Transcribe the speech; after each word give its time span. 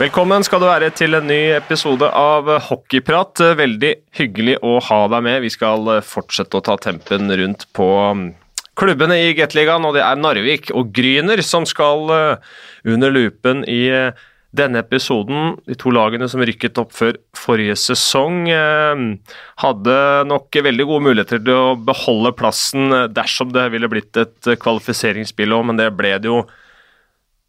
Velkommen 0.00 0.40
skal 0.40 0.62
du 0.62 0.64
være 0.64 0.86
til 0.96 1.12
en 1.12 1.26
ny 1.28 1.50
episode 1.52 2.06
av 2.16 2.46
Hockeyprat. 2.70 3.42
Veldig 3.58 3.90
hyggelig 4.16 4.54
å 4.64 4.78
ha 4.86 5.00
deg 5.12 5.26
med. 5.26 5.42
Vi 5.44 5.50
skal 5.52 5.90
fortsette 6.00 6.56
å 6.56 6.62
ta 6.64 6.78
tempen 6.80 7.28
rundt 7.36 7.66
på 7.76 7.84
um, 8.08 8.22
klubbene 8.80 9.18
i 9.26 9.34
Gateligaen, 9.36 9.84
og 9.84 9.98
det 9.98 10.00
er 10.06 10.16
Narvik 10.16 10.70
og 10.72 10.88
Gryner 10.96 11.42
som 11.44 11.66
skal 11.68 12.08
uh, 12.08 12.54
under 12.88 13.12
lupen 13.12 13.60
i 13.68 13.82
uh, 13.92 14.16
denne 14.56 14.80
episoden. 14.80 15.58
De 15.68 15.76
to 15.76 15.92
lagene 15.92 16.30
som 16.32 16.40
rykket 16.48 16.80
opp 16.80 16.96
før 16.96 17.20
forrige 17.36 17.76
sesong, 17.82 18.48
uh, 18.48 19.36
hadde 19.66 19.98
nok 20.32 20.62
veldig 20.70 20.88
gode 20.94 21.08
muligheter 21.10 21.44
til 21.44 21.60
å 21.74 21.76
beholde 21.76 22.32
plassen 22.40 22.88
dersom 23.12 23.52
det 23.52 23.68
ville 23.76 23.92
blitt 23.92 24.16
et 24.24 24.54
kvalifiseringsspill 24.64 25.58
òg, 25.60 25.68
men 25.68 25.84
det 25.84 25.92
ble 26.00 26.16
det 26.16 26.32
jo 26.32 26.46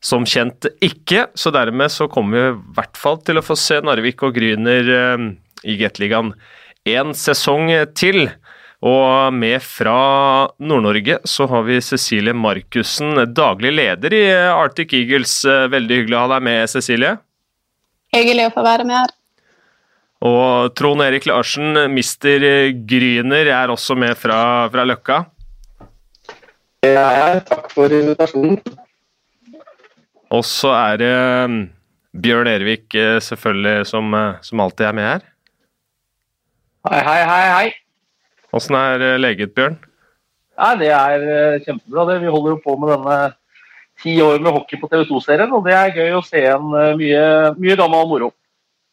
som 0.01 0.25
kjent 0.25 0.65
ikke, 0.81 1.27
så 1.37 1.53
dermed 1.53 1.93
så 1.93 2.07
kommer 2.09 2.37
vi 2.37 2.47
i 2.49 2.75
hvert 2.77 2.97
fall 2.97 3.19
til 3.21 3.37
å 3.37 3.45
få 3.45 3.57
se 3.59 3.77
Narvik 3.85 4.23
og 4.25 4.33
Gryner 4.35 4.89
eh, 4.97 5.27
i 5.69 5.77
Gateligaen 5.79 6.33
en 6.89 7.13
sesong 7.17 7.69
til. 7.97 8.25
Og 8.81 9.33
med 9.37 9.61
fra 9.61 10.49
Nord-Norge 10.57 11.19
så 11.29 11.45
har 11.51 11.67
vi 11.67 11.77
Cecilie 11.85 12.33
Markussen, 12.33 13.13
daglig 13.29 13.75
leder 13.77 14.15
i 14.17 14.23
Arctic 14.49 14.95
Eagles. 14.97 15.35
Eh, 15.45 15.67
veldig 15.69 15.99
hyggelig 16.01 16.17
å 16.17 16.23
ha 16.23 16.31
deg 16.33 16.47
med, 16.49 16.63
Cecilie. 16.71 17.15
Hyggelig 18.15 18.49
å 18.49 18.55
få 18.57 18.65
være 18.65 18.87
med 18.89 18.97
her. 18.97 19.13
Og 20.25 20.73
Trond 20.77 21.01
Erik 21.05 21.25
Larsen, 21.29 21.77
mister 21.93 22.41
Gryner, 22.89 23.53
er 23.53 23.73
også 23.73 23.95
med 23.97 24.17
fra, 24.17 24.41
fra 24.73 24.85
Løkka. 24.85 25.23
Ja, 26.85 27.37
takk 27.45 27.69
for 27.73 27.93
invitasjonen. 27.93 28.57
Og 30.31 30.45
så 30.47 30.71
er 30.71 30.99
det 31.01 31.11
um, 31.45 31.61
Bjørn 32.23 32.47
Ervik 32.47 32.95
eh, 32.95 33.19
selvfølgelig 33.23 33.87
som, 33.89 34.13
eh, 34.15 34.39
som, 34.43 34.63
alltid 34.63 34.87
er 34.87 34.95
med 34.95 35.07
her. 35.07 35.27
Hei, 36.87 37.01
hei, 37.07 37.21
hei. 37.27 37.45
hei. 37.55 37.69
Åssen 38.55 38.75
er 38.79 39.03
eh, 39.09 39.19
leget, 39.19 39.53
Bjørn? 39.55 39.77
Nei, 40.61 40.73
det 40.79 40.89
er 40.95 41.63
kjempebra. 41.65 42.07
det. 42.11 42.19
Vi 42.23 42.31
holder 42.31 42.55
jo 42.55 42.61
på 42.63 42.75
med 42.79 42.93
denne 42.93 43.19
ti 44.01 44.15
år 44.23 44.39
med 44.43 44.55
hockey 44.55 44.79
på 44.79 44.89
TV 44.91 45.05
2-serien, 45.09 45.51
og 45.55 45.65
det 45.67 45.75
er 45.77 45.95
gøy 45.95 46.17
å 46.17 46.25
se 46.25 46.41
en 46.51 46.67
mye, 46.99 47.23
mye 47.57 47.77
gammel 47.79 48.07
moro. 48.09 48.31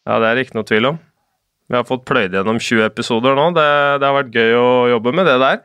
Ja, 0.09 0.19
det 0.23 0.31
er 0.31 0.43
ikke 0.43 0.59
noe 0.59 0.69
tvil 0.69 0.91
om. 0.93 1.03
Vi 1.69 1.77
har 1.77 1.85
fått 1.89 2.07
pløyd 2.09 2.35
gjennom 2.35 2.61
20 2.63 2.87
episoder 2.87 3.37
nå. 3.37 3.51
Det, 3.57 3.67
det, 4.01 4.07
har 4.09 4.17
vært 4.17 4.39
gøy 4.39 4.55
å 4.57 4.71
jobbe 4.95 5.13
med 5.19 5.29
det 5.29 5.37
der. 5.43 5.59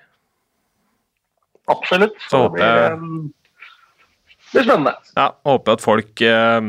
Absolutt. 1.72 2.18
Så 2.28 2.44
håper 2.44 2.66
jeg 2.66 2.98
blir 4.54 4.68
spennende. 4.68 4.94
Ja, 5.18 5.30
håper 5.48 5.78
at 5.78 5.84
folk 5.84 6.22
eh, 6.26 6.68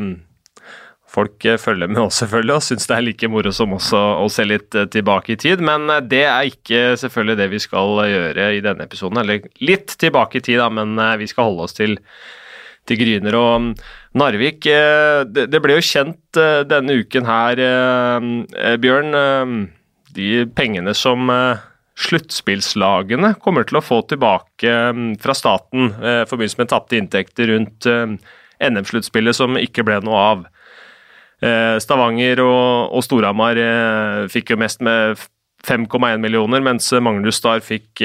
folk 1.14 1.44
eh, 1.46 1.58
følger 1.60 1.90
med 1.90 2.02
oss 2.02 2.20
selvfølgelig 2.22 2.56
og 2.56 2.64
syns 2.66 2.88
det 2.90 2.96
er 2.96 3.04
like 3.06 3.30
moro 3.30 3.52
som 3.54 3.74
oss 3.76 3.92
å 3.94 4.26
se 4.32 4.46
litt 4.48 4.74
eh, 4.78 4.88
tilbake 4.90 5.34
i 5.34 5.40
tid. 5.40 5.62
Men 5.64 5.90
det 6.10 6.24
er 6.26 6.50
ikke 6.50 6.94
selvfølgelig 7.00 7.40
det 7.42 7.50
vi 7.52 7.62
skal 7.62 8.00
gjøre 8.10 8.48
i 8.56 8.62
denne 8.64 8.88
episoden. 8.88 9.20
Eller 9.22 9.46
litt 9.64 9.96
tilbake 10.00 10.40
i 10.40 10.44
tid, 10.44 10.62
da, 10.62 10.70
men 10.72 10.98
vi 11.20 11.28
skal 11.30 11.50
holde 11.50 11.68
oss 11.68 11.76
til, 11.76 11.98
til 12.88 13.00
Gryner 13.00 13.38
og 13.38 13.52
mm, 13.68 13.70
Narvik. 14.20 14.66
Det 15.34 15.62
ble 15.62 15.78
jo 15.78 15.86
kjent 15.86 16.42
denne 16.70 16.98
uken 17.02 17.26
her, 17.26 17.62
Bjørn, 18.78 19.16
de 20.14 20.28
pengene 20.54 20.94
som 20.94 21.32
sluttspillslagene 21.94 23.34
kommer 23.42 23.66
til 23.68 23.78
å 23.78 23.84
få 23.84 24.00
tilbake 24.10 24.70
mm, 24.96 25.12
fra 25.22 25.34
staten 25.36 25.92
eh, 26.00 26.22
i 26.24 26.30
forbindelse 26.30 26.60
med 26.60 26.72
tapte 26.72 26.98
inntekter 26.98 27.52
rundt 27.52 27.86
eh, 27.90 28.16
NM-sluttspillet 28.64 29.38
som 29.38 29.58
ikke 29.60 29.84
ble 29.86 30.00
noe 30.06 30.24
av. 30.32 30.42
Eh, 31.44 31.76
Stavanger 31.82 32.42
og, 32.42 32.90
og 32.98 33.06
Storhamar 33.06 33.60
fikk 34.32 34.54
jo 34.54 34.60
mest 34.60 34.82
med 34.84 35.22
5,1 35.64 36.20
millioner, 36.20 36.60
mens 36.64 36.90
Magnus 37.00 37.38
Star 37.40 37.62
fikk 37.64 38.02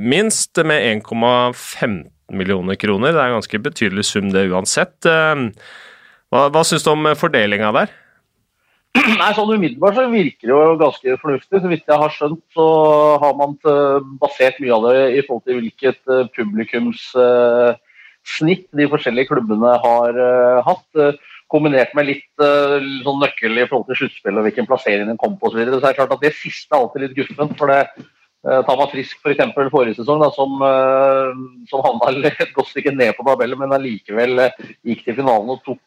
minst 0.00 0.56
med 0.64 1.02
1,15 1.04 1.98
millioner 2.32 2.78
kroner. 2.80 3.12
Det 3.12 3.20
er 3.20 3.28
en 3.28 3.36
ganske 3.42 3.60
betydelig 3.66 4.06
sum 4.08 4.30
det 4.32 4.46
uansett. 4.48 4.96
Hva, 5.04 6.46
hva 6.48 6.62
syns 6.64 6.86
du 6.86 6.94
om 6.94 7.10
fordelinga 7.18 7.74
der? 7.76 7.92
Nei, 8.92 9.30
sånn 9.32 9.48
Umiddelbart 9.54 9.94
så 9.96 10.02
virker 10.12 10.46
det 10.46 10.52
jo 10.52 10.76
ganske 10.80 11.14
fornuftig. 11.22 11.60
Så 11.62 11.68
vidt 11.70 11.88
jeg 11.88 12.00
har 12.02 12.10
skjønt, 12.12 12.42
så 12.54 12.66
har 13.22 13.34
man 13.38 13.50
basert 14.20 14.56
mye 14.62 14.74
av 14.76 14.82
det 14.88 15.00
i 15.16 15.22
forhold 15.24 15.44
til 15.48 15.56
hvilket 15.58 16.00
eh, 16.12 16.28
publikumssnitt 16.36 18.66
de 18.78 18.84
forskjellige 18.92 19.30
klubbene 19.32 19.70
har 19.86 20.10
eh, 20.26 20.58
hatt. 20.68 20.90
Eh, 21.00 21.18
kombinert 21.52 21.92
med 21.92 22.08
litt 22.08 22.32
sånn 22.40 23.20
nøkkel 23.20 23.60
i 23.60 23.68
forhold 23.68 23.86
til 23.90 23.98
sluttspillet 23.98 24.40
og 24.40 24.46
hvilken 24.46 24.68
plassering 24.70 25.06
den 25.10 25.20
kom 25.20 25.34
på 25.36 25.44
osv. 25.50 25.60
Så, 25.66 25.74
så 25.74 25.84
er 25.84 25.90
det 25.90 25.98
klart 25.98 26.14
at 26.16 26.24
det 26.24 26.38
siste 26.38 26.72
er 26.72 26.78
alltid 26.78 27.00
litt 27.04 27.18
guffent. 27.18 27.54
for 27.58 27.66
det 27.68 27.82
Tar 28.42 28.78
man 28.80 28.88
Frisk 28.88 29.16
f.eks. 29.20 29.52
For 29.52 29.74
forrige 29.74 29.98
sesong, 29.98 30.18
da, 30.24 30.30
som, 30.32 30.50
som 31.68 31.84
havna 31.84 32.08
et 32.30 32.56
godt 32.56 32.72
stykke 32.72 32.96
ned 32.96 33.12
på 33.18 33.26
tabellen, 33.28 33.60
men 33.60 33.76
allikevel 33.76 34.32
gikk 34.80 35.00
til 35.04 35.18
finalen 35.20 35.52
og 35.52 35.60
tok 35.68 35.84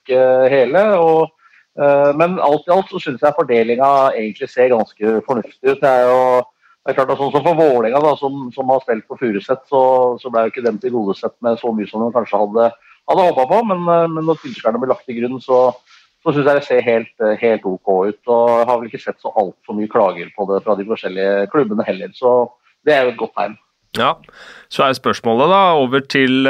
hele. 0.53 0.81
og 1.01 1.17
Eh, 1.25 1.33
men 1.75 2.37
alt 2.39 2.69
i 2.69 2.71
alt 2.71 2.87
så 2.87 3.01
syns 3.03 3.23
jeg 3.25 3.35
fordelinga 3.35 3.87
egentlig 4.15 4.47
ser 4.47 4.69
ganske 4.71 5.15
fornuftig 5.27 5.73
ut. 5.73 5.81
Det 5.81 5.89
er 5.89 6.05
jo 6.07 6.19
det 6.85 6.93
er 6.93 6.97
klart 6.99 7.15
at 7.15 7.17
sånn 7.17 7.31
som 7.33 7.41
For 7.41 7.57
Vålerenga, 7.57 8.11
som, 8.19 8.33
som, 8.53 8.69
har 8.69 8.81
spilt 8.83 9.07
på 9.09 9.17
Furuset, 9.17 9.63
så, 9.71 9.81
så 10.21 10.29
ble 10.29 10.43
jo 10.45 10.51
ikke 10.51 10.61
dem 10.67 10.75
tilgodesett 10.77 11.33
med 11.41 11.57
så 11.57 11.71
mye 11.73 11.89
som 11.89 12.03
de 12.03 12.11
kanskje 12.13 12.37
hadde, 12.37 12.67
hadde 13.09 13.23
håpa 13.25 13.45
på. 13.49 13.61
Men, 13.71 13.79
eh, 13.89 14.05
men, 14.05 14.27
når 14.27 14.37
tilskuerne 14.43 14.81
blir 14.83 14.91
lagt 14.93 15.07
til 15.09 15.17
grunn, 15.17 15.39
så, 15.41 15.57
så 16.21 16.35
syns 16.35 16.45
jeg 16.45 16.59
det 16.59 16.67
ser 16.67 16.83
helt, 16.85 17.25
helt, 17.41 17.65
OK 17.65 17.89
ut. 18.11 18.19
Og 18.29 18.43
jeg 18.53 18.67
har 18.69 18.77
vel 18.77 18.91
ikke 18.91 19.01
sett 19.01 19.17
så 19.17 19.33
altfor 19.33 19.79
mye 19.79 19.89
klager 19.89 20.29
på 20.37 20.45
det 20.51 20.59
fra 20.67 20.75
de 20.77 20.85
forskjellige 20.91 21.47
klubbene 21.55 21.87
heller. 21.89 22.13
Så 22.13 22.35
det 22.85 22.93
er 22.93 23.07
jo 23.07 23.15
et 23.15 23.19
godt 23.23 23.33
tegn. 23.39 23.57
Ja, 23.97 24.11
Så 24.69 24.83
er 24.85 24.93
spørsmålet 24.93 25.49
da 25.49 25.63
over 25.79 26.05
til 26.05 26.45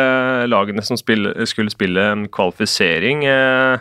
lagene 0.51 0.83
som 0.83 0.99
spille, 0.99 1.31
skulle 1.47 1.71
spille 1.71 2.03
en 2.11 2.27
kvalifisering. 2.27 3.23
Uh, 3.23 3.79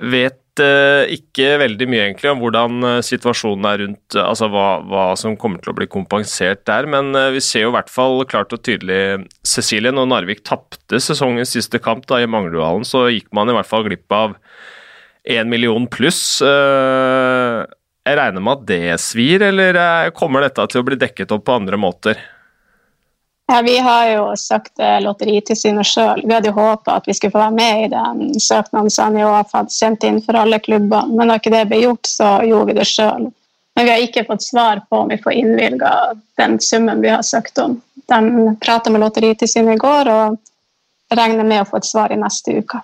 vet 0.00 0.60
uh, 0.60 1.04
ikke 1.12 1.56
veldig 1.62 1.88
mye 1.88 2.02
egentlig 2.06 2.30
om 2.30 2.42
hvordan 2.42 2.84
uh, 2.84 3.04
situasjonen 3.04 3.68
er 3.70 3.80
rundt 3.82 4.16
uh, 4.18 4.26
altså 4.26 4.48
hva, 4.52 4.66
hva, 4.88 5.06
som 5.18 5.36
kommer 5.40 5.62
til 5.62 5.72
å 5.72 5.76
bli 5.78 5.88
kompensert 5.90 6.64
der, 6.68 6.88
men 6.90 7.16
vi 7.34 7.42
ser 7.44 7.66
jo 7.66 7.72
i 7.72 7.76
hvert 7.76 7.92
fall 7.92 8.24
klart 8.28 8.52
og 8.56 8.62
tydelig 8.66 9.26
Cecilie, 9.46 9.94
når 9.94 10.10
Narvik 10.12 10.44
tapte 10.46 11.00
sesongens 11.02 11.54
siste 11.56 11.80
kamp 11.82 12.06
da 12.10 12.20
i 12.22 12.30
Manglerudhallen, 12.30 12.86
så 12.88 13.06
gikk 13.12 13.30
man 13.36 13.50
i 13.50 13.56
hvert 13.56 13.70
fall 13.70 13.86
glipp 13.86 14.12
av 14.12 14.36
én 15.26 15.48
million 15.50 15.88
pluss. 15.90 16.38
jeg 16.38 18.18
regner 18.20 18.42
med 18.44 18.52
at 18.52 18.66
det 18.68 19.00
svir, 19.02 19.42
eller 19.42 20.10
kommer 20.14 20.44
dette 20.44 20.68
til 20.70 20.84
å 20.84 20.86
bli 20.86 20.98
dekket 21.00 21.34
opp 21.34 21.48
på 21.48 21.56
andre 21.58 21.80
måter? 21.80 22.20
Ja, 23.46 23.62
Vi 23.62 23.78
har 23.78 24.08
jo 24.10 24.22
søkt 24.36 24.72
det 24.76 25.00
Lotteritilsynet 25.04 25.86
sjøl. 25.86 26.22
Vi 26.24 26.34
hadde 26.34 26.50
jo 26.50 26.56
håpa 26.56 26.96
at 26.98 27.06
vi 27.06 27.14
skulle 27.14 27.34
få 27.34 27.44
være 27.44 27.54
med 27.54 27.84
i 27.84 27.90
den 27.92 28.40
søknaden 28.40 28.90
som 28.90 29.14
NIOF 29.14 29.54
hadde 29.54 29.74
sendt 29.74 30.06
inn 30.08 30.18
for 30.22 30.38
alle 30.40 30.58
klubbene, 30.58 31.14
men 31.14 31.30
når 31.30 31.40
ikke 31.40 31.52
det 31.54 31.66
ble 31.70 31.82
gjort, 31.84 32.10
så 32.10 32.30
gjorde 32.42 32.72
vi 32.72 32.78
det 32.80 32.88
sjøl. 32.90 33.28
Men 33.76 33.86
vi 33.86 33.92
har 33.92 34.02
ikke 34.02 34.24
fått 34.26 34.42
svar 34.42 34.82
på 34.90 35.04
om 35.04 35.12
vi 35.12 35.20
får 35.22 35.36
innvilga 35.36 35.92
den 36.40 36.58
summen 36.64 37.04
vi 37.04 37.12
har 37.12 37.22
søkt 37.22 37.58
om. 37.62 37.78
De 38.08 38.56
prata 38.62 38.90
med 38.90 39.04
Lotteritilsynet 39.04 39.76
i 39.76 39.82
går 39.82 40.10
og 40.10 41.14
regner 41.14 41.46
med 41.46 41.62
å 41.62 41.68
få 41.68 41.78
et 41.78 41.86
svar 41.86 42.14
i 42.14 42.18
neste 42.18 42.56
uke. 42.56 42.80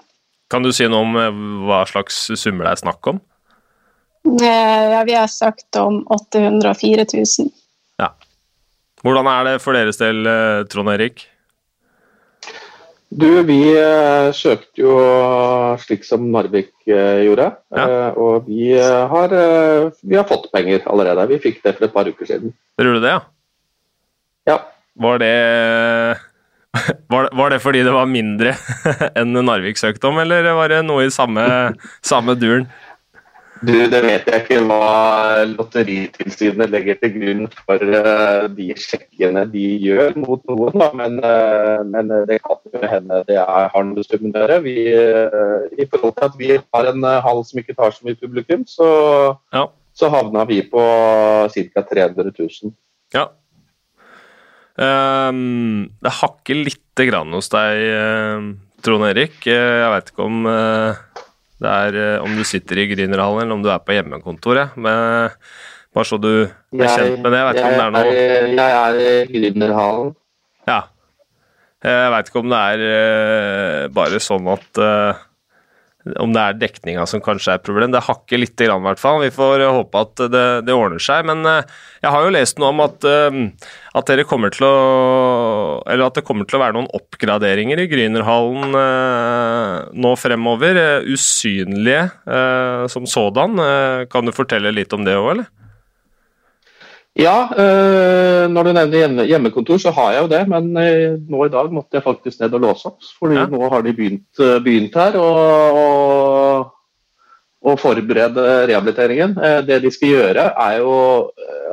Kan 0.53 0.63
du 0.63 0.71
si 0.75 0.87
noe 0.87 1.03
om 1.03 1.17
eh, 1.17 1.43
hva 1.67 1.83
slags 1.89 2.27
summer 2.37 2.69
det 2.69 2.75
er 2.75 2.83
snakk 2.85 3.09
om? 3.09 3.19
Eh, 4.29 4.85
ja, 4.93 5.03
Vi 5.09 5.15
har 5.17 5.27
søkt 5.27 5.77
om 5.81 6.03
804 6.07 7.07
000. 7.15 7.51
Hvordan 9.03 9.27
er 9.27 9.47
det 9.51 9.59
for 9.63 9.75
deres 9.75 9.99
del, 9.99 10.23
eh, 10.31 10.63
Trond 10.71 10.91
Erik? 10.93 11.27
Du, 13.13 13.43
vi 13.45 13.61
eh, 13.77 14.31
søkte 14.33 14.81
jo 14.81 14.95
slik 15.83 16.07
som 16.07 16.31
Narvik 16.33 16.71
eh, 16.87 17.25
gjorde. 17.27 17.51
Ja. 17.75 17.87
Og 18.17 18.47
vi 18.49 18.71
har, 18.79 19.35
vi 20.01 20.17
har, 20.17 20.29
fått 20.29 20.49
penger 20.55 20.87
allerede. 20.89 21.29
Vi 21.35 21.43
fikk 21.43 21.61
det 21.67 21.75
for 21.77 21.89
et 21.89 21.97
par 21.97 22.09
uker 22.09 22.31
siden. 22.31 22.55
Tror 22.81 22.97
du 22.97 23.03
det, 23.03 23.17
ja? 23.19 23.25
Ja. 24.49 24.59
Var 25.03 25.21
det, 25.21 25.35
var 27.13 27.27
det, 27.27 27.35
var 27.43 27.53
det 27.53 27.61
fordi 27.65 27.83
det 27.85 27.93
var 27.93 28.09
mindre 28.09 28.55
enn 29.19 29.35
Narvik 29.35 29.83
søkte 29.83 30.09
om, 30.09 30.23
eller 30.23 30.47
var 30.57 30.73
det 30.73 30.81
noe 30.87 31.09
i 31.09 31.13
samme, 31.13 31.45
samme 32.07 32.39
duren? 32.39 32.71
Du, 33.63 33.73
Det 33.91 34.01
vet 34.03 34.27
jeg 34.27 34.43
ikke 34.43 34.59
hva 34.67 35.45
Lotteritilsynet 35.47 36.71
legger 36.73 36.97
til 36.99 37.13
grunn 37.15 37.45
for 37.55 37.79
uh, 37.95 38.49
de 38.51 38.73
sjekkene 38.75 39.45
de 39.53 39.67
gjør 39.85 40.17
mot 40.19 40.43
noen, 40.51 40.75
da. 40.83 40.89
Men, 40.99 41.21
uh, 41.23 41.85
men 41.87 42.11
det 42.27 42.41
kan 42.43 42.59
jo 42.67 42.83
hende 42.83 43.21
det 43.29 43.39
er, 43.39 43.69
noe 43.93 44.19
med 44.25 44.49
å. 44.67 44.75
Uh, 44.91 45.69
I 45.79 45.87
forhold 45.87 46.17
til 46.19 46.27
at 46.27 46.41
vi 46.41 46.51
har 46.59 46.91
en 46.91 47.07
hall 47.27 47.45
som 47.47 47.63
ikke 47.63 47.79
tar 47.79 47.95
så 47.95 48.09
mye 48.09 48.19
publikum, 48.19 48.67
så, 48.67 48.91
ja. 49.55 49.69
så 49.95 50.11
havna 50.11 50.43
vi 50.51 50.59
på 50.67 50.83
ca. 51.55 51.87
300 51.95 52.35
000. 52.35 52.75
Ja. 53.15 53.29
Um, 54.75 55.93
det 56.03 56.19
hakker 56.19 56.65
lite 56.67 57.07
grann 57.07 57.31
hos 57.37 57.53
deg, 57.53 57.87
Trond 58.83 59.07
Erik. 59.07 59.45
Jeg 59.47 59.93
veit 59.95 60.11
ikke 60.11 60.27
om 60.27 60.49
Det 61.63 61.75
er 61.87 61.99
eh, 62.01 62.25
om 62.25 62.33
du 62.37 62.43
sitter 62.47 62.83
i 62.83 62.89
Grünerhallen 62.91 63.45
eller 63.45 63.59
om 63.59 63.63
du 63.65 63.71
er 63.73 63.83
på 63.85 63.95
hjemmekontoret. 63.97 64.75
Men 64.77 65.31
bare 65.93 66.09
så 66.09 66.19
du 66.21 66.33
er 66.33 66.89
kjent 66.89 67.21
med 67.21 67.31
det. 67.31 67.39
Jeg 67.39 67.49
vet 67.49 67.61
ikke 67.61 67.69
om 67.69 67.79
det 67.79 67.85
er 67.85 67.95
noe 67.97 68.17
Jeg, 68.17 68.55
jeg 68.57 68.79
er 68.81 69.03
i 69.03 69.37
Grünerhallen. 69.37 70.15
Ja. 70.71 70.81
Jeg 71.83 72.11
veit 72.15 72.29
ikke 72.31 72.43
om 72.45 72.53
det 72.53 72.63
er 72.73 72.83
eh, 72.89 73.85
bare 73.95 74.23
sånn 74.23 74.49
at 74.53 74.83
eh, 74.83 75.23
Om 76.03 76.33
det 76.35 76.43
er 76.43 76.57
dekninga 76.59 77.05
som 77.07 77.23
kanskje 77.23 77.53
er 77.53 77.61
et 77.61 77.67
problem. 77.67 77.93
Det 77.95 78.03
hakker 78.03 78.43
grann, 78.43 78.83
i 78.83 78.89
hvert 78.89 79.03
fall. 79.03 79.21
Vi 79.23 79.31
får 79.35 79.63
eh, 79.63 79.77
håpe 79.77 80.03
at 80.03 80.25
det, 80.33 80.47
det 80.67 80.75
ordner 80.75 81.03
seg. 81.03 81.27
Men 81.29 81.47
eh, 81.47 81.63
jeg 82.03 82.11
har 82.11 82.27
jo 82.27 82.35
lest 82.35 82.59
noe 82.59 82.73
om 82.75 82.83
at, 82.83 83.07
eh, 83.07 83.71
at 83.95 84.11
dere 84.11 84.27
kommer 84.27 84.51
til 84.51 84.67
å 84.67 84.75
Eller 85.87 86.07
at 86.07 86.19
det 86.19 86.27
kommer 86.27 86.49
til 86.49 86.59
å 86.59 86.63
være 86.65 86.77
noen 86.77 86.91
oppgraderinger 86.97 87.83
i 87.83 87.89
Grünerhallen 87.91 88.75
nå 89.93 90.13
fremover. 90.19 90.79
usynlige 91.07 92.11
som 92.89 93.07
sådan. 93.07 93.59
Kan 94.11 94.27
du 94.27 94.33
fortelle 94.33 94.73
litt 94.75 94.93
om 94.93 95.05
det 95.07 95.17
òg, 95.19 95.31
eller? 95.35 95.62
Ja, 97.19 97.45
øh, 97.63 98.51
når 98.51 98.63
du 98.63 98.73
nevner 98.73 99.25
hjemmekontor, 99.29 99.77
så 99.77 99.91
har 99.93 100.13
jeg 100.13 100.23
jo 100.23 100.29
det. 100.33 100.43
Men 100.49 100.77
øh, 100.77 101.19
nå 101.31 101.45
i 101.45 101.49
dag 101.53 101.73
måtte 101.73 101.99
jeg 101.99 102.03
faktisk 102.07 102.41
ned 102.41 102.55
og 102.57 102.61
låse 102.61 102.87
opp. 102.89 103.03
Fordi 103.19 103.35
Ja. 103.35 103.47
nå 103.47 103.69
har 103.69 103.83
de 103.83 103.93
begynt, 103.93 104.41
øh, 104.41 104.63
begynt 104.65 104.95
her 104.95 105.19
og, 105.19 105.77
og, 105.83 106.73
og 107.63 107.79
forberede 107.79 108.47
rehabiliteringen. 108.69 109.37
Eh, 109.45 109.61
det 109.67 109.83
de 109.83 109.91
skal 109.91 110.09
gjøre, 110.09 110.47
er 110.71 110.79
jo 110.79 110.95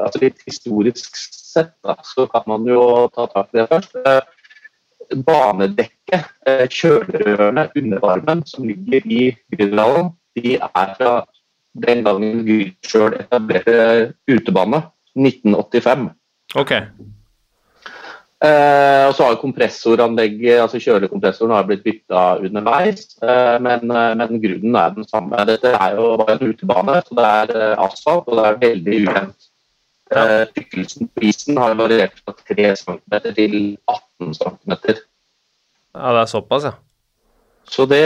altså 0.03 0.19
Litt 0.21 0.43
historisk 0.45 1.15
sett 1.15 1.71
da, 1.83 1.95
så 2.03 2.27
kan 2.27 2.43
man 2.47 2.67
jo 2.67 3.07
ta 3.15 3.25
tak 3.31 3.47
i 3.53 3.57
det 3.57 3.67
først. 3.71 3.95
Eh, 4.05 4.21
banedekket, 5.25 6.27
eh, 6.47 6.67
kjølerørene 6.67 7.69
undervarmen 7.77 8.43
som 8.45 8.67
ligger 8.67 9.01
i 9.07 9.35
Grünerhallen, 9.55 10.11
de 10.35 10.55
er 10.59 10.93
fra 10.99 11.25
den 11.85 12.03
gangen 12.03 12.45
Gry 12.45 12.73
sjøl 12.85 13.15
etablerte 13.19 14.13
utebane. 14.29 14.83
1985. 15.17 16.09
Ok. 16.59 16.71
Eh, 18.39 19.03
og 19.09 19.13
så 19.17 19.25
har 19.27 19.35
kompressoranlegget, 19.41 20.61
altså 20.63 20.79
kjølekompressoren 20.79 21.51
har 21.57 21.65
blitt 21.67 21.83
bytta 21.83 22.37
underveis, 22.39 23.17
eh, 23.19 23.57
men, 23.59 23.91
eh, 23.91 24.13
men 24.15 24.39
grunnen 24.39 24.77
er 24.79 24.93
den 24.95 25.07
samme. 25.09 25.43
Dette 25.49 25.73
er 25.75 25.97
jo 25.97 26.15
bare 26.21 26.37
en 26.37 26.53
utebane, 26.53 27.01
så 27.03 27.17
det 27.19 27.25
er 27.27 27.55
eh, 27.57 27.83
asfalt 27.83 28.29
og 28.31 28.39
det 28.39 28.45
er 28.47 28.61
veldig 28.63 28.99
ujevnt. 29.01 29.49
Eh, 30.09 30.45
tykkelsen 30.55 31.09
på 31.13 31.27
isen 31.27 31.59
har 31.59 31.75
variert 31.75 32.15
fra 32.23 32.33
3 32.47 32.71
cm 32.79 33.19
til 33.35 33.57
18 33.85 34.33
cm. 34.33 34.77
Ja, 35.93 36.13
det 36.15 36.21
er 36.21 36.31
såpass, 36.31 36.63
ja. 36.63 36.71
Så 37.69 37.85
det, 37.85 38.01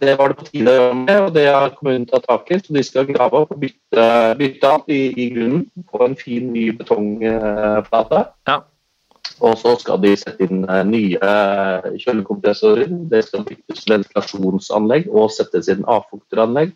det 0.00 0.14
var 0.16 0.32
det 0.32 0.38
på 0.40 0.46
tide 0.48 0.72
å 0.72 0.78
gjøre 0.78 0.96
med, 0.96 1.16
og 1.26 1.34
det 1.34 1.44
har 1.50 1.74
kommunen 1.76 2.06
tatt 2.08 2.24
tak 2.24 2.48
i. 2.48 2.56
Så 2.62 2.72
de 2.72 2.82
skal 2.86 3.08
grave 3.10 3.44
opp 3.44 3.52
og 3.52 3.60
bytte, 3.60 4.06
bytte 4.40 4.70
alt 4.70 4.88
i, 4.88 5.00
i 5.12 5.30
grunnen 5.34 5.66
på 5.92 6.00
en 6.06 6.16
fin, 6.16 6.48
ny 6.54 6.70
betongflate. 6.78 8.24
Ja. 8.48 8.62
Og 9.40 9.56
så 9.60 9.74
skal 9.80 10.00
de 10.02 10.12
sette 10.20 10.44
inn 10.44 10.64
eh, 10.68 10.82
nye 10.88 11.20
eh, 11.20 11.88
kjølekompressorer. 12.02 12.90
Det 13.12 13.22
skal 13.26 13.44
byttes 13.48 13.86
ventilasjonsanlegg 13.88 15.08
og 15.12 15.30
settes 15.32 15.70
inn 15.72 15.86
avfukteranlegg. 15.88 16.74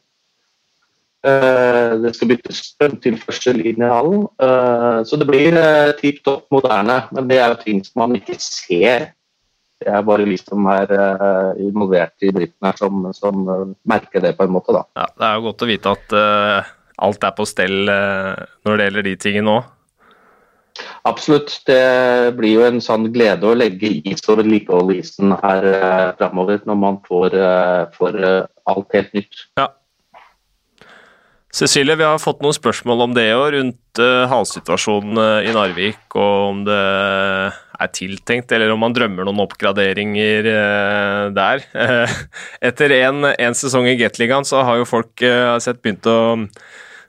Eh, 1.25 1.97
Det 2.05 2.15
skal 2.17 2.33
byttes 2.33 2.63
strømtilførsel 2.71 3.61
inn 3.65 3.85
i 3.85 3.91
hallen. 3.91 4.25
Så 5.09 5.17
det 5.21 5.29
blir 5.29 5.57
tipp 6.01 6.21
topp 6.25 6.49
moderne, 6.53 7.05
men 7.17 7.29
det 7.31 7.39
er 7.41 7.53
jo 7.53 7.61
ting 7.63 7.85
som 7.85 8.03
man 8.05 8.17
ikke 8.19 8.37
ser. 8.41 9.13
Er 9.85 10.07
bare 10.07 10.27
vi 10.29 10.39
som 10.41 10.67
er 10.73 10.91
eh, 10.95 11.63
involvert 11.65 12.25
i 12.25 12.33
driften 12.35 12.69
her, 12.69 12.79
som, 12.81 13.05
som 13.17 13.45
eh, 13.51 13.69
merker 13.91 14.25
det 14.25 14.35
på 14.39 14.47
en 14.47 14.55
måte, 14.57 14.75
da. 14.77 14.85
Ja, 14.97 15.07
Det 15.13 15.29
er 15.29 15.39
jo 15.39 15.47
godt 15.49 15.65
å 15.65 15.71
vite 15.71 15.95
at 15.95 16.17
uh, 16.17 16.73
alt 17.05 17.27
er 17.29 17.37
på 17.37 17.47
stell 17.49 17.91
uh, 17.91 18.45
når 18.65 18.77
det 18.77 18.89
gjelder 18.89 19.09
de 19.09 19.15
tingene 19.27 19.57
òg. 19.59 19.71
Absolutt. 21.07 21.61
Det 21.69 22.35
blir 22.35 22.57
jo 22.57 22.65
en 22.67 22.81
sann 22.83 23.07
glede 23.15 23.47
å 23.47 23.55
legge 23.55 23.93
is 24.11 24.25
og 24.27 24.41
vedlikeholde 24.41 24.97
isen 24.99 25.31
her 25.45 25.67
eh, 25.71 26.09
framover, 26.19 26.59
når 26.67 26.79
man 26.81 26.99
får, 27.07 27.37
får 27.95 28.19
alt 28.73 28.97
helt 28.99 29.13
nytt. 29.15 29.45
Ja. 29.61 29.69
Cecilie, 31.55 31.95
vi 31.95 32.03
har 32.03 32.19
fått 32.19 32.41
noen 32.43 32.57
spørsmål 32.57 33.05
om 33.05 33.13
det 33.15 33.29
òg, 33.31 33.53
rundt 33.55 34.01
eh, 34.03 35.45
i 35.47 35.53
Narvik, 35.55 36.17
og 36.19 36.49
om 36.49 36.65
det 36.67 36.81
er 37.81 37.91
tiltenkt, 37.95 38.53
eller 38.55 38.73
om 38.75 38.83
man 38.85 38.95
drømmer 38.97 39.27
noen 39.27 39.43
oppgraderinger 39.45 40.49
eh, 40.51 41.21
der. 41.35 41.65
Eh, 41.85 42.17
etter 42.71 42.95
en, 43.01 43.27
sesong 43.57 43.89
i 43.91 43.97
Gateligaen 44.01 44.47
så 44.49 44.63
har 44.67 44.81
jo 44.81 44.89
folk 44.89 45.23
eh, 45.25 45.55
sett 45.63 45.83
begynt 45.83 46.07
å 46.11 46.19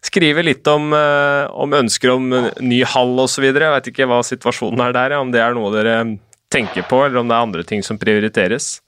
skrive 0.06 0.44
litt 0.46 0.68
om, 0.70 0.92
eh, 0.94 1.46
om 1.52 1.74
ønsker 1.74 2.14
om 2.14 2.32
ny 2.62 2.84
hall 2.96 3.20
osv. 3.24 3.46
Jeg 3.48 3.58
vet 3.60 3.92
ikke 3.92 4.10
hva 4.10 4.22
situasjonen 4.26 4.84
er 4.88 4.96
der, 4.96 5.16
ja, 5.18 5.22
om 5.24 5.34
det 5.34 5.44
er 5.44 5.58
noe 5.58 5.74
dere 5.74 6.00
tenker 6.54 6.86
på, 6.88 7.06
eller 7.06 7.22
om 7.22 7.30
det 7.30 7.38
er 7.38 7.48
andre 7.48 7.66
ting 7.68 7.84
som 7.84 8.00
prioriteres. 8.02 8.80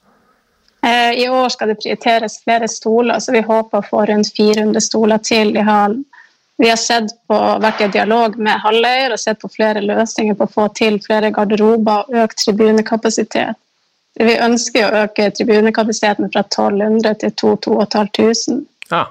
Eh, 0.86 1.24
I 1.24 1.30
år 1.30 1.50
skal 1.50 1.72
det 1.72 1.80
prioriteres 1.82 2.40
flere 2.44 2.70
stoler, 2.72 3.20
så 3.20 3.34
vi 3.36 3.42
håper 3.46 3.82
å 3.82 3.88
få 3.88 4.06
rundt 4.10 4.30
400 4.38 4.84
stoler 4.84 5.24
til 5.26 5.56
i 5.58 5.66
hallen. 5.66 6.06
Vi 6.58 6.70
har 6.70 6.78
sett 6.82 7.12
på, 7.30 7.38
vært 7.62 7.84
i 7.86 7.88
dialog 7.94 8.38
med 8.42 8.58
Halvøyer 8.64 9.14
og 9.14 9.22
sett 9.22 9.38
på 9.44 9.50
flere 9.54 9.84
løsninger 9.86 10.38
på 10.38 10.48
å 10.48 10.54
få 10.56 10.66
til 10.78 10.98
flere 11.04 11.30
garderober 11.34 12.08
og 12.08 12.24
økt 12.24 12.42
tribunekapasitet. 12.42 13.60
Vi 14.18 14.34
ønsker 14.42 14.88
å 14.88 15.04
øke 15.04 15.28
tribunekapasiteten 15.38 16.32
fra 16.34 16.42
1200 16.48 17.20
til 17.22 17.36
2500. 17.38 18.64
Ja. 18.90 19.04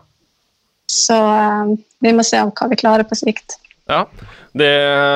Så 0.91 1.15
eh, 1.15 1.71
vi 2.03 2.15
må 2.17 2.27
se 2.27 2.43
om 2.43 2.51
hva 2.51 2.67
vi 2.73 2.81
klarer 2.83 3.07
på 3.07 3.19
sikt. 3.19 3.61
Ja, 3.87 4.03
det 4.59 4.73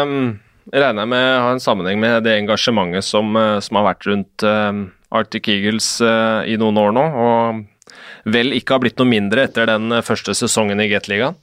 um, 0.06 0.38
regner 0.70 1.02
jeg 1.02 1.10
med 1.10 1.26
har 1.26 1.50
en 1.50 1.66
sammenheng 1.66 1.98
med 1.98 2.22
det 2.22 2.36
engasjementet 2.38 3.02
som, 3.02 3.34
uh, 3.34 3.58
som 3.58 3.80
har 3.80 3.88
vært 3.90 4.06
rundt 4.06 4.46
um, 4.46 4.84
Arctic 5.10 5.50
Eagles 5.50 5.96
i 6.46 6.54
noen 6.62 6.76
år 6.78 6.92
nå, 6.94 7.02
og 7.02 8.30
vel 8.30 8.54
ikke 8.54 8.76
har 8.76 8.82
blitt 8.84 9.00
noe 9.02 9.10
mindre 9.10 9.48
etter 9.48 9.66
den 9.66 9.90
første 10.06 10.36
sesongen 10.38 10.78
i 10.78 10.86
Gateligaen. 10.92 11.34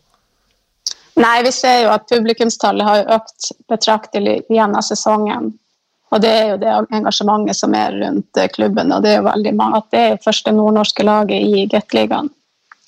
Nei, 1.18 1.38
vi 1.44 1.52
ser 1.52 1.80
jo 1.86 1.94
at 1.96 2.06
publikumstallet 2.12 2.86
har 2.86 3.08
økt 3.16 3.50
betraktelig 3.72 4.44
gjennom 4.54 4.84
sesongen. 4.86 5.50
Og 6.14 6.22
det 6.24 6.30
er 6.32 6.46
jo 6.52 6.60
det 6.62 6.76
engasjementet 6.96 7.58
som 7.58 7.74
er 7.76 7.96
rundt 7.98 8.40
eh, 8.40 8.50
klubben, 8.54 8.94
og 8.96 9.04
det 9.04 9.12
er 9.12 9.18
jo 9.20 9.28
veldig 9.28 9.54
mange 9.58 9.82
at 9.82 9.90
det 9.92 10.04
er 10.04 10.22
første 10.24 10.54
nordnorske 10.56 11.04
laget 11.04 11.44
i 11.44 11.66
Gateligaen. 11.72 12.30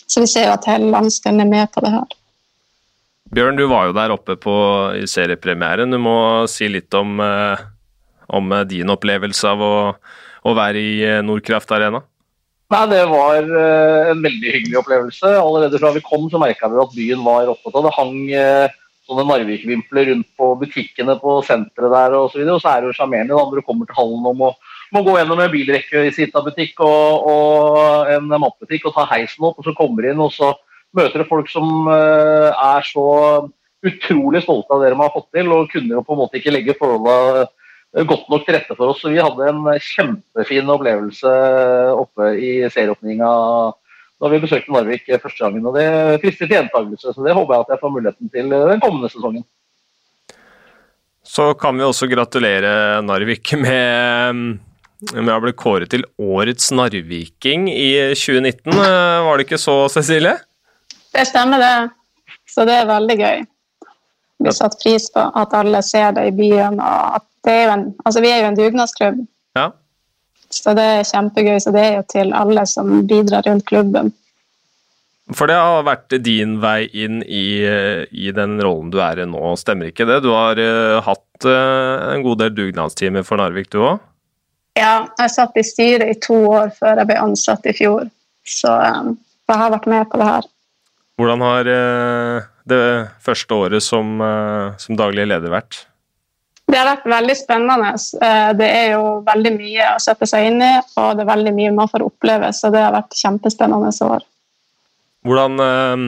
Så 0.09 0.23
vi 0.23 0.29
ser 0.31 0.47
jo 0.47 0.53
at 0.55 0.67
hele 0.69 0.91
landsdelen 0.93 1.43
er 1.43 1.49
med 1.49 1.73
på 1.73 1.83
det 1.83 1.91
her. 1.93 2.15
Bjørn, 3.35 3.59
du 3.59 3.67
var 3.69 3.89
jo 3.89 3.97
der 3.97 4.13
oppe 4.13 4.37
på, 4.41 4.53
i 4.97 5.03
seriepremieren. 5.09 5.91
Du 5.91 5.99
må 6.01 6.15
si 6.49 6.69
litt 6.71 6.95
om, 6.97 7.19
uh, 7.21 7.59
om 8.33 8.55
uh, 8.55 8.63
din 8.65 8.89
opplevelse 8.89 9.51
av 9.51 9.61
å, 9.61 9.75
å 10.49 10.55
være 10.57 10.81
i 10.81 10.95
Nordkraft 11.25 11.75
Arena. 11.75 12.01
Nei, 12.69 12.85
Det 12.85 13.05
var 13.09 13.39
eh, 13.41 14.11
en 14.11 14.19
veldig 14.21 14.51
hyggelig 14.53 14.77
opplevelse. 14.83 15.31
Allerede 15.41 15.79
fra 15.81 15.89
vi 15.95 16.05
kom 16.05 16.27
så 16.29 16.41
merka 16.41 16.69
vi 16.69 16.83
at 16.83 16.93
byen 16.93 17.25
var 17.25 17.49
opptatt 17.49 17.79
av 17.79 17.87
det. 17.87 17.95
hang 17.95 18.17
eh, 18.29 18.75
sånne 19.09 19.25
Narvik-vimpler 19.25 20.11
rundt 20.11 20.29
på 20.37 20.51
butikkene 20.61 21.15
på 21.17 21.39
senteret 21.47 21.95
der 21.95 22.17
og 22.19 22.29
så 22.29 22.37
videre. 22.37 22.59
Og 22.59 22.61
så 22.61 22.69
er 22.71 22.83
det 22.83 22.91
jo 22.91 22.97
sjarmerende 22.99 23.33
når 23.33 23.57
du 23.57 23.65
kommer 23.65 23.89
til 23.89 23.97
hallen 23.97 24.29
om 24.33 24.45
å, 24.45 24.53
må 24.93 25.01
gå 25.05 25.17
gjennom 25.17 25.41
en 25.41 25.53
bilrekke 25.53 26.05
i 26.05 26.13
Sita-butikk 26.13 26.81
og, 26.85 27.29
og 27.33 28.13
en 28.13 28.29
matbutikk 28.35 28.85
og 28.89 28.97
ta 28.97 29.07
heisen 29.15 29.49
opp, 29.49 29.57
og 29.57 29.65
så 29.65 29.73
kommer 29.77 30.05
du 30.05 30.11
inn, 30.11 30.21
og 30.21 30.33
så 30.33 30.53
møter 30.97 31.23
du 31.23 31.29
folk 31.29 31.49
som 31.49 31.89
eh, 31.89 32.49
er 32.53 32.85
så 32.85 33.07
utrolig 33.85 34.43
stolte 34.43 34.75
av 34.75 34.83
det 34.83 34.93
de 34.93 35.01
har 35.01 35.13
fått 35.13 35.29
til, 35.33 35.49
og 35.55 35.69
kunne 35.73 35.97
jo 35.97 36.05
på 36.05 36.13
en 36.13 36.21
måte 36.21 36.37
ikke 36.37 36.53
legge 36.53 36.77
forholda 36.77 37.47
godt 37.93 38.29
nok 38.29 38.45
til 38.45 38.55
rette 38.55 38.75
for 38.77 38.93
oss. 38.93 39.01
Så 39.01 39.11
vi 39.13 39.21
hadde 39.21 39.49
en 39.49 39.65
kjempefin 39.81 40.69
opplevelse 40.69 41.35
oppe 41.97 42.33
i 42.37 42.51
serieåpninga 42.69 43.29
da 44.19 44.27
vi 44.27 44.41
besøkte 44.43 44.73
Narvik 44.75 45.05
første 45.21 45.39
gangen. 45.45 45.65
og 45.65 45.77
Det 45.77 46.19
frister 46.23 46.47
til 46.47 46.57
gjentakelse, 46.57 47.13
så 47.15 47.23
det 47.23 47.35
håper 47.37 47.55
jeg 47.55 47.65
at 47.65 47.73
jeg 47.73 47.81
får 47.81 47.93
muligheten 47.93 48.31
til 48.33 48.49
den 48.51 48.81
kommende 48.83 49.11
sesongen. 49.11 49.45
Så 51.23 51.53
kan 51.59 51.77
vi 51.77 51.85
også 51.85 52.09
gratulere 52.11 52.99
Narvik 53.05 53.53
med, 53.61 54.59
med 55.13 55.31
å 55.31 55.39
bli 55.43 55.53
kåret 55.55 55.91
til 55.93 56.03
årets 56.19 56.71
narviking 56.75 57.69
i 57.71 57.93
2019. 58.11 58.73
Eh, 58.73 59.23
Var 59.27 59.39
det 59.39 59.47
ikke 59.47 59.61
så, 59.61 59.77
Cecilie? 59.93 60.35
Det 61.15 61.23
stemmer, 61.29 61.63
det. 61.63 62.35
Så 62.49 62.65
det 62.67 62.75
er 62.75 62.89
veldig 62.89 63.17
gøy. 63.21 63.47
Vi 64.39 64.51
satte 64.55 64.79
pris 64.81 65.07
på 65.13 65.23
at 65.35 65.55
alle 65.55 65.81
ser 65.85 66.11
det 66.17 66.27
i 66.29 66.35
byen. 66.35 66.79
og 66.79 67.19
at 67.19 67.28
er 67.47 67.73
en, 67.73 67.93
altså 68.05 68.21
Vi 68.21 68.31
er 68.31 68.41
jo 68.43 68.47
en 68.51 68.57
dugnadsklubb, 68.57 69.27
Ja. 69.55 69.71
så 70.49 70.73
det 70.75 70.83
er 70.83 71.03
kjempegøy. 71.07 71.59
Så 71.59 71.71
det 71.71 71.83
er 71.85 71.93
jo 71.97 72.03
til 72.09 72.33
alle 72.33 72.65
som 72.67 73.07
bidrar 73.07 73.47
rundt 73.47 73.65
klubben. 73.65 74.11
For 75.37 75.45
det 75.45 75.59
har 75.61 75.83
vært 75.85 76.15
din 76.25 76.57
vei 76.61 76.89
inn 76.89 77.21
i, 77.21 77.61
i 78.09 78.31
den 78.33 78.57
rollen 78.65 78.89
du 78.89 78.97
er 79.03 79.21
i 79.21 79.27
nå, 79.29 79.53
stemmer 79.61 79.91
ikke 79.91 80.07
det? 80.09 80.23
Du 80.25 80.31
har 80.33 80.57
uh, 80.57 80.97
hatt 81.05 81.45
uh, 81.45 82.15
en 82.15 82.23
god 82.25 82.39
del 82.41 82.55
dugnadstimer 82.57 83.25
for 83.27 83.37
Narvik, 83.37 83.69
du 83.69 83.83
òg? 83.83 83.99
Ja, 84.79 85.05
jeg 85.19 85.33
satt 85.33 85.57
i 85.59 85.65
styret 85.65 86.09
i 86.09 86.17
to 86.23 86.39
år 86.49 86.71
før 86.73 87.01
jeg 87.01 87.09
ble 87.11 87.19
ansatt 87.21 87.67
i 87.69 87.75
fjor. 87.77 88.09
Så 88.47 88.73
um, 88.73 89.19
jeg 89.49 89.61
har 89.61 89.75
vært 89.75 89.89
med 89.91 90.09
på 90.09 90.21
det 90.21 90.31
her. 90.31 90.49
Hvordan 91.19 91.41
har 91.43 91.69
det 92.69 92.83
første 93.19 93.53
året 93.53 93.83
som, 93.83 94.21
som 94.79 94.95
daglig 94.95 95.25
leder 95.27 95.51
vært? 95.51 95.81
Det 96.69 96.77
har 96.77 96.85
vært 96.91 97.05
veldig 97.09 97.35
spennende. 97.37 97.91
Det 98.59 98.67
er 98.69 98.91
jo 98.93 99.03
veldig 99.25 99.51
mye 99.55 99.91
å 99.95 100.01
sette 100.03 100.27
seg 100.29 100.51
inn 100.51 100.61
i, 100.61 100.73
og 101.01 101.15
det 101.17 101.23
er 101.25 101.31
veldig 101.31 101.53
mye 101.57 101.75
man 101.79 101.89
får 101.89 102.05
oppleve, 102.05 102.51
så 102.53 102.69
det 102.73 102.83
har 102.83 102.93
vært 102.93 103.17
kjempespennende 103.17 103.89
år. 104.05 104.25
Hvordan 105.25 105.63
øh, 105.63 106.03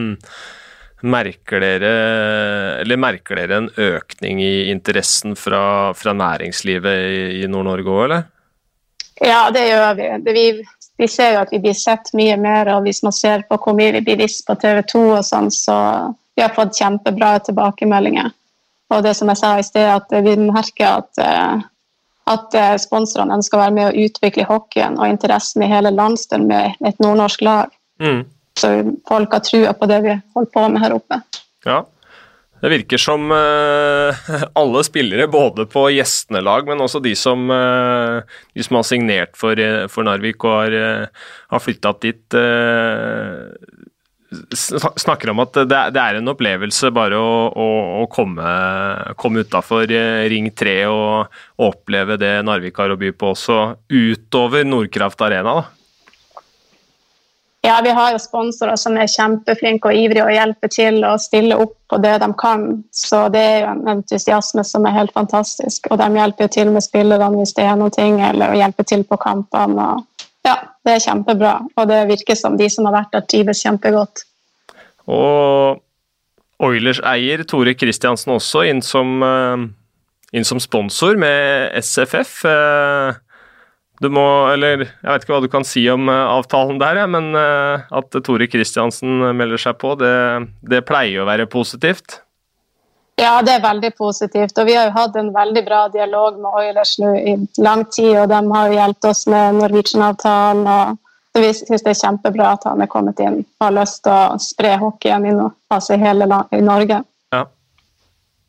merker 1.02 1.60
dere 1.60 1.90
eller 2.80 3.00
merker 3.00 3.40
dere 3.40 3.58
en 3.58 3.70
økning 3.76 4.40
i 4.42 4.70
interessen 4.70 5.34
fra, 5.36 5.92
fra 5.98 6.14
næringslivet 6.16 7.08
i, 7.10 7.24
i 7.42 7.50
Nord-Norge 7.50 7.90
òg, 7.90 8.04
eller? 8.06 8.28
Ja, 9.22 9.50
det 9.54 9.66
gjør 9.68 9.98
vi. 9.98 10.08
Det, 10.24 10.36
vi. 10.36 10.46
vi. 10.98 11.08
ser 11.08 11.34
jo 11.34 11.42
at 11.42 11.52
vi 11.52 11.60
blir 11.62 11.76
sett 11.78 12.12
mye 12.18 12.36
mer, 12.40 12.70
og 12.76 12.86
hvis 12.86 13.02
man 13.06 13.14
ser 13.14 13.44
på 13.48 13.58
hvor 13.58 13.76
mye 13.78 13.92
vi 13.98 14.04
blir 14.06 14.22
vist 14.22 14.46
på 14.46 14.56
TV 14.62 14.82
2 14.94 15.02
og 15.18 15.26
sånn, 15.26 15.50
så 15.54 15.76
vi 16.34 16.42
har 16.44 16.54
fått 16.56 16.78
kjempebra 16.78 17.36
tilbakemeldinger. 17.46 18.32
Og 18.92 19.04
det 19.04 19.14
som 19.16 19.30
jeg 19.32 19.40
sa 19.40 19.52
i 19.58 19.66
sted, 19.66 19.88
at 19.88 20.12
vi 20.24 20.34
merker 20.42 20.98
at, 21.00 21.22
eh, 21.22 21.62
at 22.32 22.58
eh, 22.58 22.74
sponsorene 22.80 23.38
ønsker 23.38 23.58
å 23.58 23.64
være 23.64 23.76
med 23.78 23.88
å 23.88 24.04
utvikle 24.06 24.48
hockeyen 24.48 24.98
og 25.00 25.08
interessen 25.08 25.64
i 25.64 25.70
hele 25.70 25.94
landsdelen 25.94 26.50
med 26.50 26.76
et 26.88 27.00
nordnorsk 27.02 27.44
lag. 27.46 27.72
Mm. 28.02 28.26
Så 28.58 28.74
folk 29.08 29.32
har 29.32 29.44
trua 29.46 29.72
på 29.72 29.88
det 29.88 30.02
vi 30.04 30.20
holder 30.36 30.52
på 30.52 30.68
med 30.68 30.84
her 30.84 30.96
oppe. 30.98 31.22
Ja, 31.64 31.80
det 32.62 32.70
virker 32.70 33.00
som 33.00 33.32
uh, 33.32 34.28
alle 34.60 34.82
spillere, 34.86 35.24
både 35.30 35.64
på 35.70 35.86
gjestelag, 35.96 36.68
men 36.68 36.84
også 36.84 37.00
de 37.02 37.14
som, 37.18 37.48
de 37.48 38.66
som 38.66 38.78
har 38.78 38.86
signert 38.86 39.32
for, 39.40 39.58
for 39.90 40.06
Narvik 40.06 40.44
og 40.44 40.58
har, 40.58 41.08
har 41.54 41.64
flytta 41.64 41.94
dit, 42.04 42.36
snakker 44.54 45.32
om 45.32 45.42
at 45.44 45.58
det, 45.68 46.00
er 46.00 46.18
en 46.18 46.32
opplevelse 46.32 46.90
bare 46.94 47.18
å, 47.18 47.34
å, 47.52 47.68
å 48.02 48.06
komme, 48.12 48.54
komme 49.20 49.44
utafor 49.44 49.90
eh, 49.92 50.24
Ring 50.32 50.50
3 50.56 50.76
og, 50.88 51.36
og 51.60 51.68
oppleve 51.68 52.18
det 52.20 52.34
Narvik 52.46 52.80
har 52.80 52.94
å 52.94 52.98
by 53.00 53.12
på 53.16 53.32
også, 53.34 53.60
utover 53.92 54.66
Nordkraft 54.68 55.24
Arena. 55.28 55.60
da. 55.60 55.70
Ja, 57.64 57.80
vi 57.84 57.90
har 57.90 58.10
jo 58.10 58.18
sponsorer 58.18 58.74
som 58.76 58.96
er 58.98 59.06
kjempeflinke 59.06 59.86
og 59.86 59.94
ivrige 59.94 60.24
og 60.26 60.34
hjelper 60.34 60.70
til 60.74 60.96
å 61.06 61.12
stille 61.22 61.54
opp 61.62 61.76
på 61.92 62.00
det 62.02 62.16
de 62.18 62.26
kan. 62.34 62.64
Så 62.90 63.28
det 63.30 63.42
er 63.52 63.60
jo 63.62 63.68
en 63.76 63.92
entusiasme 63.92 64.64
som 64.66 64.88
er 64.88 64.96
helt 64.96 65.14
fantastisk. 65.14 65.86
Og 65.94 66.00
de 66.00 66.08
hjelper 66.18 66.48
jo 66.48 66.52
til 66.56 66.72
med 66.74 66.82
spillerne 66.82 67.38
hvis 67.38 67.54
det 67.54 67.68
er 67.70 67.78
noe, 67.78 68.08
eller 68.32 68.56
hjelper 68.58 68.88
til 68.90 69.04
på 69.06 69.20
kampene. 69.22 69.86
og 69.92 70.08
ja, 70.46 70.56
det 70.82 70.96
er 70.96 71.04
kjempebra. 71.04 71.54
Og 71.78 71.88
det 71.90 72.02
virker 72.10 72.38
som 72.38 72.58
de 72.58 72.68
som 72.72 72.88
har 72.88 72.96
vært 72.96 73.14
der, 73.14 73.26
trives 73.30 73.62
kjempegodt. 73.62 74.24
Og 75.10 75.82
Oilers-eier 76.62 77.42
Tore 77.48 77.74
Kristiansen 77.78 78.34
også 78.36 78.66
inn 78.70 78.82
som, 78.86 79.22
eh, 79.22 79.66
inn 80.32 80.46
som, 80.46 80.60
sponsor 80.62 81.18
med 81.18 81.72
SFF. 81.82 82.44
Eh, 82.46 83.14
du 84.02 84.08
må, 84.10 84.50
eller 84.50 84.82
jeg 84.82 85.06
vet 85.06 85.24
ikke 85.24 85.34
hva 85.34 85.42
du 85.42 85.50
kan 85.50 85.66
si 85.66 85.84
om 85.90 86.08
eh, 86.10 86.26
avtalen 86.38 86.78
der, 86.82 87.04
men 87.06 87.34
at 87.34 88.22
Tore 88.22 88.48
Kristiansen 88.50 89.22
melder 89.36 89.58
seg 89.58 89.78
på, 89.78 89.94
det, 89.98 90.14
det 90.62 90.84
pleier 90.86 91.22
å 91.22 91.28
være 91.28 91.50
positivt? 91.50 92.22
Ja, 93.20 93.42
det 93.44 93.52
er 93.52 93.62
veldig 93.62 93.92
positivt. 93.98 94.58
Og 94.58 94.66
vi 94.66 94.74
har 94.76 94.88
jo 94.88 94.96
hatt 94.96 95.16
en 95.20 95.30
veldig 95.34 95.62
bra 95.66 95.84
dialog 95.92 96.38
med 96.40 96.58
Oilers 96.58 96.96
nå 97.02 97.12
i 97.20 97.36
lang 97.62 97.84
tid, 97.92 98.16
og 98.22 98.28
de 98.32 98.40
har 98.54 98.68
jo 98.68 98.78
hjulpet 98.78 99.08
oss 99.10 99.22
med 99.30 99.60
Norwegian-avtalen. 99.60 100.66
og 100.66 101.40
Vi 101.42 101.52
syns 101.56 101.84
det 101.84 101.92
er 101.92 102.00
kjempebra 102.00 102.52
at 102.56 102.66
han 102.68 102.82
er 102.82 102.90
kommet 102.92 103.20
inn 103.20 103.42
og 103.42 103.66
har 103.66 103.76
lyst 103.76 104.02
til 104.04 104.12
å 104.12 104.40
spre 104.42 104.74
hockeyen 104.80 105.28
i, 105.28 105.34
altså 105.72 105.96
i 105.96 106.02
hele 106.02 106.28
land, 106.28 106.52
i 106.52 106.60
Norge. 106.64 107.02
Ja. 107.32 107.46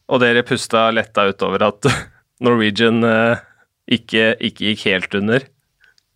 Og 0.10 0.24
dere 0.24 0.46
pusta 0.48 0.90
letta 0.92 1.28
utover 1.30 1.68
at 1.70 1.92
Norwegian 2.44 3.04
eh, 3.08 3.44
ikke, 3.92 4.34
ikke, 4.40 4.72
gikk 4.72 4.88
helt 4.88 5.20
under? 5.20 5.48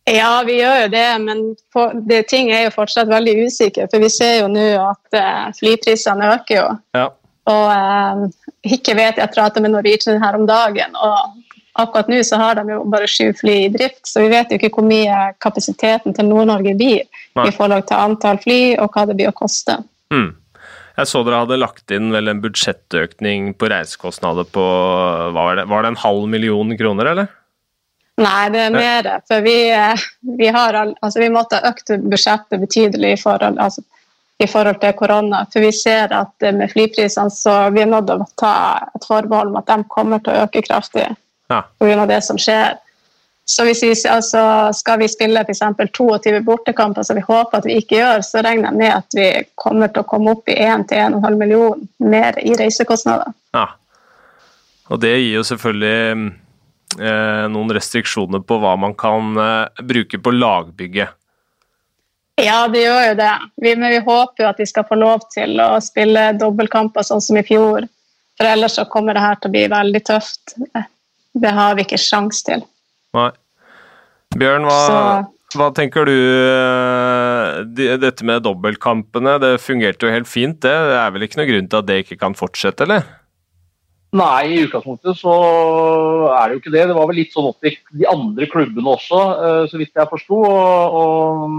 Ja, 0.07 0.41
vi 0.47 0.61
gjør 0.61 0.85
jo 0.85 0.91
det, 0.91 1.07
men 1.19 1.39
på, 1.75 1.89
det, 2.07 2.23
ting 2.31 2.49
er 2.55 2.69
jo 2.69 2.75
fortsatt 2.77 3.09
veldig 3.11 3.33
usikre. 3.43 3.89
For 3.91 3.99
vi 3.99 4.09
ser 4.11 4.37
jo 4.39 4.51
nå 4.51 4.67
at 4.79 5.19
eh, 5.19 5.47
flyprisene 5.59 6.29
øker 6.37 6.61
jo. 6.61 6.67
Ja. 6.95 7.09
Og 7.47 7.67
eh, 7.73 8.23
ikke 8.77 8.95
vet 8.97 9.19
jeg 9.21 9.33
prater 9.33 9.63
med 9.63 9.75
Norwegian 9.75 10.23
her 10.23 10.37
om 10.37 10.47
dagen. 10.49 10.95
og 10.95 11.43
Akkurat 11.77 12.09
nå 12.09 12.23
så 12.25 12.39
har 12.41 12.57
de 12.57 12.73
jo 12.73 12.81
bare 12.89 13.05
sju 13.09 13.29
fly 13.37 13.55
i 13.67 13.69
drift, 13.69 14.01
så 14.09 14.23
vi 14.23 14.31
vet 14.31 14.49
jo 14.49 14.57
ikke 14.57 14.71
hvor 14.79 14.85
mye 14.87 15.27
kapasiteten 15.43 16.15
til 16.17 16.25
Nord-Norge 16.25 16.73
blir 16.73 17.03
Nei. 17.37 17.45
i 17.45 17.53
forhold 17.53 17.85
til 17.85 18.01
antall 18.01 18.39
fly 18.41 18.61
og 18.81 18.89
hva 18.95 19.03
det 19.05 19.17
blir 19.19 19.29
å 19.29 19.35
koste. 19.37 19.77
Mm. 20.09 20.31
Jeg 20.97 21.09
så 21.11 21.21
dere 21.21 21.43
hadde 21.43 21.59
lagt 21.61 21.93
inn 21.93 22.09
vel 22.09 22.31
en 22.31 22.39
budsjettøkning 22.41 23.51
på 23.61 23.69
reisekostnader 23.69 24.47
på 24.49 24.63
var 25.35 25.59
det, 25.59 25.67
var 25.69 25.85
det 25.85 25.91
en 25.93 26.01
halv 26.01 26.25
million 26.33 26.73
kroner, 26.79 27.11
eller? 27.13 27.29
Nei, 28.17 28.49
det 28.49 28.63
er 28.63 28.73
mer. 28.73 29.11
For 29.29 29.45
vi, 29.45 29.57
eh, 29.69 30.05
vi, 30.39 30.49
har, 30.49 30.79
altså 30.81 31.21
vi 31.21 31.29
måtte 31.29 31.61
ha 31.61 31.69
økt 31.69 31.93
budsjettet 32.09 32.57
betydelig 32.63 33.13
i 33.13 33.21
forhold 33.21 33.61
altså 33.61 33.85
i 34.37 34.47
forhold 34.47 34.79
til 34.81 34.93
korona. 34.97 35.45
For 35.53 35.63
vi 35.65 35.71
ser 35.73 36.13
at 36.13 36.49
med 36.53 36.71
flyprisene 36.71 37.33
så 37.33 37.55
vi 37.73 37.83
er 37.83 37.91
nødt 37.91 38.09
til 38.09 38.21
å 38.21 38.27
ta 38.37 38.57
et 38.95 39.07
forbehold 39.07 39.53
om 39.53 39.61
at 39.61 39.69
de 39.69 39.79
kommer 39.93 40.21
til 40.23 40.35
å 40.35 40.45
øke 40.45 40.65
kraftig 40.67 41.07
ja. 41.49 41.63
pga. 41.79 42.05
det 42.09 42.21
som 42.25 42.39
skjer. 42.41 42.77
Så 43.47 43.63
hvis 43.63 43.79
vi 43.83 43.93
altså, 44.11 44.41
skal 44.75 44.99
vi 44.99 45.07
spille 45.07 45.39
f.eks. 45.39 45.61
22 45.95 46.41
bortekamper, 46.43 47.05
som 47.07 47.15
vi 47.15 47.23
håper 47.23 47.61
at 47.61 47.67
vi 47.67 47.77
ikke 47.79 47.95
gjør, 48.01 48.23
så 48.27 48.41
regner 48.43 48.73
jeg 48.73 48.79
med 48.81 48.91
at 48.91 49.15
vi 49.15 49.27
kommer 49.55 49.87
til 49.87 50.03
å 50.03 50.09
komme 50.09 50.33
opp 50.35 50.51
i 50.51 50.57
1-1,5 50.59 51.37
million 51.39 51.85
mer 52.03 52.35
i 52.43 52.57
reisekostnader. 52.59 53.31
Ja. 53.55 53.69
Og 54.91 54.99
det 54.99 55.13
gir 55.13 55.37
jo 55.37 55.45
selvfølgelig 55.47 56.27
eh, 56.99 57.45
noen 57.53 57.71
restriksjoner 57.75 58.43
på 58.43 58.59
hva 58.59 58.75
man 58.79 58.97
kan 58.99 59.39
eh, 59.39 59.85
bruke 59.95 60.19
på 60.19 60.35
lagbygget. 60.35 61.15
Ja, 62.37 62.67
det 62.69 62.83
gjør 62.83 62.99
jo 63.01 63.13
det. 63.17 63.31
Vi, 63.63 63.71
men 63.73 63.89
vi 63.89 64.01
håper 64.05 64.43
jo 64.43 64.49
at 64.51 64.59
vi 64.61 64.67
skal 64.69 64.85
få 64.85 64.97
lov 64.99 65.25
til 65.33 65.57
å 65.63 65.71
spille 65.81 66.29
dobbeltkamper 66.37 67.05
sånn 67.05 67.23
som 67.23 67.39
i 67.39 67.45
fjor. 67.45 67.87
For 68.37 68.45
ellers 68.45 68.77
så 68.77 68.85
kommer 68.89 69.17
det 69.17 69.23
her 69.23 69.39
til 69.41 69.49
å 69.49 69.55
bli 69.55 69.63
veldig 69.71 70.03
tøft. 70.05 70.53
Det 71.37 71.53
har 71.53 71.77
vi 71.77 71.87
ikke 71.87 71.99
sjans 72.01 72.43
til. 72.45 72.61
Nei. 73.17 73.31
Bjørn, 74.37 74.67
hva, 74.67 75.23
hva 75.55 75.67
tenker 75.73 76.05
du 76.05 76.13
eh, 76.13 77.93
Dette 77.97 78.25
med 78.27 78.43
dobbeltkampene, 78.45 79.37
det 79.41 79.53
fungerte 79.63 80.05
jo 80.05 80.13
helt 80.13 80.29
fint, 80.29 80.59
det. 80.61 80.73
Det 80.91 80.97
er 80.99 81.13
vel 81.15 81.25
ikke 81.25 81.41
noe 81.41 81.49
grunn 81.49 81.71
til 81.71 81.81
at 81.81 81.87
det 81.89 82.01
ikke 82.03 82.19
kan 82.21 82.37
fortsette, 82.37 82.85
eller? 82.85 83.07
Nei, 84.17 84.43
i 84.55 84.61
utgangspunktet 84.65 85.19
så 85.19 85.33
er 86.31 86.47
det 86.47 86.55
jo 86.55 86.61
ikke 86.61 86.73
det. 86.73 86.85
Det 86.89 86.95
var 86.97 87.09
vel 87.09 87.19
litt 87.19 87.33
sånn 87.35 87.49
opp 87.49 87.59
til 87.63 87.75
de 87.99 88.07
andre 88.09 88.47
klubbene 88.49 88.93
også, 88.95 89.19
eh, 89.45 89.63
så 89.69 89.79
vidt 89.79 89.99
jeg 89.99 90.09
forsto. 90.09 90.37
Og, 90.47 91.57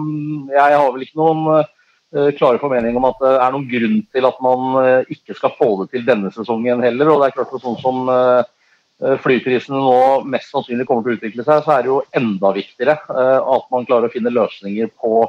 jeg 0.55 0.79
har 0.81 0.89
vel 0.95 1.05
ikke 1.05 1.21
noen 1.21 1.43
uh, 1.53 2.31
klare 2.39 2.61
formening 2.63 2.97
om 2.99 3.07
at 3.11 3.21
det 3.23 3.35
er 3.37 3.55
noen 3.55 3.69
grunn 3.71 3.99
til 4.15 4.29
at 4.31 4.41
man 4.43 4.79
uh, 4.81 5.11
ikke 5.13 5.37
skal 5.39 5.55
få 5.59 5.69
det 5.83 5.91
til 5.93 6.07
denne 6.09 6.33
sesongen 6.35 6.83
heller. 6.83 7.13
Og 7.13 7.21
det 7.21 7.29
er 7.29 7.37
klart 7.37 7.55
at 7.55 7.67
sånn 7.67 7.83
som 7.83 8.09
flyprisene 9.23 9.79
nå 9.79 9.99
mest 10.27 10.51
sannsynlig 10.51 10.83
kommer 10.89 11.05
til 11.05 11.15
å 11.15 11.19
utvikle 11.21 11.45
seg, 11.47 11.61
så 11.63 11.77
er 11.77 11.85
det 11.85 11.91
jo 11.93 12.01
enda 12.19 12.51
viktigere 12.57 12.97
at 12.99 13.69
man 13.71 13.85
klarer 13.87 14.09
å 14.09 14.11
finne 14.11 14.33
løsninger 14.35 14.91
på, 14.99 15.21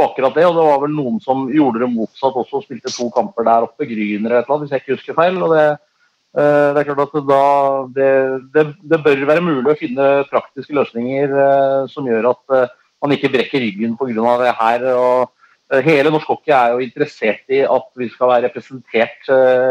akkurat 0.00 0.38
det. 0.38 0.46
Og 0.48 0.56
det 0.56 0.64
var 0.64 0.80
vel 0.86 0.94
noen 0.96 1.18
som 1.20 1.42
gjorde 1.52 1.82
det 1.82 1.90
motsatt 1.92 2.38
også, 2.40 2.62
spilte 2.64 2.88
to 2.94 3.10
kamper 3.12 3.44
der 3.44 3.66
oppe, 3.66 3.84
Gryner 3.84 4.24
eller 4.24 4.38
et 4.38 4.48
eller 4.48 4.56
annet, 4.56 4.64
hvis 4.64 4.72
jeg 4.72 4.84
ikke 4.86 4.96
husker 4.96 5.18
feil. 5.20 5.36
og 5.44 5.52
det 5.52 5.66
Eh, 5.66 5.89
det 6.30 6.82
er 6.82 6.86
klart 6.86 7.02
at 7.08 7.26
da, 7.26 7.44
det, 7.90 8.10
det, 8.54 8.64
det, 8.86 9.00
bør 9.02 9.24
være 9.26 9.42
mulig 9.42 9.72
å 9.72 9.78
finne 9.78 10.06
praktiske 10.30 10.76
løsninger 10.76 11.34
eh, 11.34 11.80
som 11.90 12.06
gjør 12.06 12.30
at 12.30 12.54
eh, 12.54 12.72
man 13.02 13.14
ikke 13.16 13.32
brekker 13.34 13.64
ryggen 13.64 13.96
pga. 13.98 14.36
det 14.44 14.54
her. 14.60 14.86
og 14.94 15.82
Hele 15.86 16.10
norsk 16.10 16.30
hockey 16.30 16.54
er 16.54 16.74
jo 16.74 16.84
interessert 16.84 17.50
i 17.50 17.64
at 17.66 17.90
vi 17.98 18.08
skal 18.10 18.30
være 18.30 18.48
representert 18.48 19.28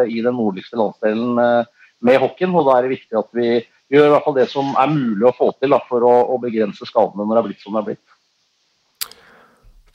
i 0.07 0.21
den 0.23 0.35
nordligste 0.35 0.79
landsdelen 0.79 1.35
med 1.35 2.21
hockeyen. 2.23 2.55
og 2.55 2.69
Da 2.69 2.77
er 2.77 2.87
det 2.87 2.93
viktig 2.95 3.19
at 3.19 3.27
vi 3.35 3.49
gjør 3.91 4.07
i 4.07 4.13
hvert 4.13 4.25
fall 4.25 4.37
det 4.37 4.47
som 4.49 4.71
er 4.79 4.93
mulig 4.93 5.27
å 5.27 5.35
få 5.35 5.51
til 5.59 5.75
da, 5.75 5.81
for 5.89 6.07
å, 6.07 6.13
å 6.33 6.39
begrense 6.41 6.87
skadene 6.87 7.27
når 7.27 7.35
det 7.35 7.41
er 7.41 7.49
blitt 7.49 7.65
som 7.65 7.75
det 7.75 7.81
er 7.81 7.89
blitt. 7.91 9.13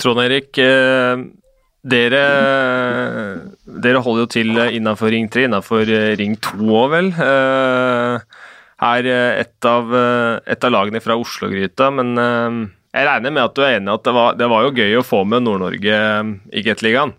Trond 0.04 0.20
Erik, 0.20 0.60
dere, 1.84 2.20
dere, 3.84 4.00
holder 4.00 4.24
jo 4.24 4.30
til 4.32 4.60
innenfor 4.62 5.12
Ring 5.12 5.26
3, 5.32 5.48
innenfor 5.50 5.90
eh, 5.92 6.12
Ring 6.16 6.36
2 6.40 6.68
òg, 6.68 6.86
vel. 6.94 7.10
Her 8.84 9.08
er 9.08 9.42
et 9.42 9.68
av, 9.68 9.92
et 10.48 10.64
av 10.64 10.72
lagene 10.72 11.02
fra 11.04 11.16
Oslo-gryta, 11.20 11.90
men 11.94 12.14
eh, 12.20 12.62
jeg 12.94 13.08
regner 13.08 13.34
med 13.34 13.44
at 13.44 13.56
du 13.56 13.60
er 13.64 13.76
enig 13.78 13.92
at 13.92 14.06
det 14.06 14.14
var, 14.16 14.38
det 14.38 14.48
var 14.52 14.64
jo 14.64 14.72
gøy 14.78 14.96
å 15.00 15.04
få 15.04 15.24
med 15.28 15.44
Nord-Norge 15.44 15.98
i 16.54 16.64
Gateligaen? 16.64 17.12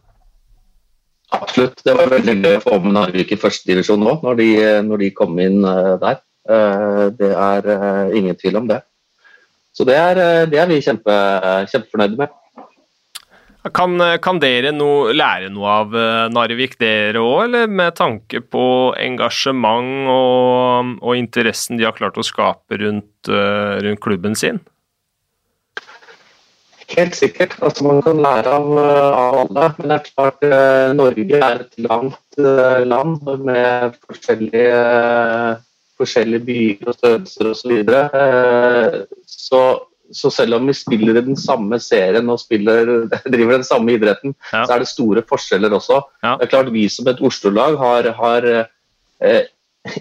Absolutt. 1.36 1.82
Det 1.84 1.94
var 1.98 2.14
veldig 2.14 2.36
gøy 2.40 2.58
å 2.58 2.64
få 2.64 2.80
med 2.86 2.96
Narvik 2.96 3.34
i 3.36 3.40
førstedivisjon 3.40 4.02
nå, 4.02 4.18
når 4.24 4.40
de, 4.40 4.50
når 4.88 5.04
de 5.04 5.12
kom 5.18 5.36
inn 5.42 5.66
der. 5.66 6.22
Det 7.18 7.32
er 7.34 7.68
ingen 8.16 8.38
tvil 8.40 8.62
om 8.62 8.70
det. 8.70 8.80
Så 9.76 9.84
det 9.90 9.98
er, 10.00 10.22
det 10.48 10.62
er 10.62 10.70
vi 10.70 10.80
kjempe, 10.86 11.18
kjempefornøyde 11.74 12.22
med. 12.22 12.38
Kan, 13.74 13.98
kan, 14.22 14.38
dere 14.38 14.70
no, 14.76 15.08
lære 15.10 15.50
noe 15.50 15.72
av 15.80 15.96
uh, 15.98 16.28
Narvik, 16.30 16.76
dere 16.78 17.18
òg, 17.18 17.48
eller 17.48 17.72
med 17.72 17.96
tanke 17.98 18.44
på 18.46 18.66
engasjement 19.02 20.12
og, 20.12 20.92
og, 21.02 21.16
interessen 21.18 21.80
de 21.80 21.88
har 21.88 21.96
klart 21.98 22.20
å 22.22 22.26
skape 22.26 22.78
rundt, 22.84 23.30
uh, 23.32 23.82
rundt 23.82 24.04
klubben 24.06 24.38
sin? 24.38 24.62
Helt 26.94 27.18
sikkert. 27.18 27.56
Altså, 27.66 27.88
man 27.90 28.04
kan 28.06 28.22
lære 28.22 28.54
av, 28.54 28.70
av 28.78 29.40
alle. 29.42 29.72
Men 29.80 29.90
det 29.90 29.96
er 29.96 30.06
klart 30.12 30.46
Norge 31.00 31.40
er 31.40 31.64
et 31.64 31.80
langt 31.82 32.38
land 32.86 33.26
med 33.48 33.98
forskjellige, 34.06 34.78
forskjellige 35.98 36.46
byer 36.46 36.92
og 36.92 37.00
størrelser 37.00 37.50
osv. 37.50 37.64
Så, 37.64 37.74
videre. 37.74 38.06
så 39.26 39.64
så 40.14 40.30
selv 40.34 40.58
om 40.60 40.68
vi 40.70 40.76
spiller 40.78 41.18
i 41.18 41.26
den 41.26 41.38
samme 41.40 41.80
serien 41.82 42.30
og 42.30 42.40
spiller, 42.42 43.08
driver 43.34 43.58
den 43.58 43.68
samme 43.68 43.96
idretten, 43.96 44.36
ja. 44.52 44.66
så 44.66 44.76
er 44.76 44.84
det 44.84 44.92
store 44.92 45.26
forskjeller 45.26 45.74
også. 45.78 46.02
Ja. 46.24 46.36
Det 46.38 46.48
er 46.48 46.54
klart 46.54 46.74
Vi 46.76 46.88
som 46.90 47.10
et 47.10 47.22
Oslo-lag 47.26 47.78
har, 47.82 48.12
har 48.20 48.50
eh, 48.54 49.44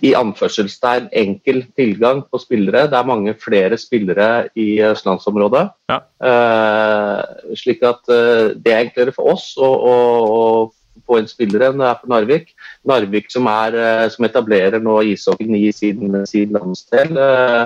i 0.04 0.14
anførselstegn 0.16 1.10
enkel 1.12 1.62
tilgang 1.76 2.22
på 2.30 2.40
spillere. 2.40 2.86
Det 2.90 2.98
er 2.98 3.08
mange 3.08 3.34
flere 3.40 3.78
spillere 3.80 4.48
i 4.56 4.78
østlandsområdet. 4.84 5.66
Ja. 5.92 5.98
Eh, 6.30 7.54
slik 7.60 7.84
at 7.84 8.08
eh, 8.12 8.54
det 8.56 8.72
er 8.72 8.86
enklere 8.86 9.14
for 9.14 9.34
oss 9.34 9.52
å, 9.60 9.68
å, 9.68 9.94
å 10.24 11.04
få 11.04 11.20
inn 11.20 11.30
spillere 11.30 11.70
enn 11.70 11.80
det 11.82 11.88
er 11.90 12.00
for 12.00 12.12
Narvik. 12.12 12.52
Narvik 12.88 13.30
som, 13.32 13.48
er, 13.50 13.76
eh, 13.76 14.08
som 14.14 14.28
etablerer 14.28 14.82
nå 14.82 15.00
ishockeyen 15.12 15.56
i 15.58 15.72
sin, 15.76 16.20
sin 16.30 16.54
landsdel. 16.56 17.16
Eh, 17.20 17.64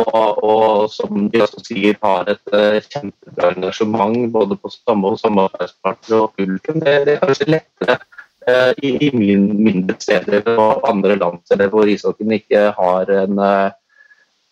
og, 0.00 0.44
og, 0.44 0.90
som 0.92 1.30
de 1.32 1.42
også 1.44 1.62
sier, 1.66 1.96
har 2.02 2.28
et 2.32 2.52
uh, 2.54 2.76
kjempebra 2.82 3.54
engasjement 3.54 4.18
både 4.34 4.58
på 4.60 4.72
samme 4.72 5.14
og 5.14 5.20
samarbeidspartnere 5.22 6.20
og 6.26 6.36
publikum. 6.36 6.82
Det, 6.84 6.98
det, 7.06 7.16
er 7.16 7.24
kanskje 7.24 7.48
lettere 7.50 7.98
uh, 8.48 8.72
i, 8.82 8.92
i 9.08 9.10
min, 9.16 9.48
mindre 9.62 9.96
steder 10.00 10.52
og 10.54 10.86
andre 10.90 11.18
landsteder 11.20 11.72
hvor 11.72 11.88
ishockeyen 11.90 12.36
ikke 12.38 12.68
har 12.78 13.12
en 13.22 13.40
uh, 13.40 13.74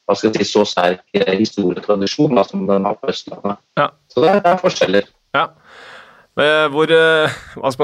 hva 0.04 0.16
skal 0.16 0.34
jeg 0.34 0.44
si, 0.44 0.52
så 0.52 0.64
sterk 0.68 1.04
historietradisjon 1.16 2.40
som 2.44 2.66
den 2.68 2.84
har 2.84 2.96
på 3.00 3.08
Østlandet. 3.12 3.60
Ja. 3.80 3.88
Så 4.12 4.20
det, 4.20 4.34
det 4.44 4.50
er 4.52 4.60
forskjeller. 4.60 5.06
Ja. 5.34 5.46
Hvor, 6.34 6.90
eh, 6.90 7.30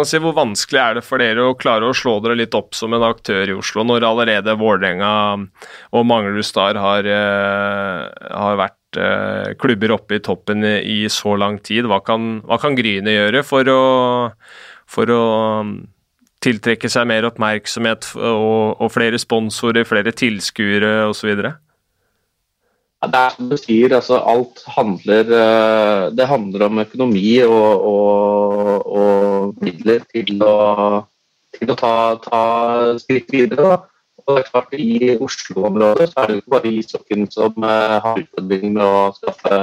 si, 0.02 0.18
hvor, 0.18 0.34
vanskelig 0.34 0.80
er 0.82 0.96
det 0.98 1.04
for 1.06 1.22
dere 1.22 1.44
å 1.46 1.54
klare 1.54 1.86
å 1.86 1.94
slå 1.94 2.16
dere 2.18 2.34
litt 2.34 2.56
opp 2.58 2.74
som 2.74 2.96
en 2.96 3.04
aktør 3.06 3.46
i 3.46 3.54
Oslo, 3.54 3.84
når 3.86 4.06
allerede 4.08 4.56
Vålerenga 4.58 5.12
og 5.94 6.08
Manglerud 6.10 6.46
Star 6.46 6.74
har, 6.82 7.06
eh, 7.06 8.08
har, 8.10 8.58
vært 8.58 8.98
eh, 8.98 9.54
klubber 9.54 9.94
oppe 9.94 10.18
i 10.18 10.24
toppen 10.26 10.66
i 10.66 11.04
så 11.06 11.36
lang 11.38 11.60
tid? 11.62 11.86
Hva 11.86 12.02
kan, 12.02 12.40
hva 12.42 12.58
kan 12.58 12.74
Gryne 12.74 13.14
gjøre 13.14 13.46
for 13.46 13.70
å, 13.70 13.80
for 14.90 15.14
å 15.14 15.22
um, 15.62 15.74
tiltrekke 16.42 16.90
seg 16.90 17.06
mer 17.06 17.30
oppmerksomhet 17.30 18.16
og, 18.18 18.82
og 18.82 18.90
flere 18.90 19.20
sponsorer, 19.22 19.86
flere 19.86 20.10
tilskuere 20.10 21.04
osv.? 21.12 21.46
Det 23.00 23.16
er 23.16 23.30
som 23.32 23.46
du 23.48 23.56
sier, 23.56 23.94
altså 23.96 24.18
alt 24.28 24.60
handler 24.74 25.30
eh, 25.32 26.02
Det 26.12 26.26
handler 26.28 26.66
om 26.66 26.82
økonomi 26.82 27.38
og, 27.46 27.86
og, 27.92 28.90
og 28.92 29.64
midler 29.64 30.04
til 30.12 30.42
å, 30.44 30.56
til 31.56 31.72
å 31.72 31.78
ta, 31.80 31.94
ta, 32.20 32.42
skritt 33.00 33.32
videre. 33.32 33.78
Og 34.20 34.36
det 34.36 34.42
er 34.42 34.50
klart 34.50 34.76
I 34.76 35.16
Oslo-området 35.16 36.10
så 36.10 36.20
er 36.20 36.28
det 36.28 36.38
ikke 36.42 36.56
bare 36.58 36.74
ishockeyen 36.76 37.26
som 37.32 37.56
eh, 37.64 37.96
har 38.04 38.20
utfordringer 38.20 38.76
med 38.76 38.84
å 38.84 39.02
skaffe 39.16 39.60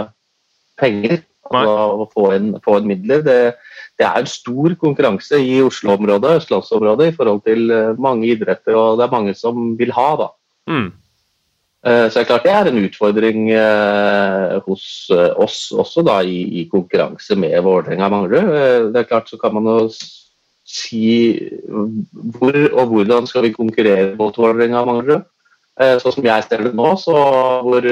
penger 0.81 1.19
og, 1.51 2.01
og 2.01 2.05
få, 2.17 2.27
inn, 2.39 2.51
få 2.65 2.81
inn 2.81 2.89
midler. 2.89 3.21
Det, 3.21 3.39
det, 4.01 4.07
er 4.07 4.17
en 4.17 4.33
stor 4.33 4.73
konkurranse 4.81 5.37
i 5.37 5.59
Oslo-området 5.61 6.39
østlandsområdet, 6.41 7.11
i 7.11 7.17
forhold 7.21 7.45
til 7.45 7.69
eh, 7.69 7.93
mange 8.01 8.31
idretter, 8.33 8.73
og 8.73 8.97
det 8.97 9.05
er 9.05 9.13
mange 9.13 9.37
som 9.37 9.75
vil 9.77 9.93
ha. 9.93 10.09
da. 10.25 10.33
Mm. 10.73 10.89
Eh, 11.85 12.09
så 12.09 12.17
det 12.17 12.23
er 12.23 12.29
klart 12.31 12.45
det 12.47 12.53
er 12.53 12.69
en 12.71 12.79
utfordring 12.81 13.49
eh, 13.53 14.55
hos 14.65 14.85
eh, 15.13 15.29
oss 15.37 15.67
også 15.71 16.01
da, 16.07 16.19
i, 16.25 16.65
konkurranse 16.71 17.37
med 17.37 17.53
Vålerenga 17.63 18.09
Manglerud. 18.09 18.93
Det 18.93 19.03
er 19.03 19.09
klart 19.09 19.29
så 19.29 19.37
kan 19.41 19.53
man 19.55 19.69
jo 19.69 19.85
si 20.67 21.37
hvor 22.37 22.57
og 22.73 22.89
hvordan 22.91 23.27
skal 23.29 23.45
vi 23.45 23.55
konkurrere 23.55 24.15
mot 24.17 24.37
Vålerenga 24.37 24.83
Manglerud. 24.87 25.27
Sånn 25.77 26.15
som 26.15 26.25
jeg 26.25 26.43
ser 26.47 26.63
det 26.65 26.73
nå, 26.73 26.87
så 26.97 27.13
hvor 27.61 27.85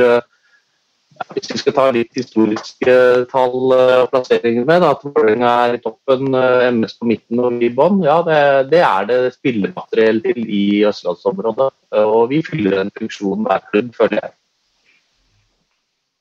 Hvis 1.36 1.47
vi 1.54 1.60
skal 1.62 1.75
ta 1.75 1.86
litt 1.95 2.17
historiske 2.17 2.95
tall 3.32 3.71
og 3.71 4.10
plasseringer 4.12 4.65
med, 4.67 4.84
at 4.84 5.04
Vålerenga 5.06 5.51
er 5.65 5.78
i 5.78 5.82
toppen, 5.84 6.36
MS 6.75 6.97
på 6.99 7.08
midten 7.08 7.39
og 7.39 7.56
vi 7.62 7.69
i 7.69 7.75
bånn, 7.75 8.01
ja, 8.04 8.17
det, 8.28 8.39
det, 8.73 8.82
er 8.84 9.08
det 9.08 9.19
spillemateriell 9.38 10.19
til 10.25 10.41
i 10.43 10.65
østlandsområdet. 10.89 11.69
Og 12.04 12.28
vi 12.34 12.41
fyller 12.43 12.82
en 12.84 12.91
funksjon 12.99 13.47
hver 13.47 13.63
klubb, 13.71 13.95
føler 13.95 14.19
jeg. 14.25 14.36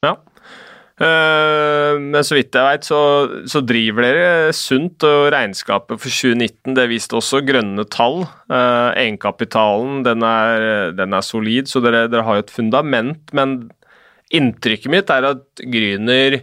Ja. 0.07 0.15
Men 0.95 2.23
så 2.23 2.37
vidt 2.39 2.55
jeg 2.55 2.71
vet, 2.71 2.87
så, 2.87 2.99
så, 3.51 3.61
driver 3.67 4.07
dere 4.07 4.53
sunt, 4.55 5.03
og 5.03 5.33
regnskapet 5.35 5.99
for 5.99 6.07
2019 6.07 6.77
det 6.79 6.85
viste 6.93 7.19
også 7.19 7.43
grønne 7.43 7.83
tall. 7.91 8.23
Uh, 8.47 8.95
egenkapitalen 8.95 10.05
den 10.07 10.23
er, 10.23 10.93
den 10.95 11.19
er, 11.19 11.27
solid, 11.27 11.67
så 11.67 11.83
dere, 11.83 12.07
dere 12.07 12.23
har 12.23 12.39
jo 12.39 12.47
et 12.47 12.55
fundament. 12.55 13.35
Men 13.35 13.65
Inntrykket 14.35 14.91
mitt 14.91 15.13
er 15.15 15.29
at 15.31 15.65
Gryner 15.71 16.41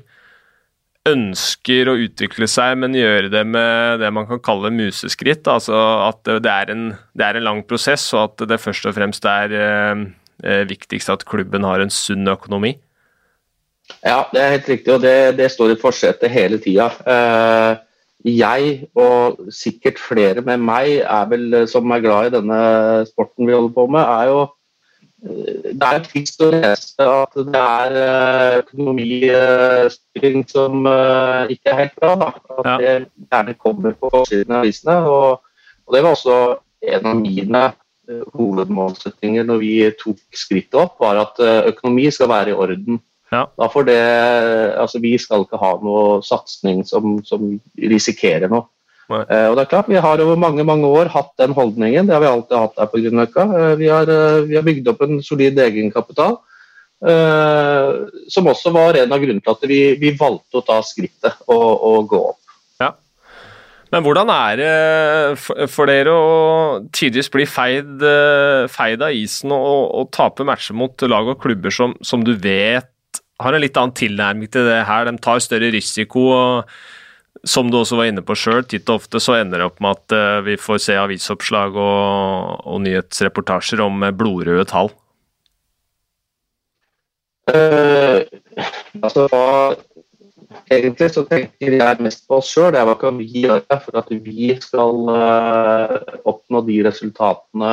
ønsker 1.10 1.90
å 1.90 1.98
utvikle 1.98 2.46
seg, 2.50 2.76
men 2.82 2.96
gjøre 2.98 3.32
det 3.34 3.42
med 3.50 4.02
det 4.04 4.12
man 4.14 4.28
kan 4.30 4.42
kalle 4.46 4.72
museskritt. 4.74 5.48
Altså 5.50 5.76
at 6.06 6.30
det 6.30 6.52
er 6.52 6.74
en, 6.74 6.92
det 7.18 7.26
er 7.26 7.40
en 7.40 7.48
lang 7.48 7.64
prosess, 7.68 8.06
og 8.14 8.30
at 8.30 8.48
det 8.52 8.62
først 8.62 8.88
og 8.90 8.96
fremst 8.98 9.26
er 9.30 9.56
eh, 9.58 10.06
eh, 10.46 10.64
viktigst 10.70 11.12
at 11.14 11.26
klubben 11.30 11.66
har 11.68 11.82
en 11.82 11.94
sunn 11.94 12.30
økonomi. 12.30 12.76
Ja, 14.06 14.24
det 14.32 14.40
er 14.40 14.54
helt 14.56 14.70
riktig, 14.70 14.94
og 14.94 15.02
det, 15.04 15.16
det 15.40 15.50
står 15.52 15.74
i 15.74 15.80
forsetet 15.82 16.32
hele 16.32 16.62
tida. 16.62 16.92
Eh, 17.02 17.82
jeg, 18.38 18.86
og 18.94 19.50
sikkert 19.50 19.98
flere 20.00 20.44
med 20.46 20.62
meg, 20.62 21.02
er 21.02 21.30
vel, 21.32 21.64
som 21.70 21.90
er 21.92 22.04
glad 22.04 22.30
i 22.30 22.36
denne 22.38 22.60
sporten 23.10 23.50
vi 23.50 23.58
holder 23.58 23.74
på 23.74 23.88
med, 23.90 24.06
er 24.06 24.30
jo 24.30 24.44
det 25.22 25.86
er 25.86 26.02
trist 26.08 26.42
å 26.42 26.48
lese 26.50 27.06
at 27.06 27.36
det 27.38 27.60
er 27.62 27.98
eh, 28.00 28.56
økonomistyring 28.64 30.42
som 30.50 30.88
eh, 30.90 31.54
ikke 31.54 31.70
er 31.70 31.80
helt 31.84 32.00
bra. 32.02 32.16
Da. 32.18 32.30
At 32.56 32.70
ja. 32.72 32.74
det 32.82 32.96
gjerne 33.28 33.56
kommer 33.62 33.94
på 34.00 34.10
forsiden 34.14 34.56
av 34.56 34.66
avisene. 34.66 34.98
Og, 35.06 35.30
og, 35.86 35.94
det 35.94 36.02
var 36.02 36.18
også 36.18 36.40
en 36.96 37.12
av 37.14 37.22
mine 37.22 37.64
eh, 37.70 38.26
hovedmålsettinger 38.34 39.46
når 39.46 39.62
vi 39.62 39.76
tok 40.02 40.20
skrittet 40.34 40.80
opp, 40.82 40.98
var 41.04 41.22
at 41.22 41.42
økonomi 41.70 42.10
skal 42.10 42.32
være 42.34 42.56
i 42.56 42.58
orden. 42.66 43.02
Ja. 43.32 43.46
Det, 43.88 44.02
altså 44.76 45.00
Vi 45.00 45.14
skal 45.22 45.46
ikke 45.46 45.62
ha 45.62 45.76
noe 45.86 46.20
satsing 46.26 46.82
som, 46.84 47.22
som 47.24 47.46
risikerer 47.78 48.50
noe. 48.52 48.66
Uh, 49.12 49.48
og 49.50 49.58
det 49.58 49.66
er 49.66 49.72
klart, 49.72 49.90
Vi 49.92 50.00
har 50.00 50.24
over 50.24 50.40
mange 50.40 50.64
mange 50.68 50.88
år 50.88 51.12
hatt 51.12 51.34
den 51.42 51.56
holdningen. 51.58 52.08
Det 52.08 52.16
har 52.16 52.24
vi 52.24 52.30
alltid 52.32 52.58
hatt 52.58 52.80
her 52.80 52.90
på 52.92 53.02
Grünerløkka. 53.02 53.46
Uh, 53.52 53.74
vi, 53.80 53.90
uh, 53.92 54.48
vi, 54.48 54.56
har 54.58 54.66
bygd 54.66 54.92
opp 54.94 55.04
en 55.08 55.22
solid 55.26 55.60
egenkapital. 55.60 56.40
som 58.30 58.46
også 58.46 58.70
var 58.70 58.94
en 58.94 59.10
av 59.10 59.18
grunnene 59.18 59.42
til 59.42 59.56
at 59.56 59.64
vi, 59.66 59.80
vi 59.98 60.12
valgte 60.20 60.60
å 60.60 60.62
ta 60.62 60.76
skrittet 60.86 61.40
og, 61.48 61.82
og, 61.82 62.04
gå 62.12 62.20
opp. 62.30 62.52
Ja. 62.78 62.92
Men 63.90 64.04
hvordan 64.06 64.30
er 64.30 64.60
det 64.60 65.66
for, 65.74 65.90
dere 65.90 66.14
å 66.14 66.28
tidvis 66.94 67.32
bli 67.34 67.48
feid, 67.50 68.06
feid 68.70 69.02
av 69.02 69.18
isen 69.18 69.50
og, 69.50 69.82
og, 69.98 70.12
tape 70.14 70.46
matcher 70.46 70.78
mot 70.78 71.08
lag 71.10 71.34
og 71.34 71.42
klubber 71.42 71.74
som, 71.74 71.98
som 72.06 72.22
du 72.22 72.36
vet 72.38 73.22
har 73.42 73.58
en 73.58 73.66
litt 73.66 73.82
annen 73.82 73.98
tilnærming 73.98 74.54
til 74.54 74.70
det 74.70 74.84
her? 74.86 75.10
De 75.10 75.18
tar 75.26 75.42
større 75.42 75.74
risiko. 75.74 76.30
og 76.38 77.01
som 77.44 77.72
du 77.72 77.80
også 77.80 77.98
var 77.98 78.10
inne 78.12 78.24
på 78.26 78.36
sjøl, 78.38 78.64
titt 78.70 78.90
og 78.92 79.02
ofte 79.02 79.22
så 79.24 79.40
ender 79.40 79.62
det 79.62 79.70
opp 79.70 79.80
med 79.84 79.98
at 79.98 80.16
uh, 80.16 80.42
vi 80.46 80.58
får 80.62 80.82
se 80.86 80.98
avisoppslag 81.00 81.78
og, 81.80 82.66
og 82.70 82.82
nyhetsreportasjer 82.86 83.82
om 83.84 84.04
uh, 84.06 84.12
blodrøde 84.14 84.68
tall. 84.70 84.92
Uh, 87.50 88.22
altså, 89.02 89.26
egentlig 90.72 91.10
så 91.16 91.24
tenker 91.28 91.78
jeg 91.80 92.06
mest 92.06 92.28
på 92.30 92.38
oss 92.38 92.52
sjøl. 92.54 92.78
Hva 92.78 92.94
kan 93.00 93.18
vi 93.18 93.48
gjøre 93.48 93.80
for 93.88 94.02
at 94.04 94.12
vi 94.12 94.52
skal 94.62 95.10
oppnå 96.30 96.62
de 96.68 96.78
resultatene 96.86 97.72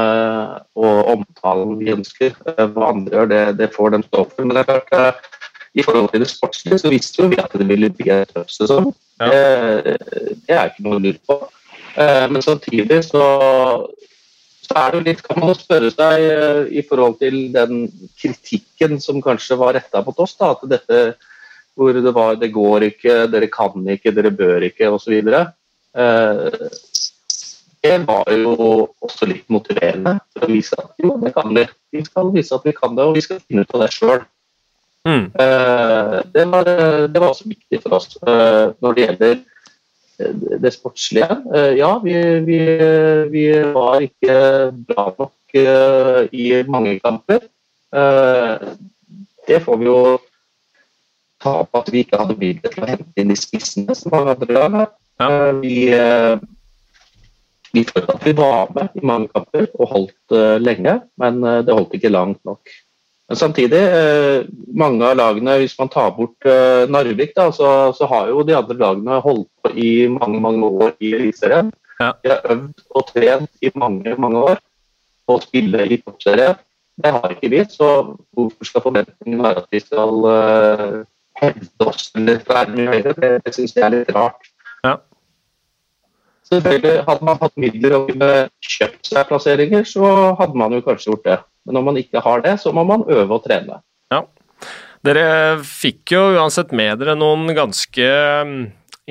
og 0.78 1.12
omtalen 1.18 1.76
vi 1.82 1.92
ønsker. 1.92 2.32
hva 2.56 2.94
andre 2.94 3.18
gjør, 3.18 3.32
det, 3.34 3.44
det 3.60 3.74
får 3.76 3.98
dem 3.98 4.06
stå 4.08 4.24
for. 4.30 4.48
Men 4.48 4.56
det 4.56 4.64
er 4.64 4.86
klart, 4.88 5.28
i 5.74 5.84
forhold 5.84 6.10
til 6.12 6.24
det 6.24 6.30
sportslige 6.30 6.80
så 6.80 6.90
visste 6.92 7.22
jo 7.22 7.28
vi 7.32 7.38
at 7.42 7.52
det 7.52 7.68
ville 7.68 7.90
bli 7.92 8.10
en 8.14 8.26
tøff 8.32 8.50
sesong. 8.52 8.90
Ja. 9.20 9.30
Det, 9.30 9.96
det 10.46 10.56
er 10.56 10.70
ikke 10.70 10.84
noe 10.86 10.98
å 10.98 11.02
lure 11.04 11.20
på. 11.28 11.38
Eh, 11.98 12.26
men 12.30 12.44
samtidig 12.44 13.00
så, 13.04 13.24
så, 14.62 14.74
er 14.76 14.92
det 14.92 14.98
jo 14.98 15.06
litt 15.08 15.22
Kan 15.26 15.40
man 15.42 15.56
spørre 15.58 15.90
seg 15.90 16.26
eh, 16.26 16.60
i 16.78 16.84
forhold 16.86 17.18
til 17.22 17.40
den 17.54 17.88
kritikken 18.20 19.00
som 19.02 19.22
kanskje 19.24 19.58
var 19.58 19.74
retta 19.76 20.04
mot 20.06 20.22
oss, 20.22 20.36
da, 20.38 20.52
at 20.54 20.68
dette 20.70 21.02
hvor 21.78 21.94
det 21.94 22.14
var 22.14 22.34
'det 22.34 22.50
går 22.52 22.90
ikke', 22.90 23.26
'dere 23.30 23.46
kan 23.46 23.86
ikke', 23.86 24.10
'dere 24.10 24.30
bør 24.30 24.66
ikke' 24.66 24.90
osv. 24.90 25.14
Eh, 25.14 26.68
det 27.82 28.06
var 28.06 28.26
jo 28.34 28.88
også 29.00 29.26
litt 29.30 29.46
motiverende 29.46 30.18
for 30.32 30.46
å 30.46 30.50
vise 30.50 30.74
at 30.78 30.90
jo, 30.98 31.14
det 31.22 31.30
kan 31.34 31.54
vi. 31.54 31.66
Vi 31.94 32.04
skal 32.04 32.32
vise 32.34 32.54
at 32.54 32.66
vi 32.66 32.74
kan 32.74 32.96
det, 32.96 33.04
og 33.04 33.14
vi 33.14 33.22
skal 33.22 33.40
finne 33.40 33.62
ut 33.62 33.74
av 33.74 33.84
det 33.84 33.92
sjøl. 33.94 34.24
Mm. 35.06 35.24
Eh, 35.40 36.20
det, 36.32 36.44
var, 36.44 36.64
det 37.08 37.20
var 37.20 37.28
også 37.28 37.48
viktig 37.48 37.80
for 37.82 37.98
oss 37.98 38.16
eh, 38.26 38.74
når 38.82 38.96
det 38.96 39.04
gjelder 39.04 39.34
eh, 39.34 40.58
det 40.64 40.72
sportslige. 40.74 41.28
Eh, 41.54 41.72
ja, 41.78 41.92
vi, 42.02 42.14
vi, 42.46 42.58
vi, 43.32 43.44
var 43.74 44.04
ikke 44.04 44.38
bra 44.90 45.08
nok 45.18 45.60
eh, 45.62 46.22
i 46.32 46.48
mange 46.68 46.98
kamper. 47.04 47.46
det 49.48 49.62
får 49.64 49.76
vi 49.80 49.86
jo 49.86 50.00
ta 51.40 51.62
på 51.64 51.80
at 51.80 51.86
vi 51.92 52.02
ikke 52.04 52.18
hadde 52.20 52.36
midler 52.36 52.74
til 52.74 52.84
å 52.84 52.88
hente 52.90 53.22
inn 53.22 53.30
de 53.32 53.36
spissene 53.38 53.94
som 53.96 54.12
mange 54.12 54.34
andre 54.34 54.52
lag 54.52 54.76
har. 54.76 54.90
Vi 55.62 55.78
vi 57.72 57.84
følte 57.84 58.12
at 58.12 58.26
vi 58.26 58.32
var 58.36 58.68
med 58.74 58.96
i 58.96 59.06
mange 59.06 59.28
kamper 59.32 59.66
og 59.74 59.88
holdt 59.92 60.36
lenge, 60.60 60.94
men 61.20 61.40
det 61.40 61.72
holdt 61.72 61.96
ikke 61.96 62.12
langt 62.12 62.40
nok. 62.48 62.60
Men 63.28 63.36
samtidig, 63.36 63.80
uh, 63.92 64.46
mange 64.72 65.04
av 65.04 65.18
lagene, 65.20 65.58
hvis 65.60 65.76
man 65.78 65.90
tar 65.92 66.14
bort 66.16 66.48
Narvik, 66.88 67.34
da, 67.36 67.50
så, 67.52 67.92
så, 67.96 68.08
har 68.08 68.30
jo 68.32 68.44
de 68.46 68.56
andre 68.56 68.78
lagene 68.78 69.18
holdt 69.24 69.50
på 69.62 69.74
i 69.76 69.90
mange 70.12 70.40
mange 70.40 70.70
år 70.86 70.94
i 71.04 71.12
Eliteserien. 71.18 71.68
Ja. 72.00 72.14
De 72.24 72.32
har 72.32 72.54
øvd 72.54 72.86
og 72.94 73.12
trent 73.12 73.50
i 73.60 73.72
mange 73.74 74.14
mange 74.16 74.40
år 74.54 74.62
på 75.28 75.36
å 75.36 75.44
spille 75.44 75.84
i 75.84 76.00
toppserien. 76.00 76.56
Det 76.98 77.12
har 77.14 77.34
ikke 77.34 77.50
vi, 77.52 77.60
så 77.70 77.88
hvorfor 78.34 78.66
skal 78.66 78.82
forventningen 78.86 79.42
være 79.44 79.62
at 79.62 79.68
vi 79.70 79.82
skal 79.82 80.24
hevde 81.42 81.86
oss 81.86 82.08
eller 82.16 82.40
være 82.48 82.74
mye 82.74 82.94
høyere? 82.94 83.14
Det, 83.18 83.30
det 83.44 83.54
syns 83.54 83.76
jeg 83.76 83.84
er 83.86 83.94
litt 83.94 84.10
rart. 84.16 84.50
Ja. 84.86 84.96
Selvfølgelig, 86.48 87.04
Hadde 87.08 87.28
man 87.28 87.40
hatt 87.42 87.60
midler 87.60 87.96
og 87.98 88.10
kunne 88.10 88.32
kjøpt 88.64 89.10
seg 89.10 89.28
plasseringer, 89.28 89.84
så 89.88 90.12
hadde 90.38 90.58
man 90.58 90.74
jo 90.76 90.84
kanskje 90.86 91.12
gjort 91.12 91.26
det. 91.26 91.38
Men 91.68 91.76
når 91.76 91.84
man 91.84 92.00
ikke 92.00 92.24
har 92.24 92.40
det, 92.44 92.56
så 92.62 92.72
må 92.72 92.86
man 92.88 93.04
øve 93.04 93.36
og 93.36 93.44
trene. 93.44 93.82
Ja. 94.08 94.22
Dere 95.04 95.26
fikk 95.62 96.14
jo 96.16 96.22
uansett 96.38 96.72
med 96.74 96.98
dere 97.02 97.14
noen 97.14 97.52
ganske 97.54 98.08
mm, 98.48 98.56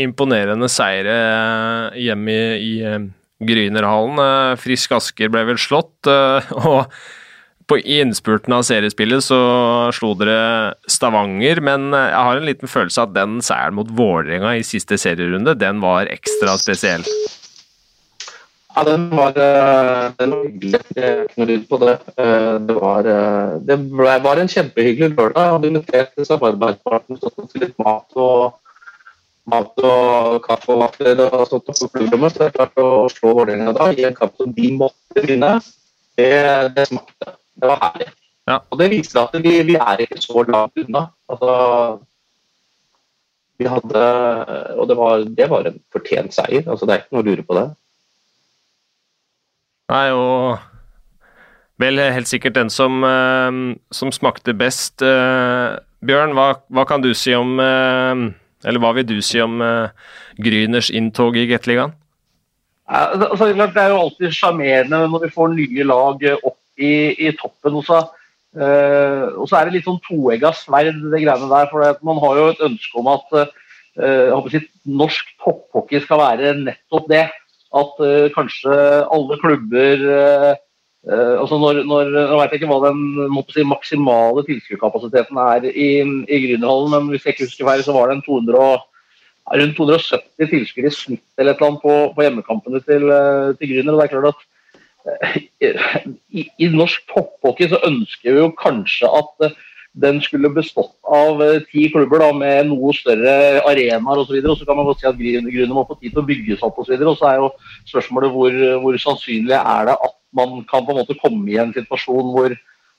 imponerende 0.03 0.67
seire 0.71 1.13
eh, 1.13 2.01
hjemme 2.07 2.33
i, 2.33 2.41
i 2.57 2.73
Grünerhallen. 2.81 3.13
Grynerhallen. 3.37 4.19
Eh, 4.25 4.57
Frisk 4.57 4.97
Asker 4.97 5.29
ble 5.29 5.45
vel 5.51 5.61
slått, 5.61 6.09
og 6.65 6.89
på 7.67 7.77
innspurten 7.83 8.55
av 8.55 8.63
seriespillet 8.63 9.25
så 9.25 9.37
slo 9.93 10.13
dere 10.17 10.73
Stavanger, 10.89 11.59
men 11.61 11.91
jeg 11.91 12.21
har 12.29 12.39
en 12.39 12.47
liten 12.47 12.71
følelse 12.71 13.03
av 13.03 13.11
at 13.11 13.17
den 13.17 13.41
seieren 13.43 13.75
mot 13.77 13.91
Vålerenga 13.91 14.55
i 14.55 14.63
siste 14.65 14.97
serierunde, 14.97 15.53
den 15.59 15.83
var 15.83 16.09
ekstra 16.09 16.55
spesiell. 16.57 17.03
Ja, 18.77 18.83
den 18.85 19.07
var, 19.09 19.33
eh, 19.41 20.11
den 20.19 20.33
var 20.35 20.43
hyggelig. 20.45 20.81
Det 20.93 21.03
er 21.03 21.23
ikke 21.23 21.41
noe 21.41 21.49
lyd 21.49 21.63
på 21.65 21.79
det. 21.81 21.95
Eh, 22.21 22.53
det 22.67 22.75
var, 22.77 23.07
det 23.65 23.77
ble, 23.89 24.13
var 24.27 24.37
en 24.37 24.51
kjempehyggelig 24.53 25.15
lørdag. 25.17 25.51
Hadde 25.55 25.71
invitert 25.71 26.27
samarbeidspartnere 26.29 27.31
til 27.39 27.63
litt 27.65 27.73
mat 27.81 28.21
og 28.21 28.59
mat 29.47 29.81
og 29.81 30.37
kaffe 30.45 30.75
og 30.75 30.83
vafler 30.83 31.23
og 31.25 31.47
sånt 31.49 31.65
på 31.71 31.89
klubbrommet. 31.95 32.35
Så 32.35 32.47
jeg 32.47 32.55
klarte 32.57 32.85
å 32.85 33.07
slå 33.11 33.33
Vålerenga 33.39 33.73
da 33.77 33.89
i 33.95 34.05
en 34.07 34.17
kamp 34.17 34.35
som 34.37 34.53
de 34.53 34.69
måtte 34.75 35.23
vinne, 35.25 35.55
det, 36.19 36.29
det 36.75 36.87
smakte. 36.91 37.33
Det 37.57 37.71
var 37.71 37.81
herlig. 37.85 38.11
Ja. 38.47 38.59
Og 38.71 38.79
det 38.79 38.91
viser 38.93 39.23
at 39.23 39.35
vi, 39.43 39.55
vi 39.67 39.75
er 39.79 40.05
ikke 40.05 40.21
så 40.23 40.45
langt 40.47 40.77
unna. 40.83 41.07
Altså, 41.31 41.51
vi 43.57 43.65
hadde 43.65 44.05
Og 44.77 44.85
det 44.87 44.97
var, 44.99 45.25
det 45.39 45.49
var 45.49 45.67
en 45.67 45.81
fortjent 45.91 46.35
seier. 46.35 46.63
Altså, 46.67 46.85
det 46.85 46.93
er 46.93 47.03
ikke 47.03 47.17
noe 47.17 47.25
å 47.25 47.29
lure 47.31 47.47
på 47.47 47.57
det. 47.57 47.67
Nei, 49.87 50.07
og 50.11 50.57
vel 51.79 52.01
helt 52.01 52.27
sikkert 52.27 52.57
den 52.57 52.71
som, 52.73 52.99
uh, 53.05 53.75
som 53.93 54.11
smakte 54.11 54.55
best. 54.57 54.99
Uh, 54.99 55.79
Bjørn, 56.03 56.35
hva, 56.35 56.57
hva, 56.67 56.83
kan 56.89 57.03
du 57.03 57.13
si 57.17 57.33
om 57.33 57.55
uh, 57.57 58.27
Eller 58.67 58.81
hva 58.83 58.91
vil 58.97 59.07
du 59.07 59.15
si 59.23 59.39
om 59.41 59.61
Gryners 60.41 60.91
inntog 60.93 61.37
i 61.37 61.45
Gateligaen? 61.49 61.93
Altså, 62.87 63.49
det 63.51 63.81
er 63.81 63.91
jo 63.91 63.99
alltid 63.99 64.33
sjarmerende 64.33 65.01
når 65.11 65.25
vi 65.25 65.33
får 65.35 65.51
nye 65.53 65.85
lag 65.85 66.23
opp 66.37 66.57
i, 66.79 66.91
i 67.27 67.31
toppen. 67.37 67.77
Og 67.77 67.85
så, 67.85 67.99
er 68.55 69.67
det 69.67 69.75
litt 69.75 69.87
sånn 69.87 70.01
toegga 70.07 70.53
sverd, 70.57 70.97
det 71.11 71.21
greiene 71.21 71.49
der. 71.51 71.69
For 71.69 72.01
man 72.07 72.21
har 72.23 72.39
jo 72.39 72.47
et 72.53 72.63
ønske 72.69 73.01
om 73.01 73.11
at 73.13 73.35
si, 74.51 74.63
norsk 74.89 75.35
topphockey 75.43 76.01
skal 76.03 76.23
være 76.23 76.55
nettopp 76.63 77.11
det. 77.13 77.25
At 77.75 77.99
uh, 77.99 78.29
kanskje 78.35 78.77
alle 79.11 79.41
klubber 79.43 80.07
altså 81.07 81.55
når, 81.61 81.77
når, 81.87 82.09
Nå 82.11 82.37
vet 82.41 82.51
jeg 82.51 82.59
ikke 82.59 82.67
hva 82.67 82.89
den 82.89 83.43
si, 83.53 83.63
maksimale 83.63 84.41
tilskuerkapasiteten 84.43 85.37
er 85.39 85.67
i, 85.69 85.85
i 86.03 86.39
Grünerhallen, 86.43 86.91
men 86.91 87.13
hvis 87.13 87.23
jeg 87.23 87.35
ikke 87.35 87.45
husker 87.45 87.69
feil, 87.69 87.83
så 87.85 87.95
var 87.95 88.09
det 88.09 88.17
en 88.17 88.23
200 88.25 88.57
rundt 89.61 89.77
270 89.77 90.49
tilskuere 90.51 90.91
i 90.91 90.95
snitt 90.97 91.23
eller 91.37 91.53
et 91.53 91.61
eller 91.61 91.69
annet 91.69 91.85
på, 91.85 91.93
på 92.17 92.25
hjemmekampene 92.25 92.81
til, 92.83 93.07
til 93.61 93.71
Grüner. 93.71 93.93
og 93.93 94.01
det 94.01 94.07
er 94.07 94.13
klart 94.17 94.33
at 94.33 94.43
i, 95.63 96.43
i 96.59 96.69
norsk 96.73 97.05
topphockey 97.11 97.69
så 97.71 97.79
ønsker 97.87 98.33
vi 98.33 98.41
jo 98.41 98.51
kanskje 98.59 99.09
at 99.19 99.47
eh, 99.47 99.55
den 100.01 100.19
skulle 100.21 100.49
bestått 100.53 100.93
av 101.09 101.41
eh, 101.41 101.63
ti 101.71 101.87
klubber 101.93 102.21
da, 102.21 102.29
med 102.35 102.69
noe 102.69 102.93
større 102.95 103.63
arenaer 103.65 104.21
osv. 104.21 104.35
Og, 104.43 104.53
så 104.59 104.67
kan 104.67 104.77
man 104.77 104.87
godt 104.89 105.01
si 105.01 105.09
at 105.09 105.17
grunnen 105.17 105.73
må 105.73 105.85
få 105.89 105.97
tid 105.97 106.13
til 106.13 106.21
å 106.21 106.27
bygges 106.27 106.63
opp 106.65 106.77
osv. 106.83 106.93
Og, 106.99 107.09
og 107.13 107.17
så 107.19 107.31
er 107.31 107.41
jo 107.41 107.49
spørsmålet 107.89 108.33
hvor, 108.35 108.59
hvor, 108.83 108.99
sannsynlig 109.01 109.57
er 109.57 109.89
det 109.89 109.97
at 110.09 110.15
man 110.37 110.61
kan 110.69 110.85
på 110.85 110.93
en 110.93 111.01
måte 111.01 111.17
komme 111.21 111.49
i 111.49 111.57
en 111.61 111.73
situasjon 111.73 112.31
hvor, 112.35 112.53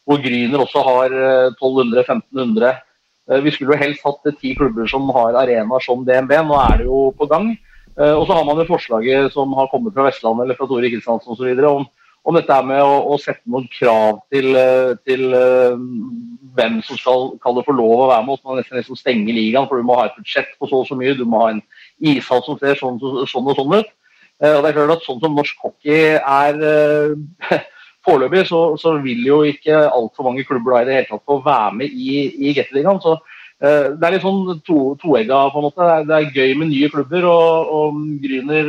hvor 0.08 0.20
Gryner 0.24 0.64
også 0.64 0.82
har 0.88 1.14
1200-1500. 1.60 2.82
Eh, 3.30 3.42
vi 3.46 3.54
skulle 3.54 3.76
jo 3.76 3.82
helst 3.84 4.06
hatt 4.08 4.32
ti 4.40 4.56
klubber 4.58 4.90
som 4.90 5.06
har 5.14 5.38
arenaer 5.44 5.86
som 5.86 6.02
DNB, 6.08 6.34
nå 6.50 6.58
er 6.64 6.82
det 6.82 6.90
jo 6.90 7.08
på 7.18 7.30
gang. 7.30 7.54
Og 7.98 8.28
så 8.28 8.36
har 8.36 8.44
man 8.46 8.60
jo 8.60 8.68
forslaget 8.68 9.32
som 9.34 9.50
har 9.58 9.66
kommet 9.72 9.90
fra 9.90 10.04
Vestlandet 10.06 10.44
eller 10.44 10.54
fra 10.54 10.68
Tore 10.70 10.86
Kristiansen 10.86 11.32
osv. 11.34 11.48
om 11.66 11.88
om 12.28 12.36
dette 12.36 12.56
med 12.68 12.80
å, 12.84 12.96
å, 13.08 13.16
sette 13.20 13.48
noen 13.48 13.68
krav 13.72 14.18
til, 14.32 14.50
eh, 14.58 14.90
til 15.08 15.30
uh, 15.32 15.78
hvem 16.58 16.80
som 16.84 16.98
skal 17.00 17.30
kalle 17.40 17.64
få 17.64 17.72
lov 17.76 18.04
å 18.04 18.10
være 18.10 18.26
med. 18.26 18.34
oss. 18.34 18.42
man 18.44 18.60
nesten 18.60 18.76
liksom 18.76 18.98
stenger 19.00 19.32
ligaen, 19.32 19.68
for 19.70 19.80
du 19.80 19.86
må 19.88 19.96
ha 19.96 20.08
et 20.08 20.18
budsjett 20.18 20.52
på 20.58 20.68
så 20.68 20.82
og 20.82 20.90
så 20.90 20.98
mye. 20.98 21.16
Du 21.16 21.24
må 21.24 21.40
ha 21.40 21.54
en 21.54 21.62
ishall 22.04 22.44
som 22.44 22.60
ser 22.60 22.76
sånn, 22.80 23.00
sånn 23.00 23.48
og 23.48 23.56
sånn 23.56 23.78
ut. 23.78 23.90
Uh, 24.44 24.52
og 24.58 24.60
det 24.60 24.70
er 24.70 24.76
klart 24.76 24.94
at 24.98 25.08
Sånn 25.08 25.22
som 25.24 25.34
norsk 25.40 25.64
hockey 25.64 26.18
er 26.18 26.60
uh, 26.60 27.56
foreløpig, 28.06 28.44
så, 28.52 28.62
så, 28.80 28.98
vil 29.02 29.24
jo 29.24 29.40
ikke 29.48 29.80
altfor 29.88 30.28
mange 30.28 30.44
klubber 30.46 30.76
da 30.76 30.84
i 30.84 30.88
det 30.90 31.00
hele 31.00 31.10
tatt 31.14 31.26
få 31.32 31.40
være 31.48 31.74
med 31.80 31.96
i, 31.96 32.20
i 32.44 32.54
Gateligaen. 32.56 33.02
Så 33.04 33.18
det 33.58 34.06
er 34.06 34.12
litt 34.14 34.22
sånn 34.22 34.60
to, 34.62 34.92
toegga, 35.00 35.48
på 35.50 35.58
en 35.58 35.64
måte. 35.64 35.82
Det 35.82 35.94
er, 35.96 36.04
det 36.06 36.14
er, 36.14 36.28
gøy 36.30 36.52
med 36.60 36.68
nye 36.70 36.90
klubber, 36.92 37.24
og, 37.26 37.72
og 37.74 37.96
Gryner 38.22 38.68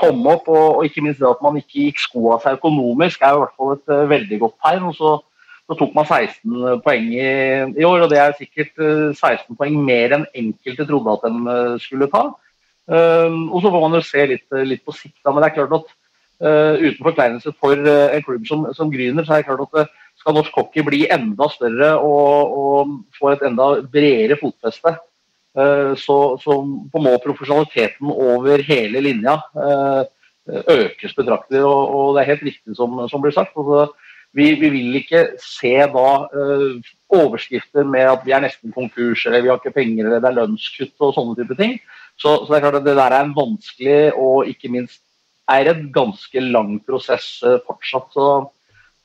komme 0.00 0.34
opp, 0.34 0.48
og, 0.48 0.78
og, 0.78 0.84
ikke 0.86 1.04
minst 1.04 1.20
det 1.22 1.28
at 1.28 1.42
man 1.44 1.58
ikke 1.60 1.86
gikk 1.86 2.02
sko 2.02 2.32
av 2.34 2.44
seg 2.44 2.58
økonomisk, 2.58 3.22
er 3.22 3.36
i 3.36 3.42
hvert 3.42 3.56
fall 3.58 3.74
et 3.76 3.92
uh, 3.92 4.08
veldig 4.10 4.40
godt 4.42 4.56
tegn. 4.64 4.88
og 4.88 4.96
så, 4.96 5.12
så, 5.68 5.76
tok 5.78 5.94
man 5.94 6.08
16 6.08 6.82
poeng 6.84 7.06
i, 7.12 7.28
i, 7.76 7.86
år, 7.86 8.06
og 8.06 8.10
det 8.10 8.20
er 8.22 8.36
sikkert 8.38 8.72
uh, 8.80 9.12
eh, 9.12 9.14
16 9.14 9.58
poeng 9.58 9.78
mer 9.84 10.16
enn 10.16 10.26
enkelte 10.32 10.88
trodde 10.88 11.14
at 11.14 11.28
de 11.28 11.54
uh, 11.54 11.78
skulle 11.82 12.10
ta. 12.12 12.26
og 12.88 13.58
så 13.60 13.68
får 13.68 13.82
man 13.82 13.94
jo 13.98 14.04
se 14.08 14.22
litt, 14.30 14.46
litt 14.64 14.80
på 14.86 14.94
sikt, 14.96 15.18
da, 15.20 15.32
men 15.32 15.44
det 15.44 15.50
er 15.50 15.58
klart 15.58 15.74
at 15.76 15.96
uten 16.38 17.02
forkleinelse 17.02 17.50
for 17.58 17.74
en 17.74 18.22
klubb 18.24 18.46
som, 18.48 18.62
som 18.72 18.88
Gryner, 18.88 19.26
så 19.26 19.34
er 19.34 19.42
det 19.42 19.48
klart 19.50 19.74
at 19.76 19.90
skal 20.16 20.36
norsk 20.36 20.54
hockey 20.56 20.84
bli 20.86 21.02
enda 21.12 21.50
større 21.52 21.90
og, 22.00 22.54
og 22.62 22.94
få 23.18 23.34
et 23.34 23.44
enda 23.44 23.66
bredere 23.92 24.38
fotfeste, 24.40 24.94
Eh, 25.58 25.94
så, 25.98 26.16
på 26.38 27.00
må 27.02 27.14
profesjonaliteten 27.24 28.12
over 28.12 28.62
hele 28.66 29.02
linja 29.02 29.38
eh, 29.58 30.02
økes 30.76 31.16
betraktelig. 31.16 31.64
Og, 31.66 31.94
og, 31.94 32.12
det 32.14 32.22
er 32.22 32.30
helt 32.34 32.44
riktig 32.50 32.76
som, 32.78 33.00
som 33.10 33.24
blir 33.24 33.34
sagt. 33.34 33.56
Altså, 33.58 33.88
vi, 34.36 34.52
vi, 34.60 34.68
vil 34.70 34.98
ikke 35.00 35.22
se 35.40 35.72
da 35.88 36.08
uh, 36.28 36.88
overskrifter 37.16 37.86
med 37.88 38.10
at 38.10 38.26
vi 38.26 38.34
er 38.36 38.42
nesten 38.44 38.74
konkurs, 38.74 39.22
eller 39.24 39.40
vi 39.40 39.48
har 39.48 39.56
ikke 39.56 39.72
penger, 39.72 40.04
eller 40.04 40.20
det 40.20 40.28
er 40.28 40.36
lønnskutt 40.36 41.06
og 41.06 41.14
sånne 41.16 41.36
type 41.38 41.56
ting. 41.56 41.78
Så, 42.20 42.34
så, 42.34 42.50
det 42.50 42.58
er 42.58 42.64
klart 42.66 42.76
at 42.82 42.84
det 42.84 42.96
der 42.98 43.16
er 43.16 43.24
en 43.24 43.32
vanskelig 43.34 43.96
og 44.20 44.50
ikke 44.52 44.70
minst 44.74 45.00
er 45.48 45.72
en 45.72 45.88
ganske 45.94 46.42
lang 46.44 46.76
prosess 46.84 47.38
fortsatt. 47.64 48.12
Så 48.12 48.28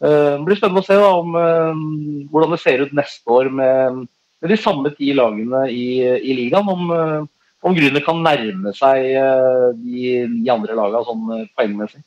det 0.03 0.43
blir 0.43 0.59
spennende 0.59 0.83
å 0.83 0.89
se 0.89 0.99
da, 0.99 1.13
om, 1.15 2.27
hvordan 2.33 2.51
det 2.51 2.59
ser 2.59 2.83
ut 2.83 2.97
neste 2.99 3.31
år 3.31 3.47
med 3.61 4.03
de 4.51 4.57
samme 4.59 4.91
ti 4.97 5.13
lagene 5.15 5.65
i, 5.71 5.85
i 6.03 6.35
ligaen. 6.37 6.69
Om, 6.69 6.89
eh, 6.95 7.21
om 7.63 7.75
Grüner 7.77 8.03
kan 8.03 8.19
nærme 8.23 8.73
seg 8.75 9.05
eh, 9.13 9.69
de, 9.79 10.25
de 10.33 10.51
andre 10.51 10.75
lagene 10.79 11.05
sånn 11.07 11.29
eh, 11.37 11.45
poengmessig. 11.55 12.03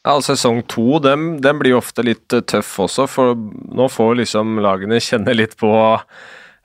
Ja, 0.00 0.14
Sesong 0.24 0.62
to 0.64 0.96
den, 1.04 1.34
den 1.44 1.58
blir 1.60 1.76
ofte 1.76 2.04
litt 2.06 2.32
tøff 2.32 2.78
også, 2.86 3.04
for 3.10 3.34
nå 3.36 3.88
får 3.92 4.14
liksom 4.22 4.56
lagene 4.64 4.96
kjenne 5.04 5.34
litt 5.36 5.58
på 5.60 5.74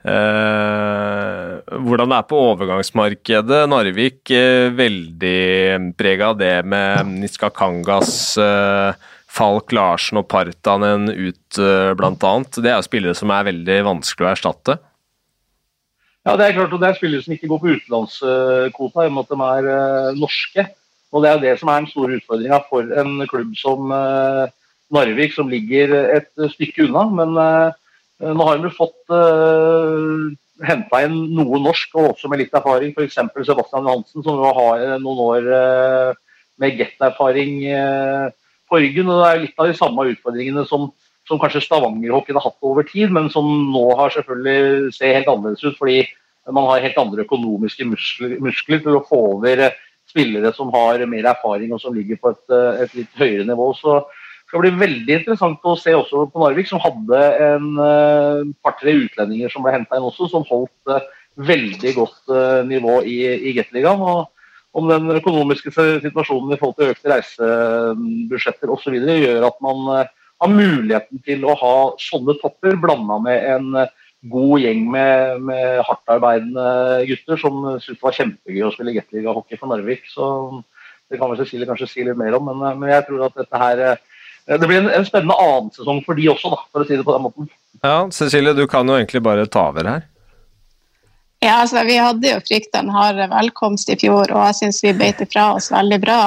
eh, 0.08 1.50
hvordan 1.76 2.14
det 2.14 2.20
er 2.20 2.30
på 2.30 2.40
overgangsmarkedet. 2.54 3.60
Narvik 3.68 4.32
eh, 4.32 4.72
veldig 4.72 5.92
prega 6.00 6.32
av 6.32 6.40
det 6.40 6.54
med 6.64 7.12
Niskakangas, 7.20 8.14
eh, 8.40 9.12
Falk 9.36 9.72
Larsen 9.76 10.22
og 10.22 10.30
Partanen 10.32 11.10
ut, 11.12 11.60
eh, 11.60 11.92
annet. 11.92 12.56
Det 12.56 12.72
er 12.72 12.78
jo 12.78 12.88
spillere 12.88 13.18
som 13.18 13.36
er 13.36 13.50
veldig 13.52 13.80
vanskelig 13.92 14.30
å 14.30 14.32
erstatte. 14.32 14.80
Ja, 16.26 16.32
det 16.34 16.42
er 16.48 16.56
klart, 16.56 16.72
og 16.74 16.80
det 16.82 16.88
er 16.88 16.96
spillere 16.98 17.22
som 17.22 17.36
ikke 17.36 17.48
går 17.52 17.60
på 17.62 17.72
utenlandskvota, 17.76 19.04
i 19.04 19.10
og 19.10 19.14
med 19.14 19.22
at 19.22 19.32
de 19.32 19.36
er 19.46 19.66
uh, 19.70 20.16
norske. 20.18 20.64
Og 21.14 21.22
Det 21.22 21.30
er 21.30 21.42
det 21.44 21.52
som 21.60 21.68
er 21.70 21.84
den 21.84 21.90
store 21.92 22.16
utfordringa 22.18 22.58
for 22.66 22.88
en 23.00 23.12
klubb 23.30 23.52
som 23.54 23.92
uh, 23.94 24.50
Narvik, 24.90 25.36
som 25.36 25.48
ligger 25.48 25.94
et 26.16 26.50
stykke 26.56 26.88
unna. 26.88 27.04
Men 27.20 27.38
uh, 27.38 27.70
nå 28.34 28.48
har 28.48 28.58
de 28.58 28.74
fått 28.74 29.14
uh, 29.14 30.26
henta 30.66 31.04
inn 31.06 31.16
noe 31.38 31.62
norsk, 31.62 31.94
og 31.94 32.16
også 32.16 32.32
med 32.32 32.42
litt 32.42 32.58
erfaring. 32.58 32.90
F.eks. 32.96 33.20
Sebastian 33.46 33.86
Johansen, 33.86 34.26
som 34.26 34.42
har 34.42 34.98
noen 34.98 35.22
år 35.30 35.50
med 36.58 36.76
get-erfaring 36.80 37.60
uh, 37.70 38.34
på 38.66 38.82
ryggen. 38.82 39.10
og 39.10 39.22
Det 39.22 39.30
er 39.30 39.42
litt 39.44 39.60
av 39.62 39.70
de 39.70 39.78
samme 39.78 40.10
utfordringene 40.10 40.66
som 40.68 40.90
som 41.26 41.40
kanskje 41.42 41.64
Stavanger-hockeyen 41.64 42.38
har 42.38 42.46
hatt 42.48 42.66
over 42.66 42.86
tid, 42.86 43.10
men 43.14 43.28
som 43.32 43.46
nå 43.72 43.88
har 43.98 44.14
selvfølgelig 44.14 44.92
ser 44.94 45.18
helt 45.18 45.30
annerledes 45.32 45.64
ut. 45.64 45.78
fordi 45.78 46.04
man 46.52 46.68
har 46.70 46.84
helt 46.84 46.98
andre 47.00 47.24
økonomiske 47.26 47.86
muskler, 47.88 48.36
muskler 48.42 48.82
til 48.84 48.98
å 48.98 49.04
få 49.06 49.18
over 49.34 49.64
eh, 49.66 49.74
spillere 50.06 50.52
som 50.54 50.70
har 50.74 51.02
mer 51.10 51.26
erfaring 51.32 51.72
og 51.74 51.82
som 51.82 51.94
ligger 51.96 52.20
på 52.22 52.30
et, 52.34 52.44
eh, 52.54 52.84
et 52.84 52.94
litt 53.00 53.18
høyere 53.18 53.46
nivå. 53.48 53.72
Så 53.74 53.98
det 54.04 54.52
skal 54.52 54.62
bli 54.62 54.72
veldig 54.78 55.16
interessant 55.20 55.66
å 55.66 55.74
se 55.80 55.94
også 55.96 56.28
på 56.30 56.42
Narvik, 56.42 56.68
som 56.70 56.78
hadde 56.78 57.22
en 57.48 57.64
uh, 57.82 58.44
par-tre 58.62 58.92
utlendinger 58.94 59.50
som 59.50 59.64
ble 59.66 59.72
henta 59.74 59.98
inn 59.98 60.06
også, 60.06 60.28
som 60.30 60.46
holdt 60.46 60.92
veldig 61.34 61.92
godt 61.96 62.30
nivå 62.70 63.00
i, 63.10 63.16
i 63.50 63.56
Gateligaen. 63.56 64.22
Om 64.78 64.92
den 64.92 65.10
økonomiske 65.18 65.72
situasjonen 65.74 66.54
i 66.54 66.60
forhold 66.60 66.78
til 66.78 66.92
økte 66.94 67.10
reisebudsjetter 67.10 68.70
osv. 68.70 68.94
gjør 68.94 69.48
at 69.50 69.58
man 69.66 70.06
ha 70.42 70.48
muligheten 70.50 71.22
til 71.24 71.44
å 71.48 71.54
ha 71.56 71.76
sånne 72.00 72.36
topper 72.42 72.76
blanda 72.80 73.18
med 73.22 73.46
en 73.54 73.78
eh, 73.82 73.92
god 74.26 74.62
gjeng 74.62 74.82
med, 74.90 75.44
med 75.48 75.84
hardtarbeidende 75.86 76.66
gutter 77.10 77.40
som 77.40 77.60
syntes 77.76 77.92
det 77.94 78.02
var 78.02 78.16
kjempegøy 78.16 78.64
å 78.66 78.72
spille 78.74 78.96
Gateliga-hockey 78.96 79.60
for 79.60 79.70
Narvik. 79.70 80.08
Så 80.10 80.26
det 81.10 81.20
kan 81.20 81.30
vel 81.30 81.40
Cecilie 81.40 81.68
kanskje 81.68 81.88
si 81.90 82.04
litt 82.06 82.18
mer 82.18 82.36
om, 82.38 82.48
men, 82.50 82.64
eh, 82.66 82.76
men 82.80 82.92
jeg 82.94 83.06
tror 83.08 83.28
at 83.28 83.38
dette 83.38 83.62
her 83.62 83.84
eh, 83.92 84.02
det 84.46 84.66
blir 84.66 84.78
en, 84.78 84.90
en 84.94 85.06
spennende 85.06 85.38
annen 85.42 85.72
sesong 85.74 86.02
for 86.06 86.18
de 86.18 86.28
også, 86.30 86.52
da, 86.52 86.60
for 86.70 86.84
å 86.84 86.88
si 86.88 86.98
det 86.98 87.06
på 87.06 87.14
den 87.16 87.24
måten. 87.24 87.48
Ja, 87.82 87.96
Cecilie, 88.14 88.54
du 88.56 88.66
kan 88.70 88.88
jo 88.88 88.98
egentlig 88.98 89.22
bare 89.26 89.48
ta 89.50 89.68
over 89.72 89.88
her. 89.90 90.04
Ja, 91.44 91.60
altså 91.60 91.82
Vi 91.84 91.96
hadde 92.00 92.30
jo 92.30 92.42
frykta 92.46 92.80
en 92.80 92.92
hard 92.94 93.18
velkomst 93.30 93.90
i 93.92 93.98
fjor, 94.00 94.30
og 94.32 94.44
jeg 94.48 94.58
syns 94.60 94.80
vi 94.84 94.94
beit 94.96 95.20
ifra 95.22 95.50
oss 95.56 95.68
veldig 95.74 95.98
bra. 96.02 96.20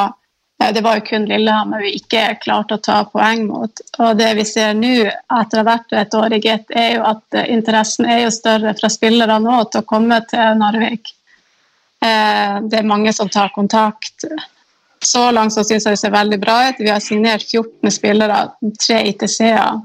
Det 0.60 0.82
var 0.82 1.00
jo 1.00 1.02
kun 1.08 1.26
Lillehammer 1.26 1.80
vi 1.82 1.94
ikke 1.96 2.36
klarte 2.44 2.76
å 2.76 2.82
ta 2.84 2.98
poeng 3.08 3.46
mot. 3.48 3.82
Og 4.04 4.18
det 4.20 4.34
vi 4.36 4.44
ser 4.46 4.74
nå, 4.76 5.06
etter 5.08 5.62
å 5.62 5.64
ha 5.64 5.68
vært 5.70 5.96
et 5.96 6.18
år 6.20 6.36
i 6.36 6.42
GIT, 6.44 6.74
er 6.76 6.90
jo 6.98 7.06
at 7.08 7.38
eh, 7.40 7.48
interessen 7.54 8.10
er 8.10 8.26
jo 8.26 8.34
større 8.36 8.74
fra 8.78 8.90
spillere 8.92 9.40
nå 9.40 9.56
til 9.72 9.82
å 9.82 9.88
komme 9.88 10.20
til 10.30 10.60
Narvik. 10.60 11.14
Eh, 12.04 12.60
det 12.68 12.82
er 12.82 12.90
mange 12.92 13.14
som 13.16 13.32
tar 13.32 13.54
kontakt. 13.56 14.28
Så 15.00 15.30
langt 15.32 15.56
så 15.56 15.64
syns 15.64 15.88
jeg 15.88 15.96
det 15.96 16.02
ser 16.02 16.14
veldig 16.14 16.42
bra 16.44 16.58
ut. 16.68 16.84
Vi 16.84 16.92
har 16.92 17.00
signert 17.04 17.48
14 17.48 17.96
spillere, 17.96 18.42
tre 18.84 19.00
ITC-er. 19.14 19.80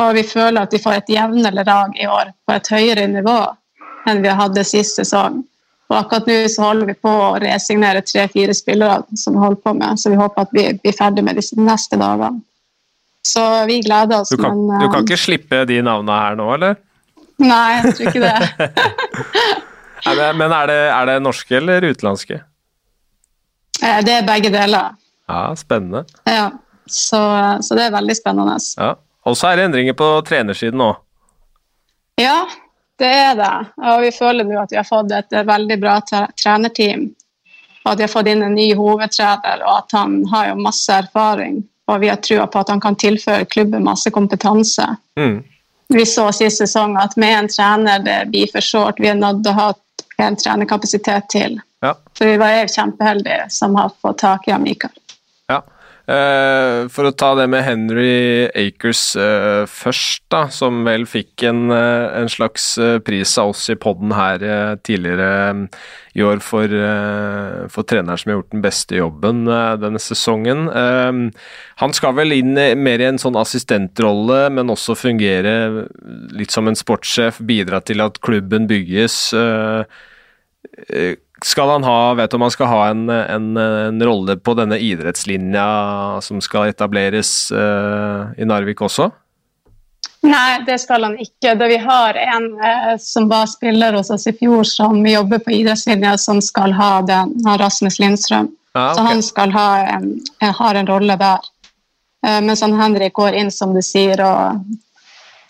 Og 0.00 0.14
vi 0.16 0.24
føler 0.28 0.62
at 0.62 0.72
vi 0.72 0.80
får 0.80 1.02
et 1.02 1.12
jevnere 1.12 1.64
lag 1.64 1.92
i 2.00 2.08
år 2.08 2.32
på 2.44 2.56
et 2.56 2.72
høyere 2.72 3.06
nivå 3.12 3.36
enn 4.08 4.24
vi 4.24 4.32
hadde 4.40 4.64
sist 4.64 5.00
sesong. 5.00 5.42
Og 5.86 5.94
akkurat 6.00 6.26
nå 6.26 6.36
så 6.50 6.64
holder 6.66 6.90
vi 6.90 6.96
på 6.98 7.10
å 7.10 7.36
resignere 7.42 8.02
tre-fire 8.02 8.54
spillere 8.56 9.18
som 9.18 9.36
vi 9.36 9.42
holder 9.44 9.60
på 9.62 9.74
med, 9.78 10.00
så 10.02 10.10
vi 10.10 10.18
håper 10.18 10.46
at 10.46 10.56
vi 10.56 10.66
blir 10.82 10.96
ferdig 10.96 11.22
med 11.26 11.38
disse 11.38 11.58
neste 11.60 11.98
dagene. 12.00 12.42
Så 13.26 13.42
vi 13.66 13.80
gleder 13.82 14.20
oss. 14.22 14.30
Du 14.30 14.38
kan, 14.38 14.54
men, 14.54 14.80
du 14.82 14.86
kan 14.90 15.00
eh, 15.00 15.06
ikke 15.06 15.18
slippe 15.18 15.62
de 15.66 15.80
navnene 15.82 16.18
her 16.22 16.36
nå, 16.38 16.50
eller? 16.54 16.76
Nei, 17.42 17.70
jeg 17.76 17.94
tror 17.98 18.10
ikke 18.10 18.22
det. 18.22 18.68
er 20.10 20.20
det 20.20 20.28
men 20.38 20.54
er 20.54 20.70
det, 20.70 20.82
er 20.98 21.10
det 21.10 21.16
norske 21.22 21.58
eller 21.58 21.88
utenlandske? 21.90 22.42
Eh, 23.82 23.98
det 24.06 24.20
er 24.20 24.28
begge 24.28 24.52
deler. 24.54 24.94
Ja, 25.26 25.40
spennende. 25.58 26.04
Ja, 26.26 26.50
så, 26.86 27.20
så 27.62 27.78
det 27.78 27.88
er 27.88 27.96
veldig 27.96 28.14
spennende. 28.18 28.58
Ja. 28.78 28.94
Og 29.26 29.34
så 29.38 29.50
er 29.50 29.58
det 29.58 29.70
endringer 29.70 29.96
på 29.98 30.12
trenersiden 30.26 30.82
òg. 30.82 31.02
Ja, 32.22 32.46
det 32.98 33.12
er 33.12 33.34
det. 33.36 33.54
Og 33.76 34.02
vi 34.02 34.10
føler 34.12 34.44
nå 34.44 34.58
at 34.62 34.72
vi 34.72 34.80
har 34.80 34.88
fått 34.88 35.12
et 35.12 35.38
veldig 35.46 35.78
bra 35.80 35.98
trenerteam. 36.06 37.08
Og 37.84 37.92
at 37.92 37.98
vi 37.98 38.06
har 38.06 38.12
fått 38.12 38.30
inn 38.30 38.42
en 38.42 38.56
ny 38.56 38.70
hovedtrener, 38.74 39.62
og 39.62 39.72
at 39.76 39.94
han 39.94 40.22
har 40.32 40.48
jo 40.50 40.62
masse 40.64 40.92
erfaring. 40.92 41.60
Og 41.86 42.00
vi 42.02 42.08
har 42.10 42.18
trua 42.18 42.46
på 42.50 42.58
at 42.58 42.72
han 42.72 42.82
kan 42.82 42.96
tilføre 42.98 43.46
klubben 43.52 43.84
masse 43.86 44.10
kompetanse. 44.10 44.88
Mm. 45.18 45.44
Vi 45.88 46.06
så 46.06 46.32
sist 46.34 46.58
sesong 46.58 46.96
at 46.98 47.14
med 47.16 47.38
en 47.38 47.48
trener 47.48 48.02
det 48.02 48.18
blir 48.32 48.50
for 48.50 48.64
short. 48.64 48.98
Vi 48.98 49.12
er 49.12 49.20
nødt 49.20 49.44
til 49.44 49.52
å 49.52 49.60
ha 49.60 49.68
en 50.26 50.36
trenerkapasitet 50.36 51.28
til. 51.30 51.60
Ja. 51.84 51.94
For 52.18 52.26
vi 52.26 52.40
var 52.40 52.66
kjempeheldige 52.72 53.46
som 53.54 53.76
har 53.78 53.92
fått 54.02 54.18
tak 54.24 54.48
i 54.48 54.58
Mikael. 54.58 54.94
Uh, 56.06 56.86
for 56.86 57.08
å 57.08 57.14
ta 57.18 57.32
det 57.34 57.48
med 57.50 57.64
Henry 57.66 58.46
Acres 58.54 59.16
uh, 59.18 59.66
først, 59.66 60.22
da, 60.30 60.44
som 60.54 60.84
vel 60.86 61.02
fikk 61.10 61.42
en, 61.48 61.64
uh, 61.72 62.14
en 62.20 62.30
slags 62.30 62.68
pris 63.02 63.32
av 63.42 63.50
oss 63.50 63.64
i 63.74 63.74
poden 63.74 64.14
her 64.14 64.44
tidligere 64.86 65.66
i 66.14 66.22
år 66.22 66.38
for, 66.44 66.70
for, 67.72 67.84
treneren 67.90 68.20
som 68.20 68.30
har 68.30 68.38
gjort 68.38 68.54
den 68.54 68.62
beste 68.64 68.96
jobben 68.96 69.42
denne 69.82 70.00
sesongen. 70.00 70.70
han 70.72 71.92
skal 71.92 72.14
vel 72.16 72.32
inn 72.32 72.54
mer 72.56 73.02
i 73.02 73.08
en 73.10 73.20
sånn 73.20 73.36
assistentrolle, 73.36 74.46
men 74.48 74.72
også 74.72 74.96
fungere 74.96 75.84
litt 76.32 76.54
som 76.54 76.70
en 76.70 76.78
sportssjef, 76.78 77.42
bidra 77.44 77.82
til 77.84 78.00
at 78.06 78.22
klubben 78.24 78.64
bygges. 78.70 79.34
Skal 81.44 81.68
han 81.68 81.84
ha, 81.84 82.14
vet 82.16 82.30
du 82.32 82.38
om 82.38 82.46
han 82.46 82.54
skal 82.54 82.70
ha 82.70 82.80
en, 82.88 83.08
en, 83.10 83.48
en 83.60 84.02
rolle 84.08 84.38
på 84.40 84.54
denne 84.56 84.78
idrettslinja 84.80 85.66
som 86.24 86.40
skal 86.40 86.70
etableres 86.72 87.52
uh, 87.52 88.32
i 88.40 88.48
Narvik 88.48 88.80
også? 88.86 89.10
Nei, 90.26 90.62
det 90.66 90.78
skal 90.82 91.04
han 91.04 91.18
ikke. 91.20 91.54
Da 91.58 91.68
vi 91.70 91.76
har 91.78 92.16
en 92.18 92.46
eh, 92.58 92.94
som 92.98 93.28
var 93.28 93.46
spiller 93.50 93.94
hos 93.94 94.10
oss 94.10 94.26
i 94.26 94.32
fjor, 94.34 94.64
som 94.64 94.98
jobber 95.06 95.38
på 95.44 95.52
idrettslinja, 95.60 96.16
som 96.18 96.40
skal 96.42 96.74
ha 96.74 97.02
den, 97.06 97.34
Rasmus 97.46 98.00
Lindstrøm. 98.02 98.48
Ah, 98.72 98.90
okay. 98.90 98.96
Så 98.96 99.06
han 99.06 99.22
skal 99.22 99.52
ha 99.54 99.68
en, 99.96 100.08
har 100.40 100.74
en 100.74 100.88
rolle 100.88 101.16
der. 101.20 101.46
Eh, 102.26 102.40
mens 102.42 102.64
han 102.64 102.74
Henrik 102.80 103.14
går 103.20 103.38
inn, 103.38 103.52
som 103.54 103.74
du 103.76 103.82
sier, 103.84 104.20
og 104.24 104.64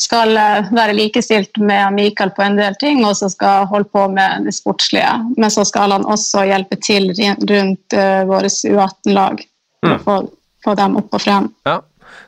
skal 0.00 0.36
eh, 0.36 0.70
være 0.74 0.94
likestilt 0.96 1.58
med 1.62 1.94
Mikael 1.96 2.32
på 2.36 2.44
en 2.44 2.58
del 2.58 2.76
ting, 2.80 3.02
og 3.06 3.16
så 3.18 3.30
skal 3.32 3.68
holde 3.70 3.88
på 3.92 4.06
med 4.12 4.46
det 4.46 4.54
sportslige. 4.56 5.12
Men 5.36 5.52
så 5.52 5.64
skal 5.68 5.94
han 5.96 6.06
også 6.06 6.46
hjelpe 6.48 6.78
til 6.82 7.12
rundt 7.16 7.96
uh, 7.96 8.22
våre 8.28 8.50
U18-lag 8.50 9.44
for 9.80 9.92
mm. 9.92 9.94
å 9.96 10.00
få, 10.04 10.16
få, 10.64 10.74
dem 10.78 10.98
opp 11.00 11.16
og 11.16 11.24
frem. 11.24 11.52
Ja, 11.68 11.80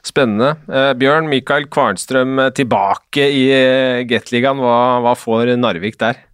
Spennende. 0.06 0.54
Uh, 0.70 0.92
Bjørn 0.98 1.28
Mikael 1.30 1.68
Kvarnstrøm 1.72 2.40
tilbake 2.56 3.28
i 3.34 3.44
uh, 3.52 4.06
Gateligaen. 4.08 4.62
Hva, 4.62 4.80
hva, 5.04 5.14
får 5.18 5.54
Narvik 5.60 6.00
der? 6.00 6.24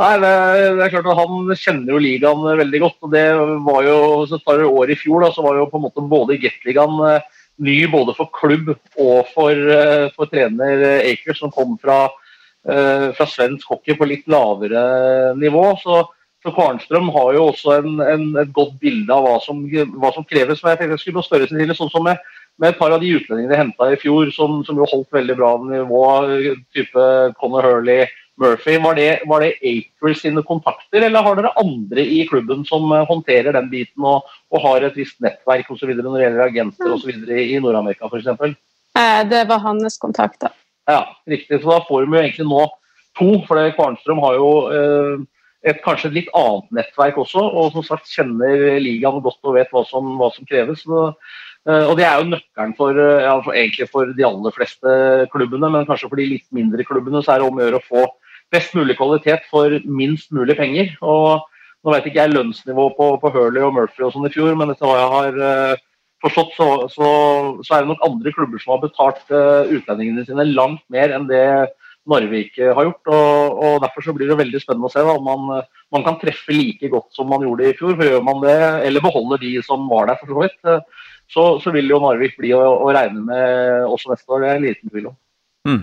Nei, 0.00 0.14
det, 0.22 0.30
det, 0.78 0.84
er 0.84 0.92
klart 0.94 1.10
at 1.12 1.18
Han 1.18 1.50
kjenner 1.58 1.92
jo 1.92 2.00
ligaen 2.00 2.46
veldig 2.62 2.80
godt. 2.86 2.98
og 3.04 3.12
det 3.12 3.26
var 3.66 3.84
jo, 3.84 3.98
så 4.28 4.38
et 4.38 4.46
par 4.46 4.62
år 4.64 4.94
i 4.94 4.96
fjor 4.96 5.26
da, 5.26 5.32
så 5.34 5.44
var 5.44 5.58
jo 5.58 5.68
på 5.68 5.80
en 5.80 5.86
måte 5.88 6.06
både 6.14 6.38
Gateligaen 6.40 7.02
uh, 7.02 7.39
ny 7.60 7.76
både 7.92 8.14
for 8.16 8.30
klubb 8.34 8.72
og 8.72 9.28
for, 9.34 9.52
eh, 9.52 10.08
for 10.16 10.30
trener 10.30 10.84
Akers, 11.00 11.40
som 11.42 11.52
kom 11.52 11.76
fra, 11.80 12.04
eh, 12.68 13.10
fra, 13.16 13.26
svensk 13.26 13.68
hockey 13.68 13.96
på 13.96 14.08
litt 14.08 14.26
lavere 14.26 15.36
nivå. 15.36 15.66
Så, 15.82 16.02
så 16.42 16.54
Kvarnstrøm 16.56 17.10
har 17.12 17.34
jo 17.36 17.48
også 17.50 17.76
en, 17.78 18.00
en, 18.00 18.26
et 18.40 18.52
godt 18.56 18.78
bilde 18.80 19.12
av 19.12 19.26
hva 19.26 19.36
som, 19.44 19.62
hva 19.68 20.12
som 20.16 20.24
kreves. 20.24 20.62
Men 20.62 20.74
jeg 20.74 20.82
tenkte 20.82 20.98
jeg 20.98 21.04
skulle 21.04 21.26
spørre 21.26 21.50
til, 21.50 21.74
sånn 21.76 21.92
som 21.92 22.06
med, 22.08 22.18
med, 22.56 22.72
et 22.72 22.80
par 22.80 22.96
av 22.96 23.04
de 23.04 23.12
utlendingene 23.18 23.60
henta 23.60 23.92
i 23.92 24.00
fjor, 24.00 24.32
som, 24.36 24.60
som, 24.64 24.80
jo 24.80 24.88
holdt 24.88 25.12
veldig 25.12 25.36
bra 25.36 25.54
nivå, 25.64 26.04
type 26.76 27.06
Conor 27.40 27.68
Hurley, 27.68 28.08
Murphy, 28.40 28.78
var 28.80 28.94
det, 28.96 29.20
var 29.28 29.44
det 29.44 29.52
April 29.60 30.14
sine 30.16 30.42
kontakter, 30.46 31.02
eller 31.04 31.24
har 31.24 31.36
dere 31.36 31.52
andre 31.60 32.04
i 32.08 32.22
klubben 32.28 32.64
som 32.68 32.86
eh, 32.96 33.04
håndterer 33.08 33.52
den 33.52 33.68
biten 33.72 34.06
og, 34.08 34.28
og 34.48 34.62
har 34.64 34.86
et 34.86 34.96
visst 34.96 35.18
nettverk 35.20 35.68
og 35.68 35.80
så 35.80 35.88
videre 35.90 36.06
når 36.06 36.16
det 36.16 36.22
gjelder 36.24 36.44
agenter 36.46 36.94
så 36.94 37.10
videre 37.10 37.42
i 37.44 37.58
Nord-Amerika 37.60 38.08
f.eks.? 38.08 38.56
Eh, 38.96 39.18
det 39.28 39.42
var 39.50 39.60
hans 39.66 40.00
kontakter. 40.00 40.54
Ja, 40.88 41.02
riktig. 41.28 41.60
Så 41.60 41.68
da 41.68 41.82
får 41.84 42.06
vi 42.06 42.16
jo 42.16 42.22
egentlig 42.22 42.46
nå 42.48 42.62
to, 43.18 43.28
for 43.44 43.60
Kvarnstrøm 43.76 44.22
har 44.24 44.38
jo 44.38 44.48
eh, 44.72 45.44
et 45.68 45.84
kanskje 45.84 46.12
litt 46.14 46.32
annet 46.32 46.72
nettverk 46.80 47.20
også, 47.20 47.44
og 47.44 47.76
som 47.76 47.84
sagt 47.84 48.08
kjenner 48.08 48.80
ligaen 48.80 49.20
godt 49.20 49.44
og 49.44 49.58
vet 49.58 49.68
hva 49.74 49.84
som, 49.84 50.14
hva 50.16 50.30
som 50.32 50.48
kreves. 50.48 50.86
Så, 50.86 51.10
og 51.68 51.92
Det 51.98 52.06
er 52.08 52.16
jo 52.16 52.30
nøkkelen 52.30 52.72
for, 52.78 52.96
ja, 52.96 53.34
for, 53.44 53.52
egentlig 53.52 53.90
for 53.92 54.16
de 54.16 54.24
aller 54.24 54.56
fleste 54.56 54.94
klubbene, 55.34 55.68
men 55.68 55.84
kanskje 55.84 56.08
for 56.08 56.16
de 56.16 56.30
litt 56.30 56.48
mindre 56.56 56.88
klubbene 56.88 57.20
så 57.20 57.34
er 57.34 57.42
det 57.42 57.50
om 57.50 57.60
å 57.60 57.66
gjøre 57.66 57.82
å 57.82 57.88
få 57.90 58.06
best 58.54 58.74
mulig 58.78 58.96
kvalitet 58.98 59.46
for 59.50 59.74
minst 59.86 60.32
mulig 60.34 60.56
penger. 60.58 60.92
og 61.00 61.46
Nå 61.80 61.94
vet 61.94 62.10
ikke 62.10 62.20
jeg 62.20 62.34
lønnsnivået 62.34 62.96
på, 62.98 63.12
på 63.22 63.30
Hurley 63.32 63.64
og 63.64 63.72
Murphy 63.76 64.04
og 64.04 64.12
sånn 64.12 64.28
i 64.28 64.32
fjor, 64.34 64.52
men 64.58 64.72
etter 64.72 64.84
hva 64.84 64.98
jeg 64.98 65.12
har 65.14 65.38
uh, 65.40 65.84
forstått, 66.20 66.50
så, 66.58 66.66
så, 66.92 67.10
så, 67.64 67.70
er 67.72 67.84
det 67.84 67.92
nok 67.94 68.02
andre 68.04 68.32
klubber 68.36 68.60
som 68.60 68.74
har 68.74 68.82
betalt 68.82 69.22
uh, 69.32 69.70
utlendingene 69.70 70.26
sine 70.26 70.44
langt 70.50 70.82
mer 70.92 71.14
enn 71.16 71.28
det 71.30 71.44
Narvik 72.10 72.58
har 72.60 72.84
gjort. 72.84 73.12
og, 73.12 73.62
og 73.64 73.78
Derfor 73.84 74.04
så 74.04 74.12
blir 74.16 74.28
det 74.28 74.36
veldig 74.40 74.60
spennende 74.60 74.90
å 74.90 74.92
se 74.92 75.04
da, 75.04 75.14
om 75.16 75.24
man, 75.24 75.62
man, 75.94 76.04
kan 76.04 76.18
treffe 76.20 76.52
like 76.52 76.90
godt 76.92 77.08
som 77.16 77.28
man 77.32 77.44
gjorde 77.44 77.70
i 77.70 77.76
fjor. 77.78 77.94
for 77.94 78.08
Gjør 78.08 78.26
man 78.26 78.42
det, 78.44 78.58
eller 78.88 79.04
beholder 79.04 79.40
de 79.40 79.54
som 79.64 79.88
var 79.88 80.10
der, 80.10 80.20
for 80.20 80.32
så 80.32 80.44
vidt, 80.44 80.92
så, 81.30 81.46
så 81.62 81.72
vil 81.72 81.92
jo 81.92 82.00
Narvik 82.02 82.36
bli 82.40 82.52
å, 82.56 82.60
å 82.82 82.92
regne 82.96 83.24
med 83.24 83.86
også 83.86 84.12
neste 84.12 84.32
år. 84.32 84.44
Det 84.44 84.50
er 84.50 84.60
en 84.60 84.68
liten 84.68 84.92
tvil 84.92 85.10
om. 85.12 85.16
Mm. 85.68 85.82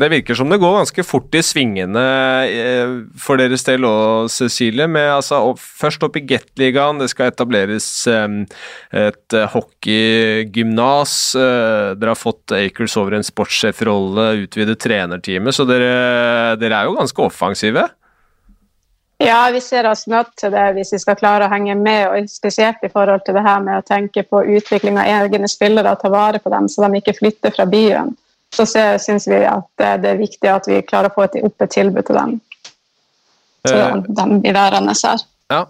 Det 0.00 0.08
virker 0.08 0.34
som 0.38 0.48
det 0.48 0.56
går 0.62 0.78
ganske 0.78 1.02
fort 1.04 1.34
i 1.36 1.42
svingene 1.44 2.02
eh, 2.48 2.92
for 3.20 3.40
deres 3.40 3.66
del 3.66 3.84
òg, 3.84 4.30
Cecilie. 4.32 4.86
Med, 4.88 5.10
altså, 5.18 5.42
først 5.60 6.06
opp 6.06 6.16
i 6.16 6.24
Gateligaen, 6.24 7.02
det 7.02 7.10
skal 7.12 7.28
etableres 7.28 7.88
um, 8.08 8.42
et 8.96 9.36
hockeygymnas. 9.52 11.14
Uh, 11.36 11.92
dere 12.00 12.14
har 12.14 12.20
fått 12.20 12.56
Acres 12.56 12.96
over 13.00 13.18
en 13.18 13.26
sportssjefrolle, 13.26 14.30
utvidet 14.46 14.80
trenerteamet, 14.80 15.56
så 15.56 15.68
dere, 15.68 15.92
dere 16.60 16.80
er 16.80 16.88
jo 16.88 16.96
ganske 16.96 17.26
offensive? 17.26 17.84
Ja, 19.20 19.50
vi 19.52 19.60
ser 19.60 19.84
oss 19.84 20.06
nødt 20.08 20.32
til 20.40 20.54
det 20.54 20.64
hvis 20.78 20.94
vi 20.94 21.02
skal 21.02 21.18
klare 21.20 21.44
å 21.44 21.52
henge 21.52 21.74
med, 21.76 22.06
og 22.08 22.32
spesielt 22.32 22.80
i 22.86 22.88
forhold 22.88 23.26
til 23.26 23.36
det 23.36 23.44
her 23.44 23.60
med 23.60 23.82
å 23.82 23.84
tenke 23.84 24.24
på 24.24 24.40
utvikling 24.56 24.96
av 24.96 25.28
egne 25.28 25.50
spillere 25.50 25.92
og 25.92 26.00
ta 26.00 26.08
vare 26.08 26.40
på 26.40 26.48
dem, 26.54 26.72
så 26.72 26.86
de 26.86 27.02
ikke 27.02 27.18
flytter 27.18 27.52
fra 27.52 27.68
byen 27.68 28.14
så 28.54 28.66
syns 28.66 29.28
vi 29.30 29.42
at 29.46 29.68
det 29.78 30.14
er 30.14 30.20
viktig 30.20 30.50
at 30.50 30.66
vi 30.68 30.80
klarer 30.86 31.10
å 31.10 31.16
få 31.16 31.28
et, 31.28 31.36
opp 31.46 31.62
et 31.62 31.74
tilbud 31.74 32.06
til 32.08 32.18
dem. 32.18 32.38
Så 33.68 33.76
eh, 33.76 34.00
de 34.08 34.40
blir 34.40 34.56
værende 34.56 34.96
her. 34.96 35.22
Ja. 35.52 35.66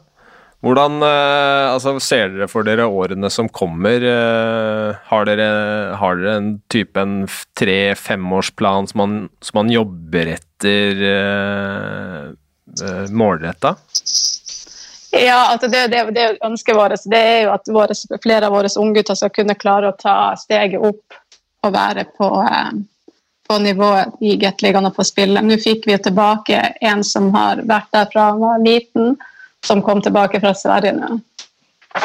Hvordan 0.60 1.00
eh, 1.00 1.66
altså, 1.72 1.94
ser 2.04 2.34
dere 2.34 2.48
for 2.50 2.66
dere 2.68 2.84
årene 2.84 3.30
som 3.32 3.48
kommer? 3.48 4.04
Eh, 4.04 4.98
har, 5.08 5.28
dere, 5.28 5.46
har 5.96 6.20
dere 6.20 6.34
en 6.36 6.50
type 6.72 7.00
en 7.00 7.22
tre-femårsplan 7.56 8.90
som, 8.90 9.00
man, 9.00 9.16
som 9.40 9.62
man 9.62 9.72
jobber 9.72 10.34
etter 10.36 11.06
eh, 11.14 12.28
eh 12.80 13.08
målretta? 13.10 13.74
Ja, 15.10 15.48
altså 15.50 15.66
det, 15.72 15.88
det, 15.90 16.04
det 16.14 16.26
ønsket 16.46 16.76
vårt 16.76 17.08
det 17.10 17.18
er 17.18 17.40
jo 17.48 17.54
at 17.56 17.72
våre, 17.72 17.96
flere 18.22 18.46
av 18.46 18.54
våre 18.54 18.70
unggutter 18.78 19.16
skal 19.18 19.32
kunne 19.34 19.56
klare 19.58 19.90
å 19.90 19.96
ta 19.98 20.36
steget 20.38 20.78
opp 20.78 21.16
å 21.66 21.70
være 21.74 22.06
på, 22.16 22.28
eh, 22.42 22.70
på 23.48 23.58
nivået 23.58 24.22
i 24.24 24.36
Gateligaen 24.40 24.88
og 24.88 24.96
få 24.96 25.06
spille. 25.06 25.42
Nå 25.42 25.58
fikk 25.60 25.88
vi 25.90 25.98
tilbake 25.98 26.62
en 26.80 27.04
som 27.04 27.30
har 27.34 27.64
vært 27.68 27.90
der 27.96 28.10
fra 28.12 28.30
han 28.30 28.40
var 28.42 28.64
liten, 28.64 29.16
som 29.64 29.82
kom 29.82 30.02
tilbake 30.02 30.40
fra 30.40 30.54
Sverige 30.56 30.94
nå. 30.96 31.18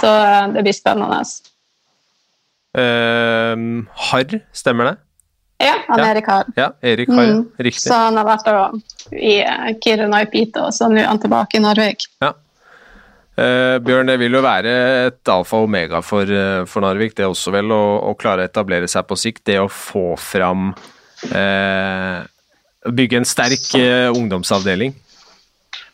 Så 0.02 0.12
eh, 0.12 0.48
det 0.56 0.66
blir 0.66 0.76
spennende. 0.76 1.24
Uh, 2.76 3.86
Harr, 4.10 4.40
stemmer 4.52 4.90
det? 4.90 4.96
Ja, 5.64 5.78
han 5.88 6.02
ja. 6.02 6.08
Erik 6.12 6.26
Harr. 6.28 6.50
Ja, 6.58 6.72
Erik 6.82 7.10
Harr, 7.10 7.30
mm. 7.38 7.44
riktig. 7.64 7.86
Så 7.88 7.96
han 7.96 8.18
har 8.20 8.28
vært 8.28 8.50
i 9.16 9.38
Kiruna 9.80 10.26
i 10.26 10.28
Pito, 10.28 10.66
så 10.76 10.90
nå 10.92 11.00
er 11.00 11.08
han 11.08 11.22
tilbake 11.24 11.56
i 11.56 11.64
Narvik. 11.64 12.10
Ja. 12.20 12.34
Uh, 13.36 13.82
Bjørn, 13.84 14.08
det 14.08 14.16
vil 14.22 14.38
jo 14.38 14.40
være 14.46 14.74
et 15.10 15.30
alfa 15.32 15.58
og 15.60 15.66
omega 15.68 16.00
for, 16.00 16.24
uh, 16.24 16.64
for, 16.72 16.86
Narvik, 16.86 17.18
det 17.18 17.26
er 17.26 17.34
også 17.34 17.52
vel, 17.52 17.74
å, 17.76 17.82
å, 18.08 18.14
klare 18.16 18.46
å 18.46 18.48
etablere 18.48 18.88
seg 18.88 19.04
på 19.10 19.18
sikt. 19.20 19.44
Det 19.50 19.58
å 19.60 19.68
få 19.68 20.14
fram 20.20 20.70
eh, 21.36 22.24
Bygge 22.86 23.18
en 23.18 23.28
sterk 23.28 23.66
ungdomsavdeling. 24.14 24.94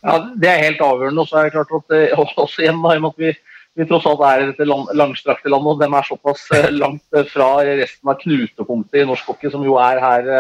Ja, 0.04 0.18
Det 0.36 0.50
er 0.52 0.66
helt 0.68 0.84
avgjørende. 0.84 1.24
Og 1.24 1.30
så 1.30 1.40
er 1.40 1.48
det 1.48 1.56
klart 1.56 1.72
at 1.72 2.38
også 2.44 2.66
igjen 2.66 2.82
da, 2.84 2.94
at 3.10 3.22
vi, 3.22 3.32
vi 3.80 3.88
tross 3.90 4.06
alt 4.12 4.22
er 4.28 4.44
i 4.44 4.48
dette 4.52 4.68
land, 4.68 4.92
langstrakte 5.00 5.50
landet, 5.50 5.72
og 5.72 5.82
de 5.82 5.88
er 5.88 6.10
såpass 6.10 6.46
langt 6.76 7.22
fra 7.32 7.50
resten 7.64 8.12
av 8.12 8.20
knutepunktet 8.22 9.02
i 9.02 9.08
norsk 9.08 9.32
hockey, 9.32 9.54
som 9.54 9.64
jo 9.66 9.80
er 9.82 10.04
her, 10.04 10.32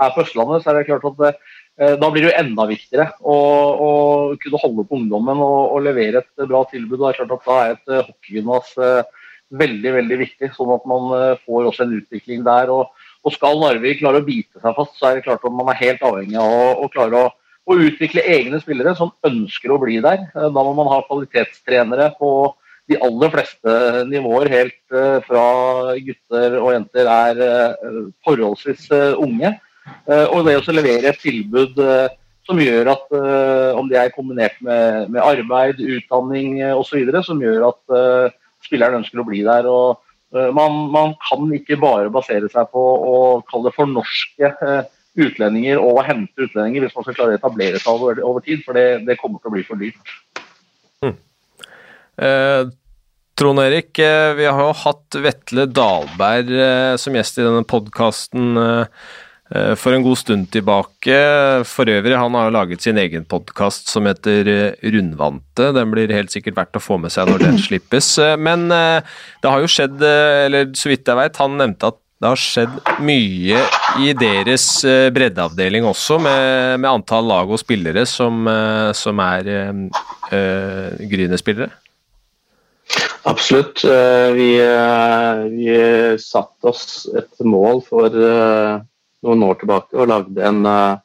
her 0.00 0.14
på 0.16 0.24
Østlandet, 0.24 0.64
så 0.64 0.72
er 0.72 0.80
det 0.80 0.88
klart 0.88 1.06
at 1.10 1.20
Eh, 1.24 1.36
da 1.80 2.10
blir 2.12 2.26
det 2.26 2.28
jo 2.28 2.40
enda 2.42 2.66
viktigere 2.68 3.06
å, 3.24 3.36
å 3.80 3.90
kunne 4.42 4.60
holde 4.60 4.84
på 4.84 4.98
ungdommen 4.98 5.38
og, 5.40 5.60
og, 5.72 5.78
levere 5.86 6.20
et 6.20 6.44
bra 6.50 6.60
tilbud. 6.68 6.98
Det 7.00 7.08
er 7.08 7.18
klart 7.20 7.32
at 7.36 7.46
Da 7.46 7.56
er 7.60 7.72
et 7.72 7.92
uh, 7.94 8.02
hockeygymnas 8.04 8.74
uh, 8.76 9.28
veldig 9.60 9.94
veldig 9.94 10.18
viktig, 10.20 10.50
sånn 10.54 10.74
at 10.76 10.84
man 10.86 11.08
får 11.46 11.70
også 11.70 11.86
en 11.86 11.94
utvikling 11.96 12.44
der. 12.46 12.70
Og, 12.74 13.06
og, 13.24 13.32
Skal 13.34 13.62
Narvik 13.62 14.02
klare 14.02 14.20
å 14.20 14.26
bite 14.26 14.60
seg 14.60 14.76
fast, 14.76 14.98
så 14.98 15.08
er 15.08 15.18
det 15.18 15.24
klart 15.24 15.46
at 15.46 15.56
man 15.56 15.72
er 15.72 15.80
helt 15.80 16.04
avhengig 16.06 16.36
av 16.38 16.84
å, 16.84 16.90
klare 16.92 17.24
å, 17.24 17.32
å, 17.64 17.78
utvikle 17.88 18.26
egne 18.28 18.60
spillere 18.62 18.92
som 18.98 19.14
ønsker 19.26 19.72
å 19.72 19.80
bli 19.80 19.96
der. 20.04 20.28
Da 20.36 20.52
må 20.52 20.74
man 20.76 20.92
ha 20.92 21.00
kvalitetstrenere 21.08 22.12
på 22.20 22.30
de 22.92 23.00
aller 23.00 23.32
fleste 23.32 23.74
nivåer, 24.10 24.52
helt 24.52 25.00
fra 25.26 25.48
gutter 25.96 26.60
og 26.60 26.70
jenter 26.76 27.10
er 27.16 27.42
forholdsvis 28.26 28.86
unge. 29.16 29.56
Eh, 30.10 30.26
og 30.26 30.46
det 30.46 30.58
å 30.58 30.74
levere 30.74 31.12
et 31.12 31.22
tilbud 31.22 31.78
eh, 31.84 32.10
som 32.48 32.60
gjør 32.60 32.92
at, 32.94 33.08
eh, 33.14 33.78
om 33.78 33.88
det 33.90 33.98
er 34.00 34.14
kombinert 34.14 34.56
med, 34.64 35.10
med 35.12 35.22
arbeid, 35.22 35.82
utdanning 35.98 36.58
osv., 36.74 37.10
som 37.26 37.42
gjør 37.42 37.68
at 37.70 37.98
spilleren 38.66 39.00
ønsker 39.00 39.22
å 39.22 39.26
bli 39.26 39.44
der. 39.46 39.68
og 39.70 40.00
man, 40.30 40.76
man, 40.94 41.16
kan 41.26 41.48
ikke 41.56 41.78
bare 41.82 42.10
basere 42.12 42.46
seg 42.52 42.68
på 42.70 42.80
å 42.80 43.14
kalle 43.50 43.66
det 43.66 43.74
for 43.74 43.90
norske 43.90 44.50
utlendinger 45.18 45.80
og 45.82 46.04
hente 46.06 46.46
utlendinger 46.46 46.84
hvis 46.84 46.94
man 46.94 47.06
skal 47.06 47.16
klare 47.16 47.34
å 47.34 47.38
etablere 47.40 47.80
seg 47.82 47.96
over, 47.96 48.20
over 48.22 48.44
tid, 48.46 48.60
for 48.62 48.78
det, 48.78 49.00
det, 49.08 49.16
kommer 49.18 49.42
til 49.42 49.50
å 49.50 49.54
bli 49.56 49.64
for 49.66 49.80
dyrt. 49.80 50.12
Mm. 51.02 51.16
Eh, 52.28 52.62
Trond 53.40 53.62
Erik, 53.64 53.90
vi 53.98 54.46
har 54.46 54.62
jo 54.62 54.70
hatt 54.84 55.18
Vetle 55.24 55.64
Dalberg 55.66 56.54
som 57.00 57.18
gjest 57.18 57.40
i 57.40 57.46
denne 57.46 57.66
podkasten. 57.66 58.54
For 59.50 59.90
en 59.90 60.04
god 60.04 60.18
stund 60.20 60.46
tilbake. 60.54 61.16
For 61.66 61.88
øvrig, 61.90 62.14
han 62.14 62.34
har 62.38 62.46
jo 62.46 62.54
laget 62.54 62.84
sin 62.84 62.98
egen 63.02 63.24
podkast 63.26 63.90
som 63.90 64.06
heter 64.06 64.46
eh, 64.46 64.90
Rundvante. 64.94 65.72
Den 65.74 65.90
blir 65.90 66.12
helt 66.14 66.30
sikkert 66.30 66.58
verdt 66.58 66.78
å 66.78 66.82
få 66.82 67.00
med 67.02 67.10
seg 67.10 67.30
når 67.30 67.42
den 67.48 67.58
slippes. 67.66 68.12
Eh, 68.22 68.36
men 68.38 68.68
det 68.70 69.50
har 69.50 69.62
jo 69.62 69.70
skjedd, 69.70 69.98
eller 70.02 70.70
så 70.78 70.92
vidt 70.92 71.10
jeg 71.10 71.18
vet, 71.18 71.42
han 71.42 71.58
nevnte 71.58 71.90
at 71.90 71.98
det 72.20 72.28
har 72.28 72.40
skjedd 72.40 72.74
mye 73.00 73.60
i 74.04 74.10
deres 74.12 74.64
breddeavdeling 74.84 75.86
også, 75.88 76.18
med, 76.20 76.76
med 76.82 76.90
antall 76.90 77.24
lag 77.30 77.48
og 77.48 77.62
spillere 77.62 78.04
som, 78.04 78.44
som 78.92 79.22
er 79.24 79.48
øh, 79.48 81.00
Gryne-spillere. 81.10 81.72
Absolutt. 83.30 83.82
Vi, 84.36 84.50
vi 85.56 85.74
satte 86.20 86.70
oss 86.70 87.08
et 87.16 87.42
mål 87.46 87.80
for 87.88 88.20
noen 89.26 89.44
år 89.46 89.60
tilbake 89.60 89.98
og 89.98 90.10
lagde 90.10 90.44
en, 90.46 90.60
eh, 90.66 90.96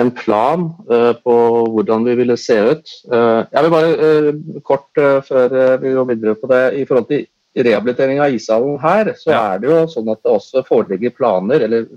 en 0.00 0.10
plan 0.16 0.64
eh, 0.90 1.12
på 1.24 1.36
hvordan 1.74 2.06
vi 2.08 2.16
ville 2.22 2.36
se 2.40 2.56
ut. 2.72 2.94
Eh, 3.12 3.42
jeg 3.52 3.64
vil 3.64 3.74
bare 3.74 4.62
kort 4.64 5.02
før 5.28 5.76
vi 5.82 5.92
går 5.92 6.08
videre 6.14 6.38
på 6.40 6.50
det, 6.52 6.64
i 6.80 6.86
forhold 6.88 7.08
til 7.10 7.26
rehabilitering 7.52 8.22
av 8.24 8.32
ishallen 8.32 8.78
her, 8.80 9.12
så 9.20 9.34
er 9.36 9.60
det 9.60 9.68
jo 9.68 9.82
sånn 9.92 10.08
at 10.08 10.22
det 10.24 10.32
også 10.32 10.64
foreligger 10.64 11.12
planer, 11.12 11.66
eller 11.66 11.90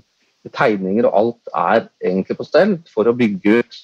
tegninger 0.54 1.08
og 1.08 1.14
alt 1.18 1.54
er 1.56 1.86
egentlig 2.04 2.36
på 2.38 2.46
stell 2.46 2.76
for 2.92 3.08
å 3.08 3.16
bygge 3.16 3.62
ut 3.62 3.78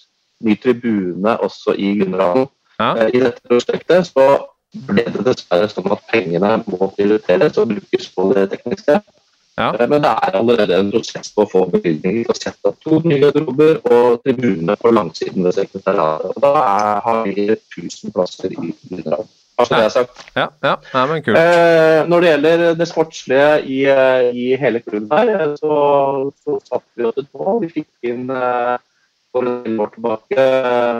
ny 0.44 0.54
tribune 0.60 1.36
også 1.42 1.74
i 1.78 1.94
Gunnarhallen. 1.98 2.50
Ja. 2.78 3.08
I 3.08 3.22
dette 3.22 3.42
prosjektet 3.48 4.10
så 4.10 4.26
ble 4.88 5.04
det 5.14 5.24
dessverre 5.26 5.68
sånn 5.70 5.92
at 5.92 6.04
pengene 6.10 6.54
må 6.66 6.90
prioriteres 6.96 7.58
og 7.60 7.72
brukes 7.74 8.08
på 8.14 8.28
det 8.32 8.46
tekniske. 8.54 9.00
Ja. 9.58 9.74
Eh, 9.74 9.88
men 9.88 10.00
det 10.04 10.10
er 10.10 10.38
allerede 10.38 10.78
en 10.80 10.90
prosess 10.94 11.32
på 11.34 11.44
å 11.44 11.50
få 11.50 11.66
bevilgninger 11.74 12.24
til 12.24 12.32
å 12.32 12.38
sette 12.38 12.70
opp 12.70 12.80
to 12.84 13.02
nye 13.04 13.20
garderober 13.20 13.80
og 13.84 14.22
tribunene 14.24 14.76
på 14.80 14.92
langsiden 14.94 15.44
ved 15.44 15.58
sekretariatet. 15.58 16.32
Og 16.32 16.44
da 16.44 16.52
er, 16.62 17.00
har 17.06 17.22
vi 17.26 17.48
1000 17.52 18.14
plasser 18.16 18.54
i 18.54 18.72
Mineral. 18.90 19.28
Ja, 19.60 19.78
ja, 20.34 20.46
ja, 20.64 20.76
ja, 20.94 21.02
men 21.06 21.20
kult. 21.22 21.36
Eh, 21.38 22.00
når 22.08 22.24
det 22.24 22.30
gjelder 22.30 22.62
det 22.74 22.86
sportslige 22.88 23.50
i, 23.68 23.82
eh, 23.92 24.30
i 24.32 24.46
hele 24.58 24.80
klubben 24.80 25.12
her, 25.12 25.52
så, 25.60 25.74
så 26.42 26.56
satte 26.64 26.88
vi 26.96 27.04
oss 27.06 27.20
et 27.20 27.28
mål. 27.36 27.60
Vi 27.66 27.68
fikk 27.76 28.08
inn 28.10 28.32
eh, 28.32 28.78
for 29.32 29.48
en 29.48 29.80
år 29.84 29.92
tilbake 29.94 30.46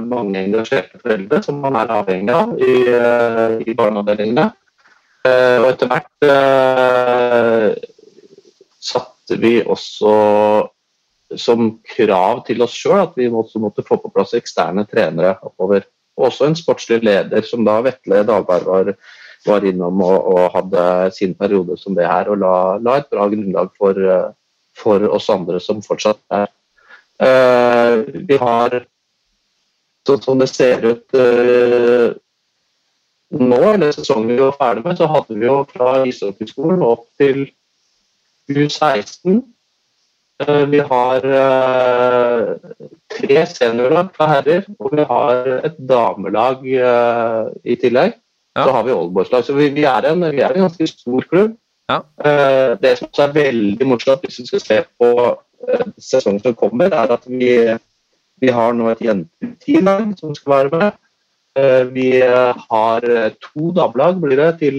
mange 0.08 0.44
engasjerte 0.44 1.00
foreldre 1.00 1.40
som 1.44 1.58
man 1.64 1.80
er 1.80 1.94
avhengig 1.96 2.36
av 2.36 2.52
i, 2.60 2.76
eh, 2.92 3.56
i 3.64 3.74
barneavdelingene. 3.78 4.46
Eh, 5.22 5.56
og 5.62 5.68
etter 5.72 5.90
hvert 5.90 6.12
satte 8.82 9.38
vi 9.40 9.60
også 9.62 10.12
som 11.38 11.78
krav 11.94 12.42
til 12.46 12.62
oss 12.64 12.74
sjøl 12.76 13.06
at 13.06 13.16
vi 13.16 13.30
måtte, 13.32 13.60
måtte, 13.62 13.84
få 13.86 13.96
på 14.02 14.10
plass 14.12 14.34
eksterne 14.36 14.84
trenere 14.90 15.36
oppover. 15.40 15.86
Og 16.18 16.28
også 16.28 16.50
en 16.50 16.58
sportslig 16.58 17.00
leder, 17.06 17.44
som 17.46 17.64
da 17.64 17.78
Vetle 17.84 18.20
Dahlberg 18.28 18.68
var, 18.68 18.90
var 19.46 19.66
innom 19.66 20.02
og, 20.04 20.18
og, 20.34 20.42
hadde 20.56 20.84
sin 21.16 21.32
periode 21.38 21.78
som 21.80 21.96
det 21.96 22.08
her, 22.08 22.28
og 22.32 22.42
la, 22.42 22.56
la 22.84 22.98
et 23.00 23.08
bra 23.12 23.28
grunnlag 23.32 23.72
for, 23.78 23.96
for, 24.78 25.06
oss 25.08 25.30
andre 25.32 25.60
som 25.62 25.80
fortsatt 25.84 26.20
er. 26.42 26.50
vi 28.28 28.36
har 28.40 28.82
sånn 30.06 30.22
som 30.22 30.40
det 30.42 30.50
ser 30.50 30.84
ut 30.84 31.16
nå, 33.32 33.60
eller 33.72 33.94
sesongen 33.94 34.34
vi 34.34 34.40
var 34.42 34.56
ferdig 34.58 34.84
med, 34.84 34.98
så 34.98 35.08
hadde 35.08 35.38
vi 35.38 35.46
jo 35.46 35.62
fra 35.70 36.02
ishockeyskolen 36.08 36.82
opp 36.84 37.06
til 37.20 37.46
U16 38.50 39.42
Eh, 40.42 40.66
vi 40.66 40.80
har 40.80 41.26
uh, 41.26 42.54
tre 43.12 43.44
seniorlag 43.46 44.10
for 44.16 44.30
herrer, 44.30 44.66
og 44.78 44.94
vi 44.96 45.04
har 45.06 45.50
et 45.68 45.78
damelag 45.88 46.64
uh, 46.64 47.52
i 47.64 47.76
tillegg. 47.78 48.16
Ja. 48.56 48.64
Så 48.64 48.74
har 48.76 48.86
vi 48.86 48.96
oldboyslag. 48.96 49.44
Så 49.44 49.56
vi, 49.56 49.68
vi, 49.76 49.84
er 49.88 50.08
en, 50.10 50.24
vi, 50.30 50.42
er 50.42 50.54
en, 50.54 50.66
ganske 50.66 50.86
stor 50.90 51.28
klubb. 51.30 51.54
Ja. 51.90 52.00
Det 52.80 52.92
som 52.98 53.08
også 53.08 53.24
er 53.24 53.32
veldig 53.34 53.86
morsomt, 53.88 54.22
hvis 54.24 54.38
vi 54.38 54.44
skal 54.46 54.60
se 54.62 54.76
på 55.00 55.08
sesongen 56.00 56.40
som 56.40 56.54
kommer, 56.56 56.92
er 56.92 57.14
at 57.16 57.24
vi, 57.28 57.50
vi 58.40 58.52
har 58.52 58.76
nå 58.76 58.90
et 58.92 59.02
jenteteam 59.04 60.12
som 60.20 60.34
skal 60.36 60.52
være 60.52 60.72
med. 60.72 61.00
Vi 61.92 62.06
har 62.22 63.04
to 63.44 63.72
damelag 63.76 64.22
blir 64.22 64.40
det 64.40 64.50
til, 64.62 64.78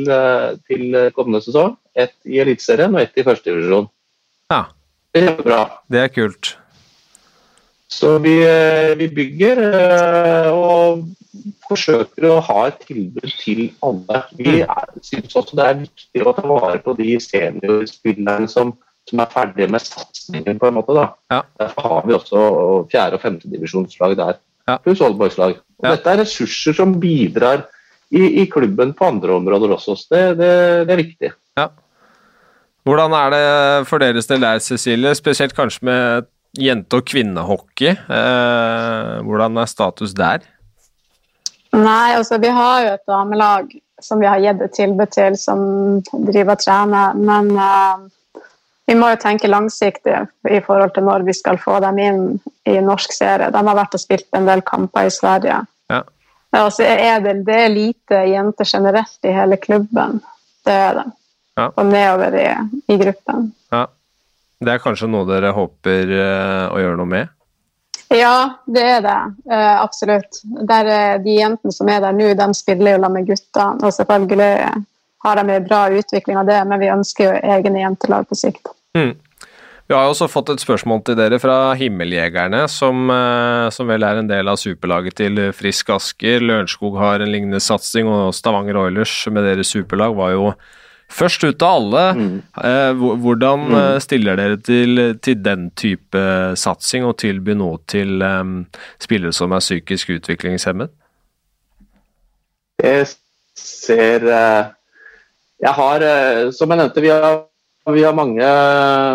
til 0.66 0.98
kommende 1.14 1.44
sesong. 1.46 1.76
Ett 1.94 2.16
i 2.26 2.40
Eliteserien 2.42 2.96
og 2.96 3.04
ett 3.04 3.22
i 3.22 3.26
førstedivisjon. 3.28 3.86
Ja. 4.50 4.64
Kjempebra. 5.14 5.64
Det 5.94 6.02
er 6.02 6.10
kult. 6.10 6.56
Så 7.94 8.18
vi, 8.18 8.34
eh, 8.42 8.96
vi, 8.98 9.08
bygger 9.14 9.60
eh, 9.68 10.48
og 10.50 11.04
forsøker 11.68 12.26
å 12.30 12.40
ha 12.48 12.64
et 12.70 12.80
tilbud 12.88 13.36
til 13.42 13.68
alle. 13.86 14.24
Vi 14.40 14.56
mm. 14.64 15.04
syns 15.06 15.36
også 15.38 15.60
det 15.60 15.68
er 15.68 15.84
viktig 15.84 16.24
å 16.26 16.34
ta 16.34 16.46
vare 16.50 16.82
på 16.82 16.96
de 16.98 17.20
seniorspillerne 17.22 18.50
som, 18.50 18.74
som 19.10 19.22
er 19.22 19.30
ferdige 19.34 19.70
med 19.76 19.86
satsingen, 19.86 20.58
på 20.62 20.70
en 20.70 20.80
måte. 20.80 20.98
da. 20.98 21.06
Ja. 21.34 21.44
Derfor 21.62 21.90
har 21.92 22.10
vi 22.10 22.18
også 22.18 22.42
fjerde- 22.94 23.20
og 23.20 23.26
femtedivisjonslag 23.28 24.18
der, 24.18 24.42
ja. 24.70 24.80
pluss 24.84 25.02
oldboyslag. 25.04 25.60
Og 25.82 25.88
ja. 25.88 25.96
Dette 25.96 26.12
er 26.12 26.22
ressurser 26.24 26.76
som 26.78 26.98
bidrar 27.02 27.66
i, 28.14 28.44
i, 28.44 28.46
klubben 28.52 28.94
på 28.94 29.08
andre 29.10 29.38
områder 29.40 29.74
også. 29.76 29.98
Så 29.98 30.14
det, 30.14 30.24
det, 30.42 30.52
det 30.88 30.96
er 30.96 31.02
viktig. 31.02 31.34
Ja. 31.60 31.68
Hvordan 32.84 33.16
er 33.16 33.34
det 33.34 33.46
for 33.88 34.04
deres 34.04 34.28
del 34.30 34.44
der, 34.44 34.60
Cecilie, 34.60 35.16
spesielt 35.16 35.56
kanskje 35.56 35.88
med 35.88 36.30
jente- 36.60 37.00
og 37.00 37.08
kvinnehockey? 37.08 37.96
Eh, 37.96 39.14
hvordan 39.24 39.58
er 39.58 39.72
status 39.72 40.14
der? 40.18 40.44
Nei, 41.74 42.14
altså 42.14 42.38
vi 42.38 42.52
har 42.54 42.84
jo 42.84 42.92
et 42.94 43.08
damelag 43.10 43.72
som 44.04 44.20
vi 44.20 44.28
har 44.28 44.42
gitt 44.44 44.62
et 44.62 44.76
tilbud 44.76 45.10
til, 45.16 45.38
som 45.40 45.64
driver 46.12 46.58
og 46.58 46.62
trener. 46.62 47.16
Men 47.18 47.50
uh, 47.56 48.04
vi 48.86 48.96
må 49.00 49.14
jo 49.14 49.20
tenke 49.22 49.48
langsiktig 49.48 50.16
i 50.50 50.60
forhold 50.66 50.92
til 50.96 51.06
når 51.08 51.24
vi 51.28 51.36
skal 51.38 51.60
få 51.62 51.80
dem 51.84 52.00
inn 52.04 52.24
i 52.68 52.80
norsk 52.84 53.16
serie. 53.16 53.52
De 53.54 53.62
har 53.64 53.78
vært 53.78 53.96
og 53.96 54.02
spilt 54.02 54.28
en 54.36 54.50
del 54.50 54.64
kamper 54.68 55.08
i 55.08 55.14
Sverige. 55.14 55.62
Ja. 55.92 56.02
Altså, 56.54 56.84
er 56.86 57.24
det, 57.24 57.40
det 57.48 57.60
er 57.64 57.72
lite 57.74 58.24
jenter 58.30 58.68
generelt 58.68 59.26
i 59.26 59.34
hele 59.34 59.58
klubben. 59.58 60.20
Det 60.68 60.74
er 60.74 60.98
det 61.00 61.06
ja. 61.58 61.70
og 61.70 61.86
nedover 61.86 62.36
i, 62.38 62.48
i, 62.88 62.98
gruppen. 62.98 63.52
Ja. 63.74 63.86
Det 64.64 64.76
er 64.76 64.84
kanskje 64.84 65.10
noe 65.12 65.28
dere 65.28 65.52
håper 65.56 66.12
uh, 66.14 66.74
å 66.74 66.80
gjøre 66.80 67.00
noe 67.00 67.12
med? 67.12 67.32
Ja, 68.14 68.62
det 68.70 68.84
er 68.98 69.02
det. 69.04 69.20
Uh, 69.50 69.82
absolutt. 69.82 70.40
Der, 70.44 70.88
uh, 70.88 71.18
de 71.24 71.36
jentene 71.40 71.76
som 71.76 71.90
er 71.92 72.04
der 72.04 72.16
nå, 72.16 72.30
de 72.40 72.48
spiller 72.56 72.96
jo 72.96 73.02
sammen 73.02 73.18
med 73.20 73.32
guttene. 73.32 73.84
Og 73.84 73.96
selvfølgelig 73.96 74.52
har 75.24 75.40
de 75.40 75.50
en 75.50 75.68
bra 75.68 75.86
utvikling 75.90 76.40
av 76.42 76.50
det, 76.50 76.60
men 76.70 76.82
vi 76.82 76.92
ønsker 76.94 77.30
jo 77.30 77.54
egne 77.56 77.84
jentelag 77.84 78.28
på 78.30 78.38
sikt. 78.38 78.74
Mm. 78.98 79.16
Vi 79.88 79.96
har 79.96 80.08
også 80.08 80.30
fått 80.32 80.54
et 80.54 80.64
spørsmål 80.64 81.02
til 81.04 81.18
dere 81.20 81.38
fra 81.44 81.74
Himmeljegerne, 81.76 82.62
som, 82.72 83.10
som, 83.76 83.90
vel 83.90 84.06
er 84.08 84.22
en 84.22 84.30
del 84.30 84.48
av 84.48 84.56
superlaget 84.62 85.18
til 85.20 85.42
Frisk 85.56 85.92
Asker. 85.92 86.40
Lørenskog 86.40 86.96
har 87.02 87.20
en 87.20 87.32
lignende 87.34 87.60
satsing, 87.62 88.08
og 88.08 88.32
Stavanger 88.36 88.80
Oilers 88.80 89.18
med 89.28 89.44
deres 89.44 89.74
superlag 89.76 90.16
var 90.16 90.32
jo 90.38 90.54
Først 91.14 91.44
ut 91.44 91.62
av 91.62 91.76
alle, 91.78 92.04
mm. 92.18 92.38
eh, 92.64 93.02
hvordan 93.22 93.66
mm. 93.68 93.74
Eh, 93.80 93.98
stiller 94.02 94.40
dere 94.40 94.58
til, 94.58 95.02
til, 95.22 95.42
den 95.46 95.68
type 95.78 96.24
satsing 96.58 97.06
og 97.06 97.18
tilby 97.22 97.54
noe 97.58 97.78
til 97.90 98.24
um, 98.24 98.64
spillere 99.02 99.36
som 99.36 99.54
er 99.54 99.62
psykisk 99.62 100.16
utviklingshemmet? 100.16 100.94
Jeg 102.82 103.06
ser 103.60 104.26
uh, 104.26 104.72
Jeg 105.64 105.74
har, 105.80 106.06
uh, 106.06 106.52
som 106.56 106.72
jeg 106.72 106.82
nevnte, 106.82 107.04
vi 107.04 107.12
har, 107.14 107.42
vi 107.96 108.04
har 108.04 108.16
mange, 108.16 108.48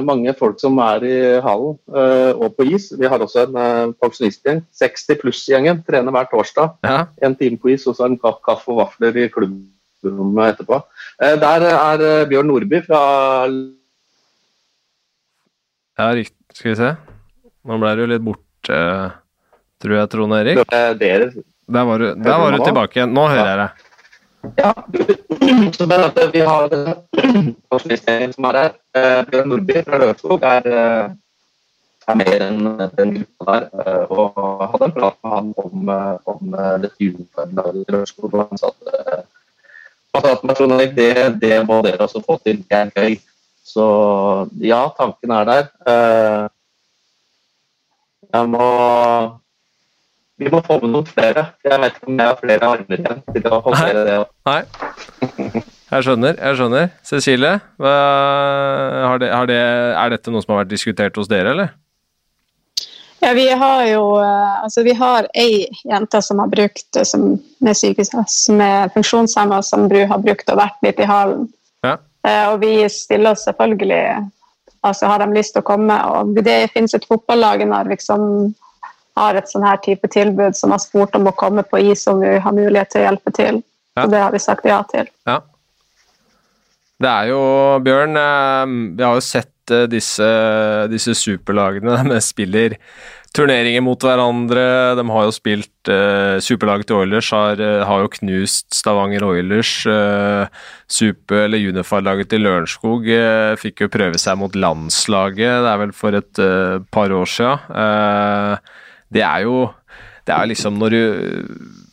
mange, 0.04 0.34
folk 0.36 0.60
som 0.60 0.76
er 0.84 1.04
i 1.08 1.16
hallen 1.44 1.78
uh, 1.92 2.32
og 2.36 2.56
på 2.56 2.68
is. 2.72 2.90
Vi 2.96 3.08
har 3.08 3.20
også 3.24 3.46
en 3.46 3.96
pensjonistgjeng. 4.00 4.64
60 4.76 5.20
pluss-gjengen 5.22 5.82
trener 5.88 6.14
hver 6.14 6.30
torsdag. 6.32 6.78
Ja. 6.84 7.02
En 7.24 7.36
time 7.36 7.60
på 7.60 7.72
is 7.74 7.86
og 7.88 7.96
så 7.98 8.08
en 8.08 8.18
kaffe 8.20 8.72
og 8.72 8.80
vafler 8.82 9.16
i 9.24 9.28
klubbrommet 9.32 10.54
etterpå. 10.54 10.82
Eh, 11.18 11.34
der 11.40 11.66
er 11.66 12.04
eh, 12.06 12.26
Bjørn 12.30 12.46
Nordby 12.46 12.82
fra 12.86 13.02
Ja, 15.98 16.12
riktig. 16.14 16.36
Skal 16.54 16.70
vi 16.70 16.76
se. 16.78 16.92
Nå 17.66 17.78
ble 17.82 17.90
du 17.98 18.04
litt 18.08 18.22
borte, 18.24 18.78
tror 19.82 19.96
jeg, 19.98 20.10
Trond 20.14 20.34
Erik. 20.38 20.60
Der 21.68 21.84
var 21.84 22.00
du, 22.00 22.06
der 22.14 22.38
var 22.40 22.54
du 22.54 22.62
tilbake 22.64 23.00
igjen. 23.00 23.12
Nå 23.14 23.26
hører 23.28 23.50
jeg 23.50 23.58
deg. 23.60 23.87
Ja, 24.56 24.72
så 25.72 25.86
men 25.86 26.00
at 26.04 26.18
vi 26.32 26.40
har 26.40 26.68
forskningsgjengen 27.72 28.32
som 28.32 28.44
er 28.48 28.52
der. 28.58 28.70
Eh, 28.96 29.20
Bjørn 29.30 29.48
Nordby 29.48 29.72
fra 29.84 29.98
Lørenskog 29.98 30.42
er, 30.42 30.62
er 32.08 32.14
med 32.20 32.42
enn 32.46 32.60
den 32.96 33.10
gruppa 33.18 33.58
der. 33.58 33.64
Og 34.10 34.28
hadde 34.72 34.84
en 34.88 34.96
prat 34.96 35.16
med 35.22 35.30
han 35.34 35.46
om, 35.64 35.74
om 36.34 36.42
dette 36.82 37.04
juleforlaget 37.04 37.86
til 37.86 37.94
Lørenskog. 37.96 38.34
Og 38.34 38.38
han 38.48 38.58
sa 38.62 38.68
at 38.72 38.78
det, 40.96 41.12
det 41.42 41.66
må 41.66 41.76
dere 41.82 42.04
også 42.06 42.20
få 42.26 42.34
til. 42.44 42.56
Det 42.64 42.76
er 42.78 42.90
gøy. 42.94 43.12
Så 43.68 43.84
ja, 44.64 44.88
tanken 44.96 45.30
er 45.30 45.44
der. 45.44 45.66
Eh, 45.86 46.48
jeg 48.32 48.48
må 48.48 48.68
Vi 50.38 50.50
må 50.52 50.60
få 50.62 50.78
med 50.82 50.92
noen 50.94 51.08
flere. 51.08 51.48
Jeg 51.66 51.80
vet 51.82 51.96
ikke 51.98 52.12
om 52.12 52.20
jeg 52.20 52.30
har 52.30 52.38
flere 52.38 52.70
armer 52.74 53.00
igjen 53.02 53.24
til 53.34 53.50
å 53.50 53.58
håndtere 53.64 54.04
det. 54.06 54.18
Nei. 54.46 54.60
Jeg 55.88 56.04
skjønner. 56.04 56.36
jeg 56.36 56.58
skjønner. 56.60 56.88
Cecilie, 57.08 57.52
hva, 57.80 57.92
har 59.08 59.20
det, 59.22 59.30
har 59.32 59.50
det, 59.50 59.58
er 59.98 60.14
dette 60.14 60.32
noe 60.34 60.44
som 60.44 60.54
har 60.54 60.62
vært 60.62 60.72
diskutert 60.74 61.18
hos 61.18 61.30
dere, 61.30 61.54
eller? 61.56 61.72
Ja, 63.18 63.32
vi 63.34 63.48
har 63.50 63.82
jo 63.88 64.02
eh, 64.22 64.62
altså 64.62 64.84
vi 64.86 64.94
har 64.94 65.26
ei 65.34 65.64
jente 65.88 66.20
som 66.22 66.38
har 66.38 66.50
brukt 66.52 66.96
eh, 66.96 67.06
som, 67.08 67.32
med 67.64 67.76
sykehus, 67.76 68.12
som 68.30 68.62
er 68.62 68.92
funksjonshemma, 68.94 69.58
som 69.66 69.88
har 69.90 70.22
brukt 70.22 70.52
og 70.52 70.60
vært 70.60 70.86
litt 70.86 71.02
i 71.02 71.08
halen. 71.08 71.48
Ja. 71.82 71.96
Eh, 72.22 72.44
og 72.52 72.60
vi 72.62 72.84
stiller 72.92 73.34
oss 73.34 73.46
selvfølgelig 73.48 74.02
altså 74.86 75.08
Har 75.10 75.18
de 75.18 75.34
lyst 75.34 75.56
til 75.56 75.64
å 75.64 75.66
komme? 75.66 75.94
og 76.06 76.36
Det 76.46 76.68
finnes 76.70 76.94
et 76.94 77.06
fotballag 77.10 77.64
i 77.64 77.66
Narvik 77.66 78.04
som 78.04 78.54
har 79.18 79.38
et 79.38 79.50
sånn 79.50 79.66
her 79.66 79.78
type 79.84 80.10
tilbud, 80.14 80.56
som 80.56 80.74
har 80.74 80.82
spurt 80.82 81.16
om 81.18 81.28
å 81.30 81.36
komme 81.36 81.64
på 81.66 81.80
is 81.92 82.06
om 82.10 82.22
vi 82.22 82.38
har 82.38 82.56
mulighet 82.56 82.94
til 82.94 83.02
å 83.02 83.06
hjelpe 83.08 83.34
til. 83.36 83.62
Ja. 83.98 84.04
Og 84.04 84.14
det 84.14 84.22
har 84.22 84.34
vi 84.34 84.42
sagt 84.42 84.66
ja 84.68 84.80
til. 84.90 85.10
Ja. 85.28 85.40
Det 86.98 87.10
er 87.10 87.30
jo, 87.30 87.42
Bjørn, 87.86 88.18
vi 88.98 89.06
har 89.06 89.14
jo 89.14 89.22
sett 89.22 89.54
disse, 89.90 90.28
disse 90.90 91.14
superlagene 91.14 92.00
de 92.12 92.18
spiller 92.24 92.78
turneringer 93.36 93.82
mot 93.84 94.02
hverandre. 94.02 94.64
De 94.98 95.04
har 95.12 95.26
jo 95.26 95.34
spilt 95.34 95.90
eh, 95.92 96.38
Superlaget 96.44 96.88
til 96.90 97.02
Oilers 97.02 97.30
har, 97.34 97.60
uh, 97.60 97.84
har, 97.86 98.04
jo 98.04 98.12
knust 98.18 98.72
Stavanger 98.74 99.26
Oilers. 99.26 99.72
Eh, 99.88 100.64
super, 100.88 101.44
eller 101.44 101.68
Unifar 101.68 102.04
laget 102.04 102.32
til 102.32 102.44
Lørenskog 102.46 103.08
eh, 103.12 103.54
fikk 103.60 103.84
jo 103.84 103.92
prøve 103.92 104.20
seg 104.20 104.38
mot 104.40 104.56
landslaget, 104.56 105.62
det 105.64 105.72
er 105.72 105.82
vel 105.84 105.94
for 105.96 106.18
et 106.18 106.44
par 106.94 107.14
år 107.14 107.28
siden. 107.28 108.68
Det 109.14 109.24
er 109.24 109.46
jo 109.46 109.68
det 110.28 110.34
er 110.36 110.50
liksom 110.50 110.76
når 110.76 110.92
du 110.92 111.02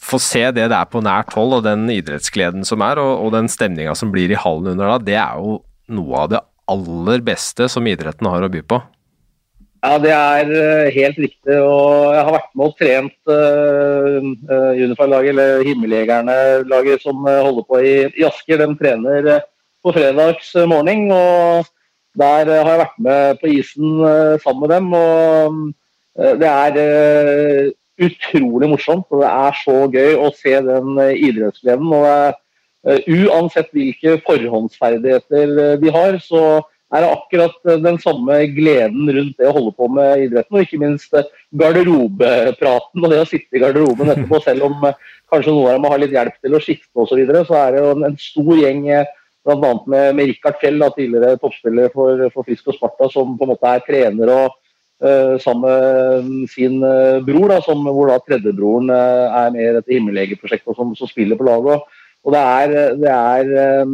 får 0.03 0.21
se 0.21 0.41
det 0.55 0.67
det 0.71 0.77
er 0.77 0.89
på 0.91 1.01
nært 1.03 1.31
hold, 1.37 1.59
og 1.59 1.63
den 1.65 1.87
idrettsgleden 1.93 2.67
som 2.67 2.83
er, 2.85 2.99
og, 3.01 3.25
og 3.25 3.31
den 3.35 3.47
stemninga 3.51 3.95
som 3.97 4.11
blir 4.13 4.33
i 4.33 4.39
hallen 4.39 4.73
under 4.75 4.91
da, 4.91 4.97
det 5.07 5.15
er 5.21 5.39
jo 5.39 5.61
noe 5.95 6.25
av 6.25 6.33
det 6.33 6.41
aller 6.71 7.23
beste 7.25 7.69
som 7.71 7.87
idretten 7.87 8.27
har 8.29 8.45
å 8.45 8.51
by 8.51 8.61
på? 8.67 8.81
Ja, 9.85 9.99
det 10.01 10.13
er 10.15 10.51
eh, 10.57 10.93
helt 10.95 11.17
riktig. 11.21 11.57
og 11.61 12.15
Jeg 12.15 12.23
har 12.25 12.33
vært 12.33 12.55
med 12.57 12.71
og 12.71 12.79
trent 12.79 13.29
uh, 13.29 14.15
uh, 14.49 14.71
Unify-laget, 14.73 15.35
eller 15.35 15.61
Himmeljegerne-laget 15.67 17.05
som 17.05 17.21
holder 17.21 17.67
på 17.69 17.81
i, 17.85 17.93
i 18.17 18.25
Asker. 18.25 18.63
De 18.63 18.79
trener 18.79 19.29
på 19.85 19.93
fredags 19.93 20.49
morgen. 20.65 21.05
og 21.13 21.69
Der 22.17 22.49
har 22.49 22.71
jeg 22.71 22.81
vært 22.81 22.97
med 23.09 23.41
på 23.43 23.51
isen 23.59 23.93
sammen 24.41 24.65
med 24.65 24.73
dem. 24.73 24.89
og 24.97 25.61
Det 26.15 26.47
er 26.47 27.71
utrolig 28.05 28.69
morsomt. 28.71 29.07
og 29.11 29.23
Det 29.23 29.31
er 29.31 29.59
så 29.61 29.77
gøy 29.91 30.15
å 30.19 30.31
se 30.35 30.55
den 30.63 30.99
idrettsgleden. 31.15 31.91
og 31.93 32.41
uansett 32.85 33.71
hvilke 33.73 34.19
forhåndsferdigheter 34.27 35.77
de 35.81 35.91
har, 35.91 36.19
så 36.21 36.61
er 36.93 37.01
det 37.01 37.11
akkurat 37.11 37.69
den 37.83 37.97
samme 37.99 38.37
gleden 38.53 39.09
rundt 39.09 39.39
det 39.39 39.49
å 39.49 39.55
holde 39.55 39.73
på 39.75 39.87
med 39.91 40.27
idretten, 40.27 40.55
og 40.55 40.63
ikke 40.63 40.81
minst 40.81 41.15
garderobepraten 41.59 43.03
og 43.03 43.11
det 43.11 43.21
å 43.23 43.27
sitte 43.27 43.57
i 43.57 43.63
garderoben 43.63 44.13
etterpå, 44.13 44.39
selv 44.45 44.67
om 44.69 44.85
kanskje 45.31 45.53
noen 45.55 45.71
av 45.71 45.77
dem 45.79 45.87
har 45.91 46.03
litt 46.03 46.15
hjelp 46.15 46.35
til 46.39 46.55
å 46.55 46.61
skifte 46.63 46.93
osv., 46.93 47.09
så, 47.11 47.19
videre, 47.19 47.45
så 47.47 47.57
er 47.59 47.73
det 47.73 47.81
jo 47.81 47.95
en, 47.95 48.19
stor 48.21 48.51
gjeng 48.61 48.83
bl.a. 48.85 49.55
med, 49.61 50.11
med 50.17 50.29
Rikard 50.29 50.61
Fjell, 50.61 50.77
da, 50.81 50.91
tidligere 50.93 51.39
toppspiller 51.41 51.91
for, 51.93 52.27
for 52.33 52.47
Frisk 52.47 52.69
og 52.69 52.77
Sparta, 52.77 53.09
som 53.13 53.33
på 53.37 53.47
en 53.47 53.53
måte 53.55 53.73
er 53.73 53.83
trener 53.87 54.33
og 54.35 54.61
sammen 55.43 56.29
med 56.29 56.49
sin 56.49 56.83
uh, 56.83 57.19
bror, 57.25 57.49
da, 57.51 57.59
som, 57.65 57.81
hvor 57.83 58.07
da 58.09 58.19
tredjebroren 58.23 58.89
uh, 58.89 59.27
er 59.43 59.51
med 59.51 59.63
i 59.63 59.73
dette 59.75 59.91
himmellegeprosjektet 59.91 60.71
og 60.71 60.77
som, 60.77 60.93
som, 60.95 61.09
spiller 61.11 61.35
på 61.39 61.47
laget. 61.47 61.83
Og 62.25 62.33
det 62.33 62.41
er, 62.41 62.95
det 62.97 63.11
er 63.11 63.91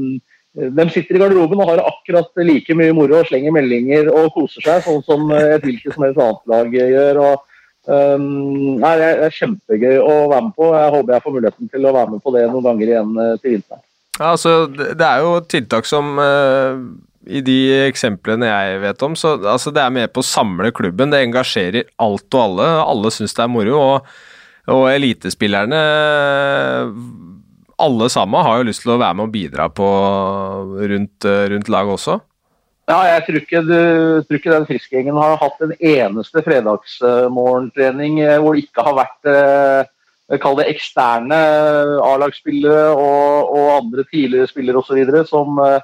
de 0.51 0.85
sitter 0.91 1.15
i 1.15 1.19
garderoben 1.19 1.59
og 1.63 1.69
har 1.69 1.81
akkurat 1.87 2.43
like 2.43 2.75
mye 2.75 2.93
moro 2.95 3.21
og 3.21 3.27
slenger 3.27 3.53
meldinger 3.55 4.11
og 4.11 4.33
koser 4.35 4.63
seg, 4.63 4.83
sånn 4.85 5.03
som 5.07 5.31
et 5.35 5.63
hvilket 5.63 5.95
som 5.95 6.05
helst 6.05 6.19
annet 6.19 6.53
lag 6.53 6.75
gjør. 6.75 7.19
og 7.23 7.91
um, 7.91 8.79
nei, 8.79 8.95
Det 8.99 9.11
er 9.27 9.37
kjempegøy 9.37 9.99
å 9.99 10.15
være 10.31 10.41
med 10.47 10.57
på. 10.59 10.71
Jeg 10.75 10.95
håper 10.95 11.15
jeg 11.15 11.25
får 11.25 11.35
muligheten 11.37 11.71
til 11.71 11.87
å 11.87 11.95
være 11.95 12.11
med 12.13 12.23
på 12.23 12.35
det 12.35 12.43
noen 12.51 12.67
ganger 12.67 12.91
igjen 12.93 13.13
til 13.43 13.55
vinteren. 13.57 13.85
Ja, 14.19 14.33
altså, 14.33 14.57
det 14.71 15.07
er 15.07 15.23
jo 15.23 15.37
tiltak 15.51 15.87
som 15.87 16.19
I 17.29 17.41
de 17.45 17.57
eksemplene 17.85 18.49
jeg 18.49 18.79
vet 18.81 19.03
om, 19.05 19.15
så 19.19 19.35
altså, 19.37 19.73
det 19.73 19.83
er 19.83 19.93
med 19.93 20.13
på 20.13 20.23
å 20.23 20.25
samle 20.25 20.71
klubben. 20.73 21.13
Det 21.13 21.21
engasjerer 21.21 21.91
alt 22.01 22.27
og 22.33 22.41
alle. 22.41 22.69
Alle 22.81 23.11
syns 23.13 23.35
det 23.37 23.43
er 23.45 23.51
moro. 23.51 23.77
Og, 23.77 24.09
og 24.71 24.87
elitespillerne 24.89 25.81
alle 27.81 28.09
sammen 28.13 28.45
har 28.45 28.59
jo 28.59 28.67
lyst 28.67 28.83
til 28.85 28.93
å 28.93 28.99
være 29.01 29.17
med 29.17 29.25
og 29.25 29.33
bidra 29.33 29.65
på 29.73 29.87
rundt, 30.91 31.25
rundt 31.25 31.71
laget 31.73 31.97
også. 31.97 32.19
Ja, 32.89 32.99
jeg 33.07 33.23
tror 33.25 33.39
ikke, 33.39 33.61
du, 33.63 33.79
tror 34.25 34.39
ikke 34.39 34.53
den 34.55 34.67
friskgjengen 34.67 35.17
har 35.19 35.37
hatt 35.39 35.63
en 35.63 35.73
eneste 35.77 36.41
fredagsmorgentrening 36.43 38.19
eh, 38.25 38.37
hvor 38.41 38.57
det 38.57 38.65
ikke 38.65 38.85
har 38.87 38.97
vært 38.97 39.29
eh, 39.31 40.39
kall 40.41 40.57
det 40.59 40.67
eksterne 40.73 41.37
A-lagsspillere 42.03 42.89
og, 42.95 43.53
og, 43.53 43.67
andre 43.77 44.05
tidligere 44.09 44.49
spillere 44.49 44.81
osv. 44.81 45.21
som 45.29 45.61
eh, 45.63 45.77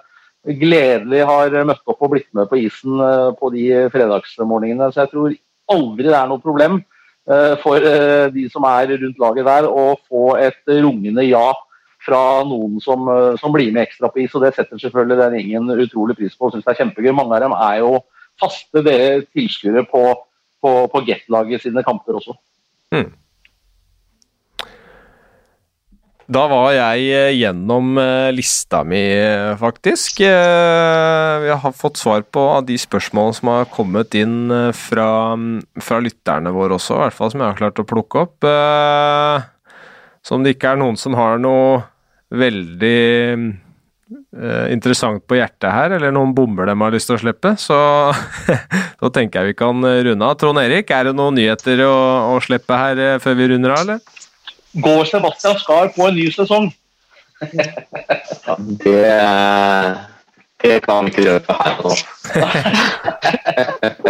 gledelig 0.46 1.24
har 1.28 1.56
møtt 1.68 1.90
opp 1.90 2.04
og 2.06 2.14
blitt 2.14 2.30
med 2.38 2.50
på 2.52 2.60
isen 2.62 3.00
på 3.40 3.50
de 3.56 3.66
fredagsmorgenene. 3.94 4.92
Så 4.94 5.04
jeg 5.04 5.12
tror 5.12 5.38
aldri 5.74 6.08
det 6.08 6.16
er 6.16 6.30
noe 6.30 6.44
problem 6.44 6.82
for 7.60 7.84
de 8.32 8.46
som 8.48 8.64
er 8.70 8.94
rundt 8.94 9.18
laget 9.20 9.44
der, 9.50 9.66
å 9.68 9.98
få 10.08 10.38
et 10.40 10.62
rungende 10.72 11.26
ja 11.28 11.50
fra 12.08 12.22
noen 12.48 12.80
som, 12.84 13.08
eh, 13.12 13.36
som, 13.42 13.54
blir 13.54 13.72
med 13.74 13.88
ekstra 13.88 14.10
på 14.12 14.24
is. 14.24 14.36
og 14.36 14.46
Det 14.46 14.54
setter 14.56 14.80
selvfølgelig 14.82 15.18
den 15.18 15.38
gjengen 15.40 15.84
utrolig 15.84 16.18
pris 16.18 16.36
på 16.38 16.48
og 16.48 16.56
syns 16.56 16.66
det 16.66 16.76
er 16.76 16.82
kjempegøy. 16.84 17.12
Mange 17.16 17.36
av 17.36 17.44
dem 17.46 17.56
er 17.58 17.80
jo 17.84 17.94
faste 18.40 18.84
tilskuere 19.34 19.84
på, 19.90 20.04
på, 20.62 20.74
på 20.94 21.04
Get-laget 21.08 21.66
sine 21.66 21.84
kamper 21.86 22.20
også. 22.20 22.38
Hmm. 22.94 23.10
Da 26.28 26.42
var 26.52 26.74
jeg 26.76 27.04
eh, 27.16 27.34
gjennom 27.40 27.96
eh, 28.02 28.30
lista 28.36 28.82
mi, 28.84 29.00
faktisk. 29.62 30.20
Vi 30.20 31.54
har 31.64 31.76
fått 31.76 32.02
svar 32.02 32.26
på 32.28 32.44
de 32.68 32.76
spørsmålene 32.76 33.38
som 33.38 33.52
har 33.54 33.70
kommet 33.72 34.18
inn 34.20 34.52
fra, 34.76 35.12
fra 35.80 36.00
lytterne 36.04 36.52
våre 36.52 36.76
også, 36.76 36.98
i 36.98 37.06
hvert 37.06 37.16
fall 37.16 37.32
som 37.32 37.44
jeg 37.46 37.54
har 37.54 37.62
klart 37.62 37.80
å 37.80 37.88
plukke 37.88 38.26
opp. 38.26 38.50
Så 40.20 40.36
om 40.36 40.44
det 40.44 40.58
ikke 40.58 40.74
er 40.74 40.82
noen 40.82 41.00
som 41.00 41.16
har 41.16 41.40
noe 41.40 41.80
veldig 42.36 43.00
uh, 43.40 44.66
interessant 44.74 45.24
på 45.24 45.38
hjertet 45.40 45.72
her, 45.72 45.96
eller 45.96 46.12
noen 46.12 46.34
bomber 46.36 46.68
de 46.68 46.76
har 46.76 46.92
lyst 46.92 47.08
til 47.08 47.16
å 47.16 47.22
slippe, 47.22 47.54
så 47.56 47.80
da 49.02 49.14
tenker 49.16 49.40
jeg 49.48 49.54
vi 49.54 49.60
kan 49.64 49.80
runde 49.80 50.28
av. 50.28 50.36
Trond 50.42 50.60
Erik, 50.60 50.92
er 50.92 51.08
det 51.08 51.16
noen 51.16 51.40
nyheter 51.40 51.86
å, 51.88 51.96
å 52.36 52.40
slippe 52.44 52.84
her 52.84 53.24
før 53.24 53.40
vi 53.40 53.52
runder 53.54 53.78
av, 53.78 53.86
eller? 53.86 54.17
Går 54.84 55.10
Sebastian 55.10 55.58
Skar 55.60 55.90
på 55.96 56.08
en 56.08 56.16
ny 56.16 56.28
sesong? 56.32 56.70
ja, 58.46 58.56
det 58.58 59.08
det 60.62 60.80
kan 60.82 61.06
vi 61.06 61.12
ikke 61.12 61.22
gjøre 61.22 61.42
for 61.46 61.54
her 61.62 61.76
og 61.86 61.92
nå. 61.94 61.96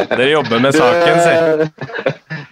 Dere 0.08 0.28
jobber 0.30 0.62
med 0.64 0.78
saken, 0.78 1.18
si. 1.26 1.34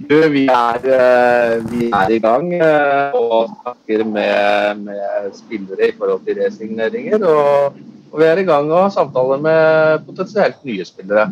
Du, 0.09 0.17
vi 0.33 0.43
er, 0.51 0.87
eh, 0.97 1.53
vi 1.71 1.87
er, 1.87 2.11
i 2.11 2.19
gang 2.21 2.51
eh, 2.53 3.15
og 3.15 3.53
snakker 3.53 4.03
med, 4.09 4.83
med, 4.83 5.31
spillere 5.33 5.89
i 5.89 5.95
forhold 5.97 6.25
til 6.27 6.41
resigneringer. 6.43 7.23
Og, 7.23 7.79
og, 8.11 8.19
vi 8.19 8.27
er 8.27 8.43
i 8.43 8.47
gang 8.47 8.69
og 8.69 8.91
samtaler 8.93 9.41
med 9.47 10.05
potensielt 10.09 10.59
nye 10.67 10.85
spillere. 10.85 11.29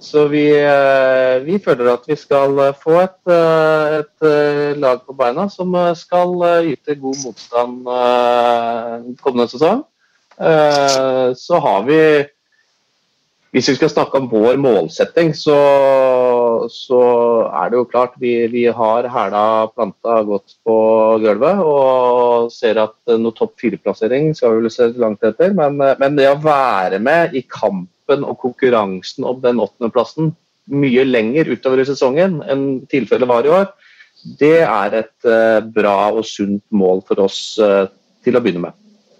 Så 0.00 0.28
vi, 0.30 0.46
eh, 0.54 1.42
vi 1.42 1.58
føler 1.58 1.92
at 1.92 2.04
vi 2.06 2.16
skal 2.16 2.60
få 2.78 3.00
et, 3.02 3.32
et, 3.32 4.26
lag 4.78 5.00
på 5.02 5.16
beina 5.18 5.48
som 5.50 5.74
skal 5.98 6.36
yte 6.70 6.94
god 7.02 7.22
motstand 7.24 7.88
kommende 9.22 9.48
sesong. 9.50 9.82
Eh, 10.38 11.34
så 11.34 11.58
har 11.58 11.82
vi 11.86 12.26
Hvis 13.48 13.70
vi 13.70 13.78
skal 13.78 13.88
snakke 13.88 14.18
om 14.20 14.26
vår 14.28 14.58
målsetting, 14.60 15.30
så, 15.32 15.56
så 16.68 16.98
er 17.48 17.70
det 17.72 17.78
jo 17.78 17.86
klart 17.88 18.18
vi, 18.20 18.34
vi 18.52 18.66
har 18.68 19.08
hæla 19.08 19.70
planta 19.72 20.18
godt 20.28 20.52
på 20.68 20.74
gulvet 21.22 21.62
og 21.64 22.52
ser 22.52 22.76
at 22.82 23.14
noe 23.16 23.32
topp 23.32 23.56
fire-plassering 23.56 24.34
skal 24.36 24.60
vi 24.60 24.68
se 24.68 24.90
langt 25.00 25.24
etter. 25.24 25.56
Men, 25.56 25.80
men, 25.80 26.18
det 26.20 26.28
å 26.28 26.36
være 26.44 27.00
med 27.00 27.32
i 27.40 27.40
kampen 28.08 28.24
og 28.24 28.38
konkurransen 28.40 29.24
om 29.24 29.40
den 29.42 29.60
åttendeplassen 29.60 30.34
mye 30.68 31.04
lenger 31.04 31.48
utover 31.48 31.80
i 31.80 31.86
sesongen 31.88 32.42
enn 32.48 32.86
tilfellet 32.88 33.28
var 33.28 33.44
i 33.44 33.52
år, 33.52 33.68
det 34.38 34.64
er 34.64 34.94
et 34.98 35.28
uh, 35.28 35.60
bra 35.62 36.10
og 36.12 36.24
sunt 36.26 36.62
mål 36.70 37.02
for 37.06 37.20
oss 37.20 37.58
uh, 37.60 37.86
til 38.24 38.36
å 38.36 38.40
begynne 38.40 38.66
med. 38.66 38.72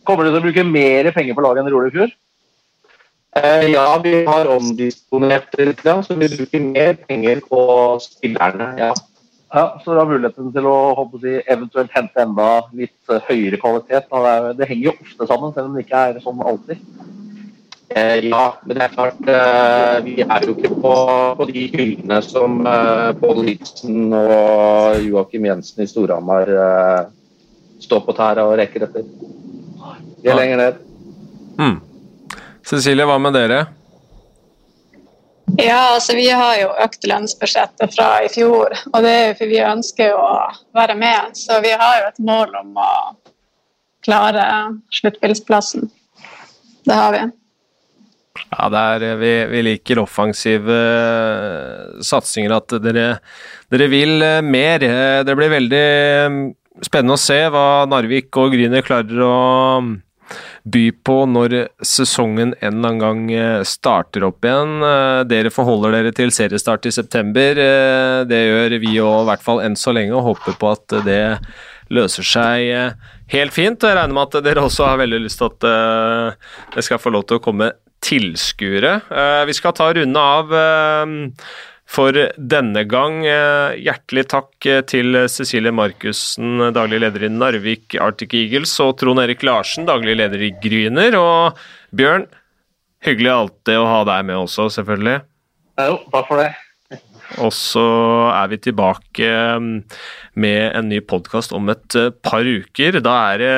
Kommer 0.04 0.24
du 0.24 0.32
til 0.32 0.40
å 0.40 0.44
bruke 0.44 0.64
mer 0.64 1.10
penger 1.12 1.36
på 1.36 1.44
laget 1.44 1.62
enn 1.62 1.68
dere 1.68 1.76
gjorde 1.76 1.92
i 1.92 1.96
fjor? 1.96 2.16
Eh, 3.38 3.66
ja, 3.70 3.86
vi 4.02 4.24
har 4.26 4.48
omdisponert 4.50 5.52
litt, 5.60 5.84
så 5.84 6.16
vi 6.16 6.30
bruker 6.32 6.64
mer 6.64 6.96
penger 7.04 7.44
på 7.44 7.60
spillerne. 8.02 8.72
ja. 8.80 8.94
Ja, 9.48 9.80
Så 9.80 9.94
du 9.94 9.96
har 9.96 10.04
muligheten 10.04 10.50
til 10.52 10.66
å 10.68 10.92
håper, 10.92 11.38
eventuelt 11.48 11.92
hente 11.94 12.20
enda 12.20 12.66
litt 12.76 13.12
høyere 13.30 13.56
kvalitet. 13.56 14.10
Det, 14.10 14.56
det, 14.58 14.68
henger 14.68 14.90
jo 14.90 14.92
ofte 14.92 15.28
sammen, 15.30 15.54
selv 15.54 15.70
om 15.70 15.78
det 15.78 15.86
ikke 15.86 16.02
er 16.10 16.18
sånn 16.20 16.42
alltid. 16.44 16.82
Eh, 17.88 18.28
ja, 18.28 18.42
men 18.64 18.76
det 18.76 18.82
er 18.84 18.92
klart 18.92 19.20
uh, 19.24 19.94
Vi 20.04 20.18
er 20.20 20.44
jo 20.44 20.52
ikke 20.52 20.74
på, 20.76 20.90
på 21.38 21.46
de 21.48 21.62
hyllene 21.72 22.18
som 22.20 22.58
uh, 22.66 23.14
Pål 23.16 23.40
Lidsen 23.46 24.12
og 24.12 24.98
Joakim 25.06 25.46
Jensen 25.48 25.86
i 25.86 25.88
Storhamar 25.88 26.52
står 27.80 28.04
på 28.04 28.12
tæra 28.12 28.44
og 28.44 28.58
rekker 28.58 28.84
etter. 28.88 29.06
Vi 30.18 30.28
er 30.28 30.34
ja. 30.34 30.36
lenger 30.36 30.60
ned. 30.60 30.80
Mm. 31.58 31.76
Cecilie, 32.66 33.06
hva 33.08 33.16
med 33.22 33.36
dere? 33.38 33.60
Ja, 35.56 35.94
altså 35.94 36.14
Vi 36.14 36.28
har 36.28 36.58
jo 36.60 36.68
økt 36.84 37.06
lønnsbudsjettet 37.08 37.94
fra 37.94 38.08
i 38.24 38.28
fjor, 38.32 38.74
og 38.92 39.02
det 39.04 39.14
er 39.14 39.24
jo 39.30 39.38
fordi 39.40 39.54
vi 39.54 39.64
ønsker 39.64 40.14
å 40.14 40.28
være 40.76 40.94
med. 40.98 41.38
Så 41.38 41.60
vi 41.64 41.72
har 41.72 42.02
jo 42.02 42.10
et 42.10 42.20
mål 42.22 42.54
om 42.60 42.76
å 42.78 42.92
klare 44.04 44.44
sluttbilsplassen. 45.00 45.88
Det 46.84 46.94
har 46.94 47.14
vi. 47.16 47.24
Ja, 48.48 48.68
er, 48.68 49.06
vi, 49.20 49.32
vi, 49.50 49.62
liker 49.66 50.02
offensive 50.02 50.78
uh, 50.78 51.98
satsinger. 52.04 52.56
At 52.58 52.78
dere, 52.84 53.06
dere 53.72 53.88
vil 53.92 54.18
uh, 54.22 54.40
mer. 54.44 54.84
Det 55.26 55.38
blir 55.38 55.52
veldig 55.52 55.86
spennende 56.84 57.16
å 57.18 57.20
se 57.20 57.40
hva 57.50 57.86
Narvik 57.90 58.36
og 58.38 58.54
Grüner 58.54 58.84
klarer 58.86 59.24
å 59.24 59.38
um, 59.82 59.96
by 60.68 60.84
på 61.06 61.16
når 61.30 61.54
sesongen 61.86 62.52
en 62.58 62.78
eller 62.78 62.90
annen 62.90 63.00
gang 63.02 63.22
eh, 63.32 63.62
starter 63.66 64.26
opp 64.28 64.44
igjen. 64.44 64.74
Eh, 64.84 65.22
dere 65.30 65.52
forholder 65.54 65.96
dere 65.96 66.12
til 66.16 66.32
seriestart 66.34 66.88
i 66.88 66.94
september. 66.94 67.60
Eh, 67.62 68.20
det 68.28 68.42
gjør 68.42 68.76
vi 68.82 68.94
òg, 69.00 69.22
i 69.22 69.28
hvert 69.30 69.44
fall 69.44 69.62
enn 69.64 69.78
så 69.78 69.94
lenge, 69.96 70.14
og 70.16 70.26
håper 70.32 70.58
på 70.60 70.72
at 70.74 70.98
det 71.06 71.22
løser 71.94 72.26
seg 72.26 72.98
helt 73.32 73.54
fint. 73.56 73.80
Jeg 73.80 73.96
regner 73.96 74.16
med 74.18 74.26
at 74.28 74.44
dere 74.44 74.66
også 74.66 74.90
har 74.90 75.00
veldig 75.00 75.22
lyst 75.24 75.40
til 75.40 75.48
at 75.48 76.34
det 76.74 76.84
skal 76.84 77.00
få 77.00 77.14
lov 77.14 77.24
til 77.24 77.38
å 77.38 77.44
komme 77.44 77.70
tilskuere. 78.04 79.00
Vi 79.48 79.56
skal 79.56 79.74
ta 79.76 79.90
runde 79.96 80.22
av 80.22 80.54
for 81.88 82.12
denne 82.36 82.84
gang. 82.88 83.22
Eh, 83.26 83.78
hjertelig 83.80 84.26
takk 84.34 84.68
eh, 84.68 84.82
til 84.88 85.22
Cecilie 85.32 85.72
Markussen, 85.74 86.68
daglig 86.76 87.00
leder 87.04 87.24
i 87.24 87.32
Narvik 87.32 87.96
Arctic 88.02 88.36
Eagles, 88.36 88.76
og 88.84 88.98
Trond 89.00 89.22
Erik 89.24 89.44
Larsen, 89.46 89.88
daglig 89.88 90.18
leder 90.20 90.44
i 90.44 90.52
Gryner. 90.62 91.16
Og 91.18 91.96
Bjørn, 91.96 92.28
hyggelig 93.06 93.34
alltid 93.34 93.80
å 93.80 93.88
ha 93.88 94.00
deg 94.12 94.28
med 94.28 94.42
også, 94.44 94.68
selvfølgelig. 94.76 95.20
Jo, 95.78 96.00
takk 96.12 96.28
for 96.28 96.44
det. 96.44 96.50
Og 97.44 97.52
så 97.52 97.84
er 98.32 98.46
vi 98.48 98.56
tilbake 98.64 99.32
med 99.60 100.62
en 100.64 100.86
ny 100.88 101.02
podkast 101.04 101.52
om 101.56 101.68
et 101.68 101.96
par 102.24 102.48
uker. 102.48 103.00
Da 103.04 103.16
er 103.34 103.42
det, 103.42 103.56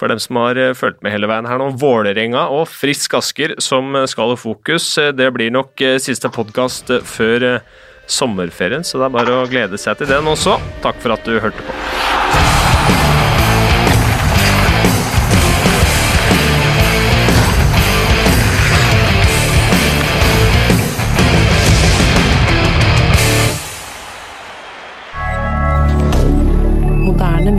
for 0.00 0.08
dem 0.08 0.20
som 0.22 0.40
har 0.40 0.58
fulgt 0.78 1.02
med 1.04 1.12
hele 1.14 1.28
veien 1.28 1.48
her 1.48 1.60
nå, 1.60 1.70
Vålerenga 1.80 2.46
og 2.56 2.66
Frisk 2.72 3.18
Asker 3.20 3.58
som 3.60 3.92
skal 4.08 4.34
i 4.34 4.40
fokus. 4.40 4.94
Det 5.16 5.28
blir 5.36 5.52
nok 5.52 5.84
siste 6.00 6.32
podkast 6.32 6.92
før 7.04 7.60
sommerferien, 8.10 8.86
så 8.86 8.98
det 8.98 9.10
er 9.10 9.18
bare 9.20 9.42
å 9.42 9.48
glede 9.50 9.78
seg 9.78 10.00
til 10.00 10.10
den 10.10 10.32
også. 10.32 10.58
Takk 10.84 10.98
for 11.04 11.14
at 11.14 11.28
du 11.28 11.36
hørte 11.38 11.68
på. 11.68 11.78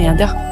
media. 0.02 0.51